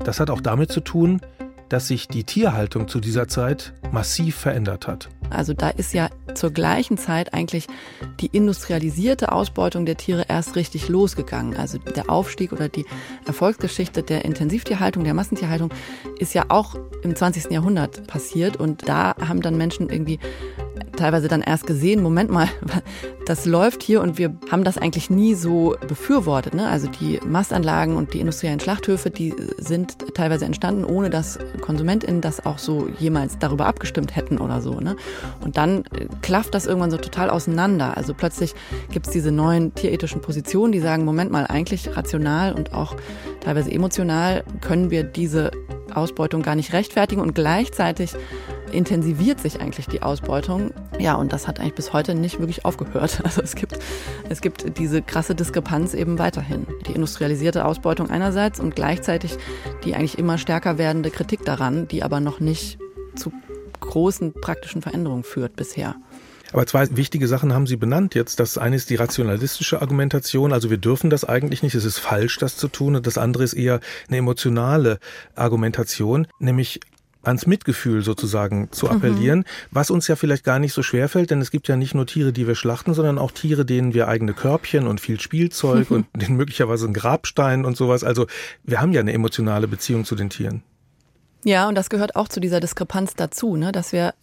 Das 0.00 0.20
hat 0.20 0.30
auch 0.30 0.40
damit 0.40 0.70
zu 0.70 0.80
tun, 0.80 1.20
dass 1.68 1.88
sich 1.88 2.08
die 2.08 2.24
Tierhaltung 2.24 2.88
zu 2.88 3.00
dieser 3.00 3.28
Zeit 3.28 3.72
massiv 3.92 4.36
verändert 4.36 4.86
hat. 4.86 5.08
Also 5.30 5.54
da 5.54 5.70
ist 5.70 5.94
ja 5.94 6.10
zur 6.34 6.50
gleichen 6.50 6.98
Zeit 6.98 7.32
eigentlich 7.34 7.66
die 8.20 8.26
industrialisierte 8.26 9.32
Ausbeutung 9.32 9.86
der 9.86 9.96
Tiere 9.96 10.26
erst 10.28 10.56
richtig 10.56 10.88
losgegangen. 10.88 11.56
Also 11.56 11.78
der 11.78 12.10
Aufstieg 12.10 12.52
oder 12.52 12.68
die 12.68 12.84
Erfolgsgeschichte 13.26 14.02
der 14.02 14.24
Intensivtierhaltung, 14.24 15.04
der 15.04 15.14
Massentierhaltung 15.14 15.70
ist 16.18 16.34
ja 16.34 16.44
auch 16.48 16.76
im 17.02 17.16
20. 17.16 17.50
Jahrhundert 17.50 18.06
passiert 18.06 18.56
und 18.56 18.88
da 18.88 19.14
haben 19.20 19.40
dann 19.40 19.56
Menschen 19.56 19.90
irgendwie 19.90 20.18
teilweise 20.96 21.28
dann 21.28 21.42
erst 21.42 21.66
gesehen, 21.66 22.02
Moment 22.02 22.30
mal, 22.30 22.48
das 23.26 23.46
läuft 23.46 23.82
hier 23.82 24.00
und 24.00 24.18
wir 24.18 24.34
haben 24.50 24.64
das 24.64 24.78
eigentlich 24.78 25.10
nie 25.10 25.34
so 25.34 25.76
befürwortet. 25.88 26.54
Ne? 26.54 26.68
Also 26.68 26.88
die 26.88 27.20
Mastanlagen 27.26 27.96
und 27.96 28.14
die 28.14 28.20
industriellen 28.20 28.60
Schlachthöfe, 28.60 29.10
die 29.10 29.34
sind 29.58 30.14
teilweise 30.14 30.44
entstanden, 30.44 30.84
ohne 30.84 31.10
dass 31.10 31.38
KonsumentInnen 31.60 32.20
das 32.20 32.44
auch 32.44 32.58
so 32.58 32.88
jemals 32.98 33.38
darüber 33.38 33.66
abgestimmt 33.66 34.16
hätten 34.16 34.38
oder 34.38 34.60
so. 34.60 34.80
Ne? 34.80 34.96
Und 35.42 35.56
dann 35.56 35.84
äh, 35.84 36.06
klafft 36.22 36.54
das 36.54 36.66
irgendwann 36.66 36.90
so 36.90 36.96
total 36.96 37.30
auseinander. 37.30 37.96
Also 37.96 38.14
plötzlich 38.14 38.54
gibt 38.90 39.06
es 39.06 39.12
diese 39.12 39.32
neuen 39.32 39.74
tierethischen 39.74 40.20
Positionen, 40.20 40.72
die 40.72 40.80
sagen, 40.80 41.04
Moment 41.04 41.30
mal, 41.30 41.46
eigentlich 41.46 41.96
rational 41.96 42.52
und 42.52 42.72
auch 42.72 42.96
teilweise 43.40 43.70
emotional 43.70 44.44
können 44.60 44.90
wir 44.90 45.04
diese 45.04 45.50
Ausbeutung 45.96 46.42
gar 46.42 46.54
nicht 46.54 46.72
rechtfertigen 46.72 47.20
und 47.20 47.34
gleichzeitig 47.34 48.14
intensiviert 48.72 49.40
sich 49.40 49.60
eigentlich 49.60 49.86
die 49.86 50.02
Ausbeutung. 50.02 50.72
Ja, 50.98 51.14
und 51.14 51.32
das 51.32 51.46
hat 51.46 51.60
eigentlich 51.60 51.74
bis 51.74 51.92
heute 51.92 52.14
nicht 52.14 52.40
wirklich 52.40 52.64
aufgehört. 52.64 53.22
Also 53.24 53.42
es 53.42 53.54
gibt, 53.54 53.78
es 54.28 54.40
gibt 54.40 54.78
diese 54.78 55.02
krasse 55.02 55.34
Diskrepanz 55.34 55.94
eben 55.94 56.18
weiterhin. 56.18 56.66
Die 56.86 56.92
industrialisierte 56.92 57.64
Ausbeutung 57.64 58.10
einerseits 58.10 58.60
und 58.60 58.76
gleichzeitig 58.76 59.36
die 59.84 59.94
eigentlich 59.94 60.18
immer 60.18 60.38
stärker 60.38 60.78
werdende 60.78 61.10
Kritik 61.10 61.44
daran, 61.44 61.88
die 61.88 62.02
aber 62.02 62.20
noch 62.20 62.40
nicht 62.40 62.78
zu 63.16 63.32
großen 63.80 64.32
praktischen 64.32 64.82
Veränderungen 64.82 65.24
führt 65.24 65.56
bisher. 65.56 65.96
Aber 66.54 66.66
zwei 66.66 66.86
wichtige 66.96 67.26
Sachen 67.26 67.52
haben 67.52 67.66
Sie 67.66 67.76
benannt 67.76 68.14
jetzt. 68.14 68.38
Das 68.38 68.58
eine 68.58 68.76
ist 68.76 68.88
die 68.88 68.94
rationalistische 68.94 69.82
Argumentation, 69.82 70.52
also 70.52 70.70
wir 70.70 70.76
dürfen 70.78 71.10
das 71.10 71.24
eigentlich 71.24 71.64
nicht, 71.64 71.74
es 71.74 71.84
ist 71.84 71.98
falsch, 71.98 72.38
das 72.38 72.56
zu 72.56 72.68
tun. 72.68 72.94
Und 72.94 73.08
das 73.08 73.18
andere 73.18 73.42
ist 73.42 73.54
eher 73.54 73.80
eine 74.06 74.18
emotionale 74.18 75.00
Argumentation, 75.34 76.28
nämlich 76.38 76.78
ans 77.24 77.48
Mitgefühl 77.48 78.04
sozusagen 78.04 78.70
zu 78.70 78.88
appellieren, 78.88 79.40
mhm. 79.40 79.44
was 79.72 79.90
uns 79.90 80.06
ja 80.06 80.14
vielleicht 80.14 80.44
gar 80.44 80.60
nicht 80.60 80.74
so 80.74 80.84
schwer 80.84 81.08
fällt, 81.08 81.32
denn 81.32 81.40
es 81.40 81.50
gibt 81.50 81.66
ja 81.66 81.74
nicht 81.74 81.92
nur 81.92 82.06
Tiere, 82.06 82.32
die 82.32 82.46
wir 82.46 82.54
schlachten, 82.54 82.94
sondern 82.94 83.18
auch 83.18 83.32
Tiere, 83.32 83.64
denen 83.64 83.92
wir 83.92 84.06
eigene 84.06 84.32
Körbchen 84.32 84.86
und 84.86 85.00
viel 85.00 85.18
Spielzeug 85.18 85.90
mhm. 85.90 85.96
und 86.14 86.22
denen 86.22 86.36
möglicherweise 86.36 86.84
einen 86.84 86.94
Grabstein 86.94 87.64
und 87.64 87.76
sowas. 87.76 88.04
Also 88.04 88.28
wir 88.62 88.80
haben 88.80 88.92
ja 88.92 89.00
eine 89.00 89.12
emotionale 89.12 89.66
Beziehung 89.66 90.04
zu 90.04 90.14
den 90.14 90.30
Tieren. 90.30 90.62
Ja, 91.44 91.68
und 91.68 91.74
das 91.74 91.90
gehört 91.90 92.14
auch 92.14 92.28
zu 92.28 92.38
dieser 92.38 92.60
Diskrepanz 92.60 93.14
dazu, 93.14 93.56
ne, 93.56 93.72
dass 93.72 93.92
wir 93.92 94.14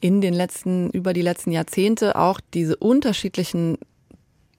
in 0.00 0.20
den 0.20 0.34
letzten, 0.34 0.90
über 0.90 1.12
die 1.12 1.22
letzten 1.22 1.52
Jahrzehnte 1.52 2.16
auch 2.16 2.40
diese 2.54 2.76
unterschiedlichen 2.76 3.78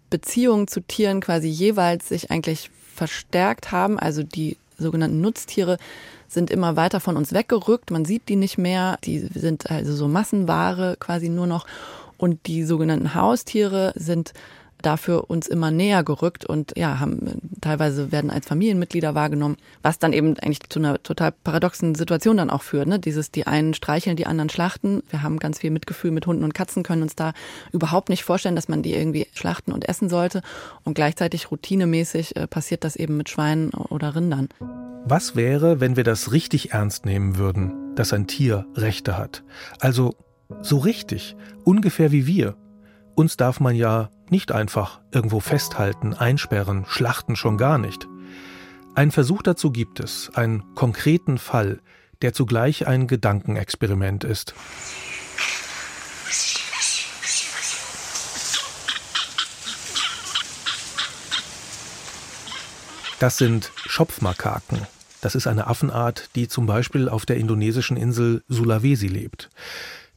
Beziehungen 0.09 0.67
zu 0.67 0.81
Tieren 0.81 1.21
quasi 1.21 1.47
jeweils 1.47 2.09
sich 2.09 2.31
eigentlich 2.31 2.69
verstärkt 2.93 3.71
haben. 3.71 3.99
Also 3.99 4.23
die 4.23 4.57
sogenannten 4.77 5.21
Nutztiere 5.21 5.77
sind 6.27 6.49
immer 6.51 6.75
weiter 6.75 6.99
von 6.99 7.17
uns 7.17 7.33
weggerückt. 7.33 7.91
Man 7.91 8.05
sieht 8.05 8.29
die 8.29 8.35
nicht 8.35 8.57
mehr. 8.57 8.97
Die 9.03 9.19
sind 9.19 9.69
also 9.69 9.93
so 9.95 10.07
Massenware 10.07 10.95
quasi 10.99 11.29
nur 11.29 11.47
noch. 11.47 11.65
Und 12.17 12.47
die 12.47 12.63
sogenannten 12.63 13.15
Haustiere 13.15 13.93
sind 13.95 14.33
dafür 14.85 15.29
uns 15.29 15.47
immer 15.47 15.71
näher 15.71 16.03
gerückt 16.03 16.45
und 16.45 16.73
ja, 16.77 16.99
haben 16.99 17.41
teilweise 17.61 18.11
werden 18.11 18.29
als 18.29 18.45
Familienmitglieder 18.45 19.15
wahrgenommen, 19.15 19.57
was 19.81 19.99
dann 19.99 20.13
eben 20.13 20.37
eigentlich 20.39 20.59
zu 20.69 20.79
einer 20.79 21.01
total 21.01 21.31
paradoxen 21.31 21.95
Situation 21.95 22.37
dann 22.37 22.49
auch 22.49 22.61
führt. 22.61 22.87
Ne? 22.87 22.99
Dieses, 22.99 23.31
die 23.31 23.47
einen 23.47 23.73
streicheln, 23.73 24.15
die 24.15 24.27
anderen 24.27 24.49
schlachten. 24.49 25.01
Wir 25.09 25.23
haben 25.23 25.39
ganz 25.39 25.59
viel 25.59 25.71
Mitgefühl 25.71 26.11
mit 26.11 26.27
Hunden 26.27 26.43
und 26.43 26.53
Katzen, 26.53 26.83
können 26.83 27.01
uns 27.01 27.15
da 27.15 27.33
überhaupt 27.71 28.09
nicht 28.09 28.23
vorstellen, 28.23 28.55
dass 28.55 28.67
man 28.67 28.83
die 28.83 28.93
irgendwie 28.93 29.27
schlachten 29.33 29.71
und 29.71 29.87
essen 29.87 30.09
sollte. 30.09 30.41
Und 30.83 30.93
gleichzeitig 30.93 31.51
routinemäßig 31.51 32.35
äh, 32.35 32.47
passiert 32.47 32.83
das 32.83 32.95
eben 32.95 33.17
mit 33.17 33.29
Schweinen 33.29 33.71
oder 33.71 34.15
Rindern. 34.15 34.49
Was 35.05 35.35
wäre, 35.35 35.79
wenn 35.79 35.97
wir 35.97 36.03
das 36.03 36.31
richtig 36.31 36.71
ernst 36.71 37.05
nehmen 37.05 37.37
würden, 37.37 37.93
dass 37.95 38.13
ein 38.13 38.27
Tier 38.27 38.65
Rechte 38.75 39.17
hat? 39.17 39.43
Also 39.79 40.15
so 40.61 40.77
richtig, 40.77 41.35
ungefähr 41.63 42.11
wie 42.11 42.27
wir. 42.27 42.55
Uns 43.15 43.37
darf 43.37 43.59
man 43.59 43.75
ja 43.75 44.09
nicht 44.29 44.51
einfach 44.51 44.99
irgendwo 45.11 45.39
festhalten, 45.39 46.15
einsperren, 46.15 46.85
schlachten 46.87 47.35
schon 47.35 47.57
gar 47.57 47.77
nicht. 47.77 48.07
Ein 48.95 49.11
Versuch 49.11 49.43
dazu 49.43 49.71
gibt 49.71 49.99
es, 49.99 50.31
einen 50.33 50.63
konkreten 50.73 51.37
Fall, 51.37 51.79
der 52.23 52.33
zugleich 52.33 52.87
ein 52.87 53.07
Gedankenexperiment 53.07 54.23
ist. 54.23 54.55
Das 63.19 63.37
sind 63.37 63.71
Schopfmakaken. 63.85 64.79
Das 65.21 65.35
ist 65.35 65.47
eine 65.47 65.67
Affenart, 65.67 66.29
die 66.35 66.47
zum 66.47 66.65
Beispiel 66.65 67.07
auf 67.07 67.25
der 67.25 67.37
indonesischen 67.37 67.95
Insel 67.95 68.43
Sulawesi 68.49 69.07
lebt. 69.07 69.49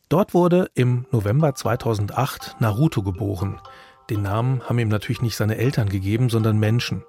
Dort 0.08 0.34
wurde 0.34 0.70
im 0.74 1.04
November 1.10 1.56
2008 1.56 2.60
Naruto 2.60 3.02
geboren. 3.02 3.60
Den 4.08 4.22
Namen 4.22 4.62
haben 4.62 4.78
ihm 4.78 4.86
natürlich 4.86 5.20
nicht 5.20 5.34
seine 5.34 5.56
Eltern 5.56 5.88
gegeben, 5.88 6.30
sondern 6.30 6.58
Menschen. 6.58 7.02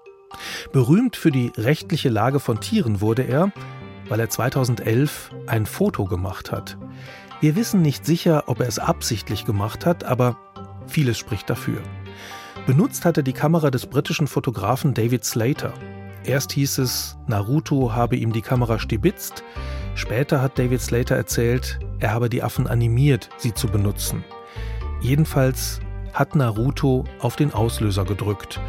Berühmt 0.73 1.15
für 1.15 1.29
die 1.29 1.51
rechtliche 1.57 2.09
Lage 2.09 2.39
von 2.39 2.59
Tieren 2.59 2.99
wurde 2.99 3.21
er, 3.21 3.51
weil 4.09 4.19
er 4.19 4.31
2011 4.31 5.29
ein 5.45 5.67
Foto 5.67 6.05
gemacht 6.05 6.51
hat. 6.51 6.79
Wir 7.39 7.55
wissen 7.55 7.83
nicht 7.83 8.03
sicher, 8.03 8.45
ob 8.47 8.61
er 8.61 8.67
es 8.67 8.79
absichtlich 8.79 9.45
gemacht 9.45 9.85
hat, 9.85 10.03
aber 10.03 10.35
vieles 10.87 11.19
spricht 11.19 11.51
dafür. 11.51 11.83
Benutzt 12.65 13.05
hatte 13.05 13.21
die 13.21 13.33
Kamera 13.33 13.69
des 13.69 13.85
britischen 13.85 14.25
Fotografen 14.25 14.95
David 14.95 15.23
Slater. 15.23 15.71
Erst 16.23 16.51
hieß 16.53 16.79
es, 16.79 17.15
Naruto 17.27 17.93
habe 17.93 18.15
ihm 18.15 18.33
die 18.33 18.41
Kamera 18.41 18.79
stibitzt. 18.79 19.43
Später 19.97 20.43
hat 20.43 20.59
David 20.59 20.79
Slater 20.79 21.15
erzählt, 21.15 21.79
er 21.99 22.11
habe 22.11 22.29
die 22.29 22.43
Affen 22.43 22.67
animiert, 22.67 23.29
sie 23.37 23.55
zu 23.55 23.67
benutzen. 23.67 24.23
Jedenfalls 25.01 25.79
hat 26.13 26.35
Naruto 26.35 27.03
auf 27.19 27.35
den 27.35 27.51
Auslöser 27.51 28.05
gedrückt. 28.05 28.61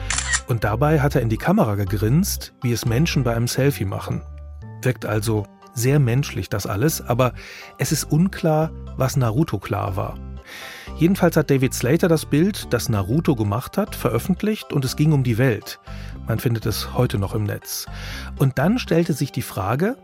Und 0.48 0.64
dabei 0.64 1.00
hat 1.00 1.14
er 1.14 1.20
in 1.20 1.28
die 1.28 1.36
Kamera 1.36 1.74
gegrinst, 1.74 2.54
wie 2.62 2.72
es 2.72 2.86
Menschen 2.86 3.24
bei 3.24 3.36
einem 3.36 3.46
Selfie 3.46 3.84
machen. 3.84 4.22
Wirkt 4.80 5.04
also 5.04 5.44
sehr 5.74 5.98
menschlich 5.98 6.48
das 6.48 6.66
alles, 6.66 7.06
aber 7.06 7.34
es 7.76 7.92
ist 7.92 8.04
unklar, 8.04 8.70
was 8.96 9.18
Naruto 9.18 9.58
klar 9.58 9.96
war. 9.96 10.14
Jedenfalls 10.96 11.36
hat 11.36 11.50
David 11.50 11.74
Slater 11.74 12.08
das 12.08 12.24
Bild, 12.24 12.72
das 12.72 12.88
Naruto 12.88 13.36
gemacht 13.36 13.76
hat, 13.76 13.94
veröffentlicht 13.94 14.72
und 14.72 14.82
es 14.82 14.96
ging 14.96 15.12
um 15.12 15.24
die 15.24 15.36
Welt. 15.36 15.78
Man 16.26 16.38
findet 16.38 16.64
es 16.64 16.94
heute 16.94 17.18
noch 17.18 17.34
im 17.34 17.44
Netz. 17.44 17.84
Und 18.38 18.58
dann 18.58 18.78
stellte 18.78 19.12
sich 19.12 19.30
die 19.30 19.42
Frage, 19.42 19.96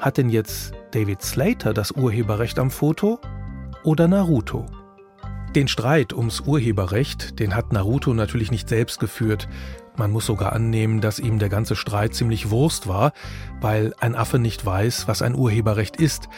hat 0.00 0.18
denn 0.18 0.28
jetzt 0.28 0.72
David 0.92 1.22
Slater 1.22 1.74
das 1.74 1.92
Urheberrecht 1.92 2.58
am 2.58 2.70
Foto 2.70 3.18
oder 3.82 4.08
Naruto? 4.08 4.66
Den 5.54 5.68
Streit 5.68 6.12
ums 6.12 6.40
Urheberrecht, 6.40 7.38
den 7.38 7.54
hat 7.54 7.72
Naruto 7.72 8.12
natürlich 8.12 8.50
nicht 8.50 8.68
selbst 8.68 8.98
geführt. 8.98 9.48
Man 9.96 10.10
muss 10.10 10.26
sogar 10.26 10.52
annehmen, 10.52 11.00
dass 11.00 11.20
ihm 11.20 11.38
der 11.38 11.48
ganze 11.48 11.76
Streit 11.76 12.14
ziemlich 12.14 12.50
Wurst 12.50 12.88
war, 12.88 13.12
weil 13.60 13.94
ein 14.00 14.16
Affe 14.16 14.40
nicht 14.40 14.66
weiß, 14.66 15.06
was 15.06 15.22
ein 15.22 15.36
Urheberrecht 15.36 15.96
ist. 15.96 16.28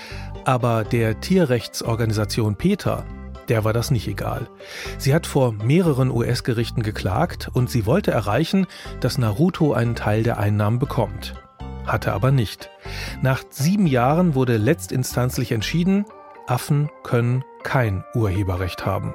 Aber 0.45 0.85
der 0.85 1.21
Tierrechtsorganisation 1.21 2.57
PETA, 2.57 3.07
der 3.49 3.65
war 3.65 3.73
das 3.73 3.91
nicht 3.91 4.07
egal. 4.07 4.49
Sie 4.99 5.15
hat 5.15 5.27
vor 5.27 5.53
mehreren 5.53 6.11
US-Gerichten 6.11 6.83
geklagt 6.83 7.49
und 7.53 7.71
sie 7.71 7.87
wollte 7.87 8.11
erreichen, 8.11 8.67
dass 9.01 9.17
Naruto 9.17 9.73
einen 9.73 9.95
Teil 9.95 10.25
der 10.25 10.39
Einnahmen 10.39 10.79
bekommt. 10.79 11.35
Hatte 11.87 12.13
aber 12.13 12.33
nicht. 12.33 12.71
Nach 13.23 13.45
sieben 13.51 13.87
Jahren 13.87 14.35
wurde 14.35 14.57
letztinstanzlich 14.57 15.53
entschieden, 15.53 16.05
Affen 16.47 16.91
können 17.03 17.45
kein 17.63 18.05
Urheberrecht 18.15 18.85
haben. 18.85 19.15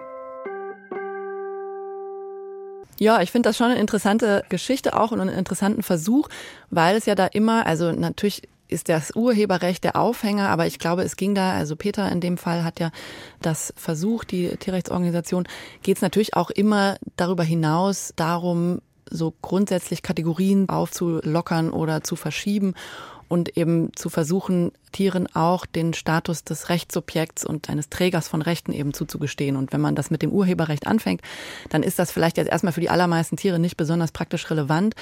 Ja, 2.98 3.22
ich 3.22 3.32
finde 3.32 3.50
das 3.50 3.58
schon 3.58 3.72
eine 3.72 3.80
interessante 3.80 4.46
Geschichte 4.50 4.98
auch 4.98 5.12
und 5.12 5.20
einen 5.20 5.36
interessanten 5.36 5.82
Versuch, 5.82 6.30
weil 6.70 6.96
es 6.96 7.06
ja 7.08 7.16
da 7.16 7.26
immer, 7.26 7.66
also 7.66 7.92
natürlich 7.92 8.44
ist 8.68 8.90
das 8.90 9.16
Urheberrecht 9.16 9.84
der 9.84 9.96
Aufhänger, 9.96 10.50
aber 10.50 10.66
ich 10.66 10.80
glaube, 10.80 11.02
es 11.04 11.16
ging 11.16 11.36
da, 11.36 11.54
also 11.54 11.76
Peter 11.76 12.10
in 12.12 12.22
dem 12.22 12.38
Fall 12.38 12.64
hat 12.64 12.80
ja 12.80 12.92
das 13.42 13.74
versucht, 13.76 14.32
die 14.32 14.56
Tierrechtsorganisation, 14.56 15.48
geht 15.82 15.98
es 15.98 16.02
natürlich 16.02 16.36
auch 16.36 16.52
immer 16.52 16.96
darüber 17.18 17.44
hinaus 17.44 18.14
darum, 18.16 18.82
so 19.12 19.34
grundsätzlich 19.42 20.02
Kategorien 20.02 20.68
aufzulockern 20.70 21.70
oder 21.72 22.04
zu 22.04 22.16
verschieben 22.16 22.74
und 23.32 23.56
eben 23.58 23.96
zu 23.96 24.10
versuchen, 24.10 24.74
Tieren 24.92 25.26
auch 25.34 25.66
den 25.66 25.94
Status 25.94 26.44
des 26.44 26.68
Rechtssubjekts 26.68 27.46
und 27.46 27.70
eines 27.70 27.88
Trägers 27.88 28.28
von 28.28 28.42
Rechten 28.42 28.74
eben 28.74 28.94
zuzugestehen. 28.94 29.56
Und 29.56 29.72
wenn 29.72 29.80
man 29.80 29.96
das 29.96 30.12
mit 30.12 30.22
dem 30.22 30.34
Urheberrecht 30.34 30.86
anfängt, 30.86 31.22
dann 31.70 31.82
ist 31.82 31.98
das 31.98 32.12
vielleicht 32.12 32.36
jetzt 32.36 32.52
erstmal 32.52 32.74
für 32.74 32.82
die 32.82 32.90
allermeisten 32.90 33.38
Tiere 33.38 33.58
nicht 33.58 33.78
besonders 33.78 34.12
praktisch 34.12 34.50
relevant, 34.50 34.96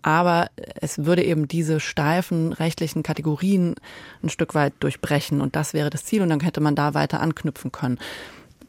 aber 0.00 0.48
es 0.80 1.04
würde 1.04 1.24
eben 1.24 1.46
diese 1.46 1.78
steifen 1.78 2.54
rechtlichen 2.54 3.02
Kategorien 3.02 3.74
ein 4.22 4.30
Stück 4.30 4.54
weit 4.54 4.72
durchbrechen 4.80 5.42
und 5.42 5.54
das 5.54 5.74
wäre 5.74 5.90
das 5.90 6.06
Ziel 6.06 6.22
und 6.22 6.30
dann 6.30 6.40
hätte 6.40 6.62
man 6.62 6.74
da 6.74 6.94
weiter 6.94 7.20
anknüpfen 7.20 7.70
können. 7.70 7.98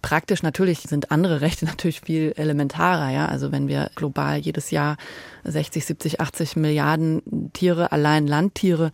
Praktisch 0.05 0.43
natürlich 0.43 0.81
sind 0.81 1.09
andere 1.09 1.41
Rechte 1.41 1.65
natürlich 1.65 2.01
viel 2.01 2.33
elementarer, 2.35 3.09
ja. 3.09 3.25
Also 3.25 3.51
wenn 3.51 3.67
wir 3.67 3.89
global 3.95 4.37
jedes 4.37 4.69
Jahr 4.69 4.97
60, 5.45 5.83
70, 5.83 6.21
80 6.21 6.55
Milliarden 6.57 7.49
Tiere, 7.53 7.91
allein 7.91 8.27
Landtiere 8.27 8.91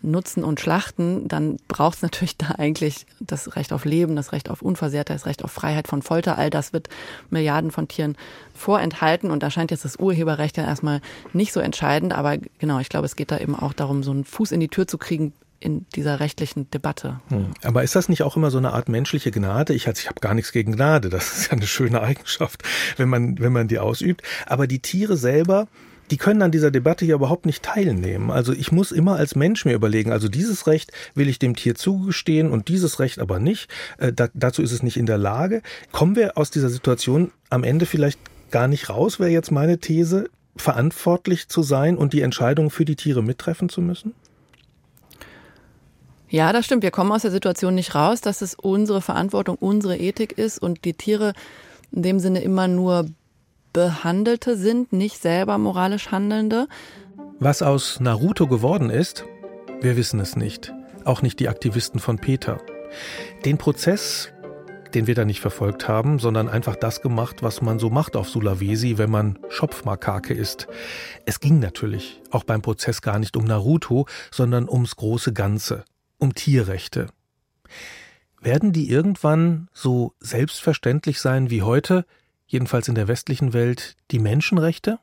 nutzen 0.00 0.42
und 0.42 0.60
schlachten, 0.60 1.28
dann 1.28 1.58
braucht 1.68 1.96
es 1.96 2.02
natürlich 2.02 2.36
da 2.38 2.52
eigentlich 2.56 3.04
das 3.20 3.56
Recht 3.56 3.74
auf 3.74 3.84
Leben, 3.84 4.16
das 4.16 4.32
Recht 4.32 4.48
auf 4.48 4.62
Unversehrtheit, 4.62 5.16
das 5.16 5.26
Recht 5.26 5.44
auf 5.44 5.52
Freiheit 5.52 5.86
von 5.86 6.00
Folter. 6.00 6.38
All 6.38 6.48
das 6.48 6.72
wird 6.72 6.88
Milliarden 7.28 7.70
von 7.70 7.86
Tieren 7.86 8.16
vorenthalten 8.54 9.30
und 9.30 9.42
da 9.42 9.50
scheint 9.50 9.70
jetzt 9.70 9.84
das 9.84 9.96
Urheberrecht 9.96 10.56
ja 10.56 10.64
erstmal 10.64 11.02
nicht 11.34 11.52
so 11.52 11.60
entscheidend. 11.60 12.14
Aber 12.14 12.38
genau, 12.58 12.78
ich 12.78 12.88
glaube, 12.88 13.04
es 13.04 13.16
geht 13.16 13.30
da 13.30 13.36
eben 13.36 13.54
auch 13.54 13.74
darum, 13.74 14.02
so 14.02 14.12
einen 14.12 14.24
Fuß 14.24 14.52
in 14.52 14.60
die 14.60 14.68
Tür 14.68 14.88
zu 14.88 14.96
kriegen, 14.96 15.34
in 15.60 15.86
dieser 15.94 16.20
rechtlichen 16.20 16.70
Debatte. 16.70 17.20
Hm. 17.28 17.54
Aber 17.62 17.82
ist 17.82 17.96
das 17.96 18.08
nicht 18.08 18.22
auch 18.22 18.36
immer 18.36 18.50
so 18.50 18.58
eine 18.58 18.72
Art 18.72 18.88
menschliche 18.88 19.30
Gnade? 19.30 19.74
Ich, 19.74 19.86
ich 19.86 20.08
habe 20.08 20.20
gar 20.20 20.34
nichts 20.34 20.52
gegen 20.52 20.72
Gnade, 20.72 21.08
das 21.08 21.38
ist 21.38 21.46
ja 21.46 21.52
eine 21.52 21.66
schöne 21.66 22.00
Eigenschaft, 22.00 22.62
wenn 22.96 23.08
man, 23.08 23.38
wenn 23.38 23.52
man 23.52 23.68
die 23.68 23.78
ausübt. 23.78 24.22
Aber 24.46 24.66
die 24.66 24.80
Tiere 24.80 25.16
selber, 25.16 25.68
die 26.10 26.16
können 26.16 26.42
an 26.42 26.50
dieser 26.50 26.70
Debatte 26.70 27.04
ja 27.04 27.14
überhaupt 27.14 27.46
nicht 27.46 27.62
teilnehmen. 27.62 28.30
Also 28.30 28.52
ich 28.52 28.72
muss 28.72 28.92
immer 28.92 29.16
als 29.16 29.36
Mensch 29.36 29.64
mir 29.64 29.72
überlegen, 29.72 30.12
also 30.12 30.28
dieses 30.28 30.66
Recht 30.66 30.92
will 31.14 31.28
ich 31.28 31.38
dem 31.38 31.56
Tier 31.56 31.74
zugestehen 31.74 32.50
und 32.50 32.68
dieses 32.68 33.00
Recht 33.00 33.18
aber 33.18 33.38
nicht. 33.38 33.70
Äh, 33.98 34.12
da, 34.12 34.28
dazu 34.34 34.62
ist 34.62 34.72
es 34.72 34.82
nicht 34.82 34.96
in 34.96 35.06
der 35.06 35.18
Lage. 35.18 35.62
Kommen 35.92 36.16
wir 36.16 36.36
aus 36.36 36.50
dieser 36.50 36.68
Situation 36.68 37.32
am 37.48 37.64
Ende 37.64 37.86
vielleicht 37.86 38.18
gar 38.50 38.68
nicht 38.68 38.88
raus, 38.88 39.18
wäre 39.18 39.30
jetzt 39.30 39.50
meine 39.50 39.78
These, 39.78 40.28
verantwortlich 40.56 41.48
zu 41.48 41.62
sein 41.62 41.96
und 41.96 42.12
die 42.12 42.20
Entscheidung 42.20 42.70
für 42.70 42.84
die 42.84 42.96
Tiere 42.96 43.22
mittreffen 43.22 43.68
zu 43.68 43.80
müssen? 43.80 44.14
Ja, 46.34 46.52
das 46.52 46.64
stimmt. 46.64 46.82
Wir 46.82 46.90
kommen 46.90 47.12
aus 47.12 47.22
der 47.22 47.30
Situation 47.30 47.76
nicht 47.76 47.94
raus, 47.94 48.20
dass 48.20 48.42
es 48.42 48.56
unsere 48.56 49.00
Verantwortung, 49.00 49.54
unsere 49.54 49.96
Ethik 49.96 50.36
ist 50.36 50.58
und 50.58 50.84
die 50.84 50.94
Tiere 50.94 51.32
in 51.92 52.02
dem 52.02 52.18
Sinne 52.18 52.40
immer 52.40 52.66
nur 52.66 53.06
Behandelte 53.72 54.56
sind, 54.56 54.92
nicht 54.92 55.22
selber 55.22 55.58
moralisch 55.58 56.10
Handelnde. 56.10 56.66
Was 57.38 57.62
aus 57.62 58.00
Naruto 58.00 58.48
geworden 58.48 58.90
ist, 58.90 59.24
wir 59.80 59.96
wissen 59.96 60.18
es 60.18 60.34
nicht. 60.34 60.74
Auch 61.04 61.22
nicht 61.22 61.38
die 61.38 61.48
Aktivisten 61.48 62.00
von 62.00 62.18
Peter. 62.18 62.58
Den 63.44 63.56
Prozess, 63.56 64.30
den 64.92 65.06
wir 65.06 65.14
da 65.14 65.24
nicht 65.24 65.40
verfolgt 65.40 65.86
haben, 65.86 66.18
sondern 66.18 66.48
einfach 66.48 66.74
das 66.74 67.00
gemacht, 67.00 67.44
was 67.44 67.62
man 67.62 67.78
so 67.78 67.90
macht 67.90 68.16
auf 68.16 68.28
Sulawesi, 68.28 68.98
wenn 68.98 69.10
man 69.10 69.38
Schopfmakake 69.50 70.34
ist. 70.34 70.66
Es 71.26 71.38
ging 71.38 71.60
natürlich 71.60 72.20
auch 72.32 72.42
beim 72.42 72.60
Prozess 72.60 73.02
gar 73.02 73.20
nicht 73.20 73.36
um 73.36 73.44
Naruto, 73.44 74.06
sondern 74.32 74.68
ums 74.68 74.96
große 74.96 75.32
Ganze 75.32 75.84
um 76.18 76.34
Tierrechte. 76.34 77.08
Werden 78.40 78.72
die 78.72 78.90
irgendwann 78.90 79.68
so 79.72 80.14
selbstverständlich 80.20 81.20
sein 81.20 81.50
wie 81.50 81.62
heute, 81.62 82.04
jedenfalls 82.46 82.88
in 82.88 82.94
der 82.94 83.08
westlichen 83.08 83.52
Welt, 83.52 83.96
die 84.10 84.18
Menschenrechte? 84.18 84.98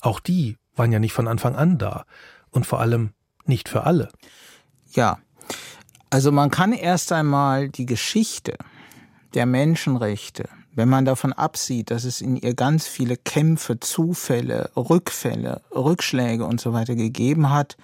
Auch 0.00 0.20
die 0.20 0.56
waren 0.76 0.92
ja 0.92 1.00
nicht 1.00 1.12
von 1.12 1.28
Anfang 1.28 1.56
an 1.56 1.78
da 1.78 2.04
und 2.50 2.66
vor 2.66 2.80
allem 2.80 3.10
nicht 3.44 3.68
für 3.68 3.84
alle. 3.84 4.10
Ja, 4.92 5.18
also 6.10 6.32
man 6.32 6.50
kann 6.50 6.72
erst 6.72 7.12
einmal 7.12 7.68
die 7.68 7.86
Geschichte 7.86 8.56
der 9.34 9.44
Menschenrechte, 9.44 10.48
wenn 10.72 10.88
man 10.88 11.04
davon 11.04 11.32
absieht, 11.32 11.90
dass 11.90 12.04
es 12.04 12.20
in 12.20 12.36
ihr 12.36 12.54
ganz 12.54 12.86
viele 12.86 13.16
Kämpfe, 13.16 13.80
Zufälle, 13.80 14.70
Rückfälle, 14.76 15.62
Rückschläge 15.74 16.44
und 16.44 16.60
so 16.60 16.72
weiter 16.72 16.94
gegeben 16.94 17.50
hat, 17.50 17.76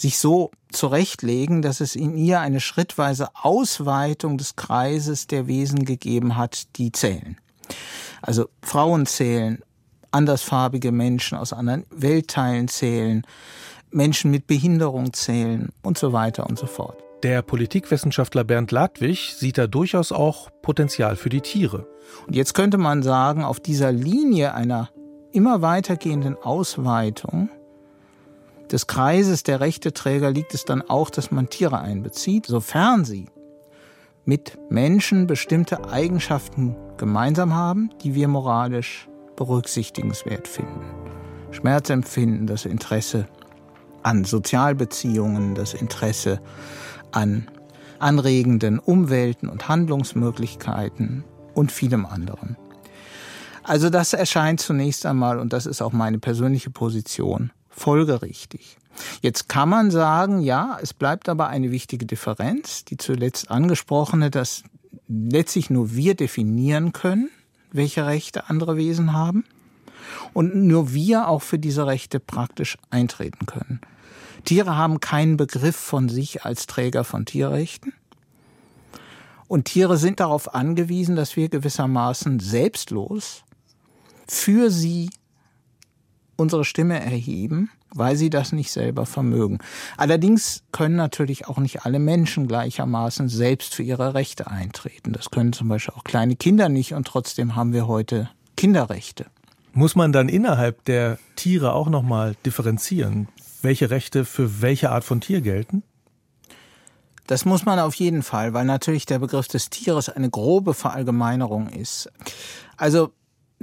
sich 0.00 0.18
so 0.18 0.50
zurechtlegen, 0.72 1.60
dass 1.60 1.80
es 1.80 1.94
in 1.94 2.16
ihr 2.16 2.40
eine 2.40 2.60
schrittweise 2.60 3.28
Ausweitung 3.34 4.38
des 4.38 4.56
Kreises 4.56 5.26
der 5.26 5.46
Wesen 5.46 5.84
gegeben 5.84 6.36
hat, 6.36 6.76
die 6.76 6.90
zählen. 6.90 7.36
Also 8.22 8.48
Frauen 8.62 9.04
zählen, 9.04 9.62
andersfarbige 10.10 10.90
Menschen 10.90 11.36
aus 11.36 11.52
anderen 11.52 11.84
Weltteilen 11.90 12.68
zählen, 12.68 13.26
Menschen 13.90 14.30
mit 14.30 14.46
Behinderung 14.46 15.12
zählen 15.12 15.68
und 15.82 15.98
so 15.98 16.14
weiter 16.14 16.48
und 16.48 16.58
so 16.58 16.66
fort. 16.66 16.96
Der 17.22 17.42
Politikwissenschaftler 17.42 18.44
Bernd 18.44 18.70
Ladwig 18.70 19.34
sieht 19.36 19.58
da 19.58 19.66
durchaus 19.66 20.12
auch 20.12 20.48
Potenzial 20.62 21.16
für 21.16 21.28
die 21.28 21.42
Tiere. 21.42 21.86
Und 22.26 22.34
jetzt 22.34 22.54
könnte 22.54 22.78
man 22.78 23.02
sagen, 23.02 23.44
auf 23.44 23.60
dieser 23.60 23.92
Linie 23.92 24.54
einer 24.54 24.88
immer 25.32 25.60
weitergehenden 25.60 26.36
Ausweitung 26.36 27.50
des 28.70 28.86
Kreises 28.86 29.42
der 29.42 29.60
Rechteträger 29.60 30.30
liegt 30.30 30.54
es 30.54 30.64
dann 30.64 30.82
auch, 30.82 31.10
dass 31.10 31.30
man 31.30 31.48
Tiere 31.48 31.80
einbezieht, 31.80 32.46
sofern 32.46 33.04
sie 33.04 33.26
mit 34.24 34.58
Menschen 34.70 35.26
bestimmte 35.26 35.90
Eigenschaften 35.90 36.76
gemeinsam 36.96 37.54
haben, 37.54 37.90
die 38.02 38.14
wir 38.14 38.28
moralisch 38.28 39.08
berücksichtigenswert 39.36 40.46
finden. 40.46 40.84
Schmerzempfinden, 41.50 42.46
das 42.46 42.64
Interesse 42.64 43.26
an 44.02 44.24
Sozialbeziehungen, 44.24 45.54
das 45.54 45.74
Interesse 45.74 46.40
an 47.10 47.48
anregenden 47.98 48.78
Umwelten 48.78 49.48
und 49.48 49.68
Handlungsmöglichkeiten 49.68 51.24
und 51.54 51.72
vielem 51.72 52.06
anderen. 52.06 52.56
Also 53.62 53.90
das 53.90 54.12
erscheint 54.14 54.60
zunächst 54.60 55.04
einmal, 55.06 55.38
und 55.38 55.52
das 55.52 55.66
ist 55.66 55.82
auch 55.82 55.92
meine 55.92 56.18
persönliche 56.18 56.70
Position, 56.70 57.50
folgerichtig. 57.70 58.76
Jetzt 59.22 59.48
kann 59.48 59.68
man 59.68 59.90
sagen, 59.90 60.40
ja, 60.40 60.78
es 60.82 60.92
bleibt 60.92 61.28
aber 61.28 61.48
eine 61.48 61.70
wichtige 61.70 62.06
Differenz, 62.06 62.84
die 62.84 62.96
zuletzt 62.96 63.50
angesprochene, 63.50 64.30
dass 64.30 64.64
letztlich 65.08 65.70
nur 65.70 65.94
wir 65.94 66.14
definieren 66.14 66.92
können, 66.92 67.30
welche 67.72 68.06
Rechte 68.06 68.50
andere 68.50 68.76
Wesen 68.76 69.12
haben 69.12 69.44
und 70.32 70.54
nur 70.54 70.92
wir 70.92 71.28
auch 71.28 71.42
für 71.42 71.58
diese 71.58 71.86
Rechte 71.86 72.20
praktisch 72.20 72.76
eintreten 72.90 73.46
können. 73.46 73.80
Tiere 74.44 74.76
haben 74.76 75.00
keinen 75.00 75.36
Begriff 75.36 75.76
von 75.76 76.08
sich 76.08 76.44
als 76.44 76.66
Träger 76.66 77.04
von 77.04 77.26
Tierrechten. 77.26 77.92
Und 79.48 79.64
Tiere 79.64 79.96
sind 79.96 80.20
darauf 80.20 80.54
angewiesen, 80.54 81.16
dass 81.16 81.36
wir 81.36 81.48
gewissermaßen 81.48 82.40
selbstlos 82.40 83.42
für 84.26 84.70
sie 84.70 85.10
unsere 86.40 86.64
Stimme 86.64 86.98
erheben, 86.98 87.70
weil 87.94 88.16
sie 88.16 88.30
das 88.30 88.52
nicht 88.52 88.72
selber 88.72 89.06
vermögen. 89.06 89.58
Allerdings 89.96 90.62
können 90.72 90.96
natürlich 90.96 91.46
auch 91.46 91.58
nicht 91.58 91.84
alle 91.84 91.98
Menschen 91.98 92.48
gleichermaßen 92.48 93.28
selbst 93.28 93.74
für 93.74 93.82
ihre 93.82 94.14
Rechte 94.14 94.48
eintreten. 94.48 95.12
Das 95.12 95.30
können 95.30 95.52
zum 95.52 95.68
Beispiel 95.68 95.94
auch 95.94 96.04
kleine 96.04 96.36
Kinder 96.36 96.68
nicht 96.68 96.94
und 96.94 97.06
trotzdem 97.06 97.54
haben 97.54 97.72
wir 97.72 97.86
heute 97.86 98.30
Kinderrechte. 98.56 99.26
Muss 99.72 99.94
man 99.94 100.12
dann 100.12 100.28
innerhalb 100.28 100.84
der 100.86 101.18
Tiere 101.36 101.74
auch 101.74 101.88
nochmal 101.88 102.34
differenzieren, 102.44 103.28
welche 103.62 103.90
Rechte 103.90 104.24
für 104.24 104.62
welche 104.62 104.90
Art 104.90 105.04
von 105.04 105.20
Tier 105.20 105.42
gelten? 105.42 105.84
Das 107.26 107.44
muss 107.44 107.64
man 107.64 107.78
auf 107.78 107.94
jeden 107.94 108.24
Fall, 108.24 108.54
weil 108.54 108.64
natürlich 108.64 109.06
der 109.06 109.20
Begriff 109.20 109.46
des 109.46 109.70
Tieres 109.70 110.08
eine 110.08 110.30
grobe 110.30 110.74
Verallgemeinerung 110.74 111.68
ist. 111.68 112.10
Also 112.76 113.12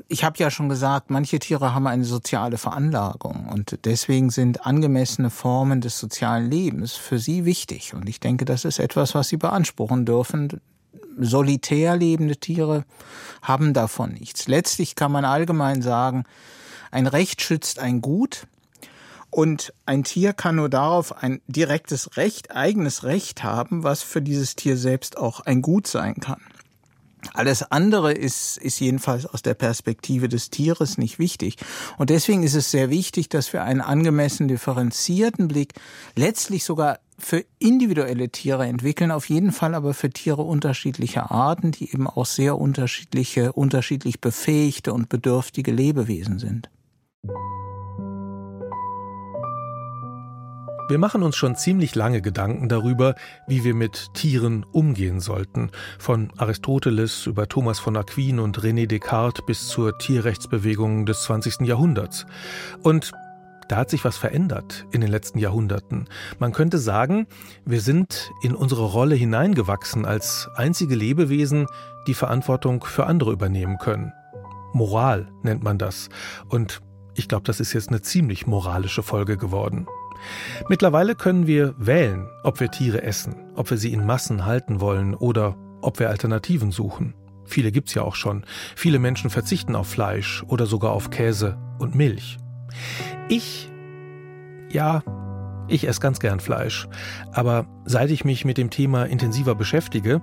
ich 0.08 0.24
habe 0.24 0.38
ja 0.38 0.52
schon 0.52 0.70
gesagt, 0.70 1.10
manche 1.10 1.40
Tiere 1.40 1.74
haben 1.74 1.88
eine 1.88 2.06
soziale 2.06 2.58
Veranlagung 2.58 3.48
und 3.48 3.80
deswegen 3.86 4.30
sind 4.30 4.66
angemessene 4.66 5.30
Formen 5.30 5.82
des 5.82 5.98
sozialen 5.98 6.50
Lebens 6.50 6.94
für 6.94 7.20
sie 7.20 7.46
wichtig. 7.46 7.94
Und 7.94 8.08
ich 8.08 8.20
denke, 8.20 8.46
das 8.46 8.64
ist 8.64 8.80
etwas, 8.80 9.16
was 9.16 9.30
sie 9.30 9.38
beanspruchen 9.38 10.06
dürfen. 10.06 10.62
Solitär 11.18 11.98
lebende 11.98 12.38
Tiere 12.38 12.86
haben 13.42 13.74
davon 13.74 14.14
nichts. 14.14 14.48
Letztlich 14.48 14.96
kann 14.96 15.12
man 15.12 15.26
allgemein 15.26 15.82
sagen, 15.82 16.26
ein 16.92 17.08
Recht 17.08 17.42
schützt 17.42 17.80
ein 17.80 18.02
Gut 18.02 18.46
und 19.32 19.74
ein 19.86 20.04
Tier 20.04 20.34
kann 20.34 20.56
nur 20.56 20.70
darauf 20.70 21.24
ein 21.24 21.42
direktes 21.48 22.18
Recht, 22.18 22.56
eigenes 22.56 23.04
Recht 23.04 23.44
haben, 23.44 23.84
was 23.84 24.04
für 24.04 24.22
dieses 24.22 24.56
Tier 24.56 24.78
selbst 24.78 25.18
auch 25.18 25.42
ein 25.42 25.64
Gut 25.64 25.88
sein 25.88 26.16
kann. 26.16 26.42
Alles 27.34 27.64
andere 27.64 28.14
ist, 28.14 28.58
ist 28.58 28.80
jedenfalls 28.80 29.26
aus 29.26 29.42
der 29.42 29.54
Perspektive 29.54 30.30
des 30.30 30.50
Tieres 30.50 30.98
nicht 30.98 31.20
wichtig. 31.20 31.58
Und 31.98 32.10
deswegen 32.10 32.44
ist 32.44 32.56
es 32.56 32.72
sehr 32.72 32.90
wichtig, 32.90 33.30
dass 33.30 33.54
wir 33.54 33.64
einen 33.64 33.82
angemessen 33.82 34.48
differenzierten 34.48 35.48
Blick 35.48 35.74
letztlich 36.16 36.64
sogar 36.64 37.00
für 37.20 37.44
individuelle 37.60 38.30
Tiere 38.30 38.66
entwickeln, 38.68 39.12
auf 39.12 39.28
jeden 39.30 39.52
Fall 39.52 39.74
aber 39.74 39.94
für 39.94 40.10
Tiere 40.10 40.44
unterschiedlicher 40.44 41.32
Arten, 41.32 41.72
die 41.72 41.92
eben 41.92 42.08
auch 42.08 42.26
sehr 42.26 42.58
unterschiedliche, 42.58 43.54
unterschiedlich 43.54 44.22
befähigte 44.22 44.94
und 44.94 45.10
bedürftige 45.10 45.72
Lebewesen 45.72 46.38
sind. 46.38 46.70
Wir 50.90 51.00
machen 51.00 51.22
uns 51.22 51.36
schon 51.36 51.58
ziemlich 51.58 51.96
lange 51.96 52.22
Gedanken 52.22 52.70
darüber, 52.70 53.16
wie 53.46 53.66
wir 53.66 53.74
mit 53.74 54.14
Tieren 54.14 54.66
umgehen 54.72 55.20
sollten. 55.20 55.70
Von 56.00 56.32
Aristoteles 56.38 57.26
über 57.26 57.50
Thomas 57.50 57.78
von 57.78 57.98
Aquin 57.98 58.40
und 58.40 58.60
René 58.60 58.88
Descartes 58.88 59.46
bis 59.46 59.68
zur 59.68 59.98
Tierrechtsbewegung 59.98 61.06
des 61.06 61.24
20. 61.24 61.68
Jahrhunderts. 61.68 62.26
Und 62.84 63.12
da 63.68 63.76
hat 63.76 63.90
sich 63.90 64.06
was 64.06 64.16
verändert 64.16 64.86
in 64.92 65.02
den 65.02 65.12
letzten 65.12 65.40
Jahrhunderten. 65.40 66.08
Man 66.40 66.54
könnte 66.54 66.78
sagen, 66.78 67.28
wir 67.66 67.82
sind 67.82 68.32
in 68.42 68.56
unsere 68.56 68.86
Rolle 68.86 69.16
hineingewachsen 69.16 70.06
als 70.06 70.48
einzige 70.56 70.96
Lebewesen, 70.96 71.68
die 72.08 72.14
Verantwortung 72.14 72.86
für 72.86 73.08
andere 73.08 73.34
übernehmen 73.34 73.78
können. 73.78 74.14
Moral 74.72 75.28
nennt 75.44 75.64
man 75.64 75.78
das. 75.78 76.08
Und 76.48 76.82
ich 77.14 77.28
glaube, 77.28 77.44
das 77.44 77.60
ist 77.60 77.74
jetzt 77.74 77.90
eine 77.90 78.02
ziemlich 78.02 78.48
moralische 78.48 79.04
Folge 79.04 79.36
geworden. 79.36 79.86
Mittlerweile 80.70 81.16
können 81.16 81.48
wir 81.48 81.74
wählen, 81.78 82.28
ob 82.44 82.60
wir 82.60 82.72
Tiere 82.72 83.04
essen, 83.04 83.36
ob 83.56 83.70
wir 83.70 83.78
sie 83.78 83.94
in 83.94 84.06
Massen 84.06 84.46
halten 84.46 84.80
wollen 84.80 85.16
oder 85.16 85.56
ob 85.82 86.00
wir 86.00 86.10
Alternativen 86.10 86.72
suchen. 86.72 87.14
Viele 87.46 87.72
gibt's 87.72 87.94
ja 87.94 88.02
auch 88.02 88.16
schon. 88.16 88.46
Viele 88.76 89.00
Menschen 89.00 89.30
verzichten 89.30 89.76
auf 89.76 89.88
Fleisch 89.88 90.44
oder 90.48 90.66
sogar 90.66 90.92
auf 90.92 91.10
Käse 91.10 91.58
und 91.80 91.96
Milch. 91.96 92.38
Ich, 93.30 93.72
ja, 94.70 95.02
ich 95.68 95.88
esse 95.88 96.02
ganz 96.02 96.20
gern 96.20 96.40
Fleisch. 96.40 96.88
Aber 97.32 97.66
seit 97.86 98.12
ich 98.12 98.26
mich 98.26 98.46
mit 98.46 98.58
dem 98.58 98.70
Thema 98.70 99.06
intensiver 99.06 99.56
beschäftige, 99.56 100.22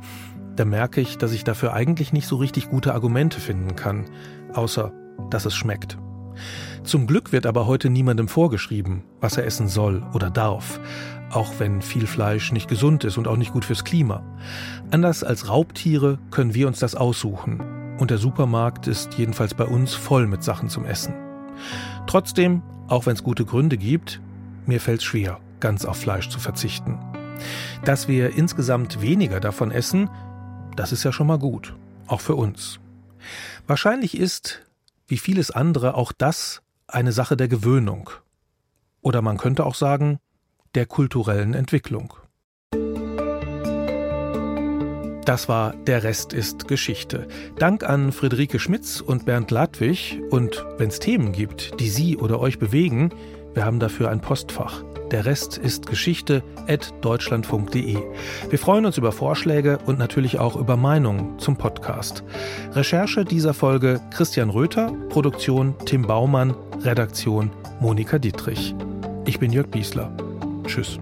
da 0.56 0.64
merke 0.64 1.00
ich, 1.00 1.18
dass 1.18 1.32
ich 1.32 1.44
dafür 1.44 1.72
eigentlich 1.72 2.12
nicht 2.12 2.28
so 2.28 2.36
richtig 2.36 2.68
gute 2.68 2.94
Argumente 2.94 3.40
finden 3.40 3.74
kann, 3.74 4.04
außer 4.52 4.92
dass 5.30 5.46
es 5.46 5.54
schmeckt. 5.54 5.98
Zum 6.84 7.06
Glück 7.06 7.32
wird 7.32 7.46
aber 7.46 7.66
heute 7.66 7.90
niemandem 7.90 8.28
vorgeschrieben, 8.28 9.04
was 9.20 9.36
er 9.36 9.46
essen 9.46 9.68
soll 9.68 10.02
oder 10.12 10.30
darf, 10.30 10.80
auch 11.30 11.54
wenn 11.58 11.82
viel 11.82 12.06
Fleisch 12.06 12.52
nicht 12.52 12.68
gesund 12.68 13.04
ist 13.04 13.18
und 13.18 13.26
auch 13.26 13.36
nicht 13.36 13.52
gut 13.52 13.64
fürs 13.64 13.84
Klima. 13.84 14.22
Anders 14.90 15.24
als 15.24 15.48
Raubtiere 15.48 16.18
können 16.30 16.54
wir 16.54 16.66
uns 16.66 16.78
das 16.78 16.94
aussuchen. 16.94 17.62
Und 17.98 18.10
der 18.10 18.18
Supermarkt 18.18 18.86
ist 18.86 19.14
jedenfalls 19.14 19.54
bei 19.54 19.64
uns 19.64 19.94
voll 19.94 20.26
mit 20.26 20.42
Sachen 20.42 20.68
zum 20.68 20.84
Essen. 20.84 21.14
Trotzdem, 22.06 22.62
auch 22.88 23.06
wenn 23.06 23.14
es 23.14 23.22
gute 23.22 23.44
Gründe 23.44 23.76
gibt, 23.76 24.20
mir 24.66 24.80
fällt 24.80 25.00
es 25.00 25.04
schwer, 25.04 25.38
ganz 25.60 25.84
auf 25.84 25.96
Fleisch 25.96 26.28
zu 26.28 26.40
verzichten. 26.40 26.98
Dass 27.84 28.08
wir 28.08 28.36
insgesamt 28.36 29.00
weniger 29.00 29.40
davon 29.40 29.70
essen, 29.70 30.10
das 30.76 30.92
ist 30.92 31.04
ja 31.04 31.12
schon 31.12 31.26
mal 31.26 31.38
gut, 31.38 31.74
auch 32.06 32.20
für 32.20 32.34
uns. 32.34 32.80
Wahrscheinlich 33.66 34.18
ist, 34.18 34.62
wie 35.06 35.18
vieles 35.18 35.50
andere, 35.50 35.94
auch 35.94 36.12
das 36.12 36.62
eine 36.86 37.12
Sache 37.12 37.36
der 37.36 37.48
Gewöhnung. 37.48 38.10
Oder 39.00 39.22
man 39.22 39.36
könnte 39.36 39.64
auch 39.64 39.74
sagen, 39.74 40.18
der 40.74 40.86
kulturellen 40.86 41.54
Entwicklung. 41.54 42.14
Das 45.24 45.48
war 45.48 45.74
Der 45.86 46.02
Rest 46.02 46.34
ist 46.34 46.68
Geschichte. 46.68 47.26
Dank 47.58 47.82
an 47.82 48.12
Friederike 48.12 48.58
Schmitz 48.58 49.00
und 49.00 49.24
Bernd 49.24 49.50
Ladwig. 49.50 50.20
Und 50.28 50.66
wenn 50.76 50.88
es 50.88 50.98
Themen 50.98 51.32
gibt, 51.32 51.80
die 51.80 51.88
Sie 51.88 52.18
oder 52.18 52.40
euch 52.40 52.58
bewegen, 52.58 53.10
wir 53.54 53.64
haben 53.64 53.78
dafür 53.78 54.10
ein 54.10 54.20
Postfach. 54.20 54.82
Der 55.10 55.26
Rest 55.26 55.58
ist 55.58 55.86
Geschichte 55.86 56.42
at 56.66 56.92
deutschlandfunk.de. 57.02 57.98
Wir 58.50 58.58
freuen 58.58 58.86
uns 58.86 58.98
über 58.98 59.12
Vorschläge 59.12 59.78
und 59.86 59.98
natürlich 59.98 60.38
auch 60.38 60.56
über 60.56 60.76
Meinungen 60.76 61.38
zum 61.38 61.56
Podcast. 61.56 62.24
Recherche 62.72 63.24
dieser 63.24 63.54
Folge 63.54 64.00
Christian 64.10 64.50
Röther, 64.50 64.92
Produktion 65.10 65.74
Tim 65.84 66.02
Baumann, 66.02 66.54
Redaktion 66.82 67.50
Monika 67.80 68.18
Dietrich. 68.18 68.74
Ich 69.26 69.38
bin 69.38 69.52
Jörg 69.52 69.68
Biesler. 69.68 70.10
Tschüss. 70.66 70.98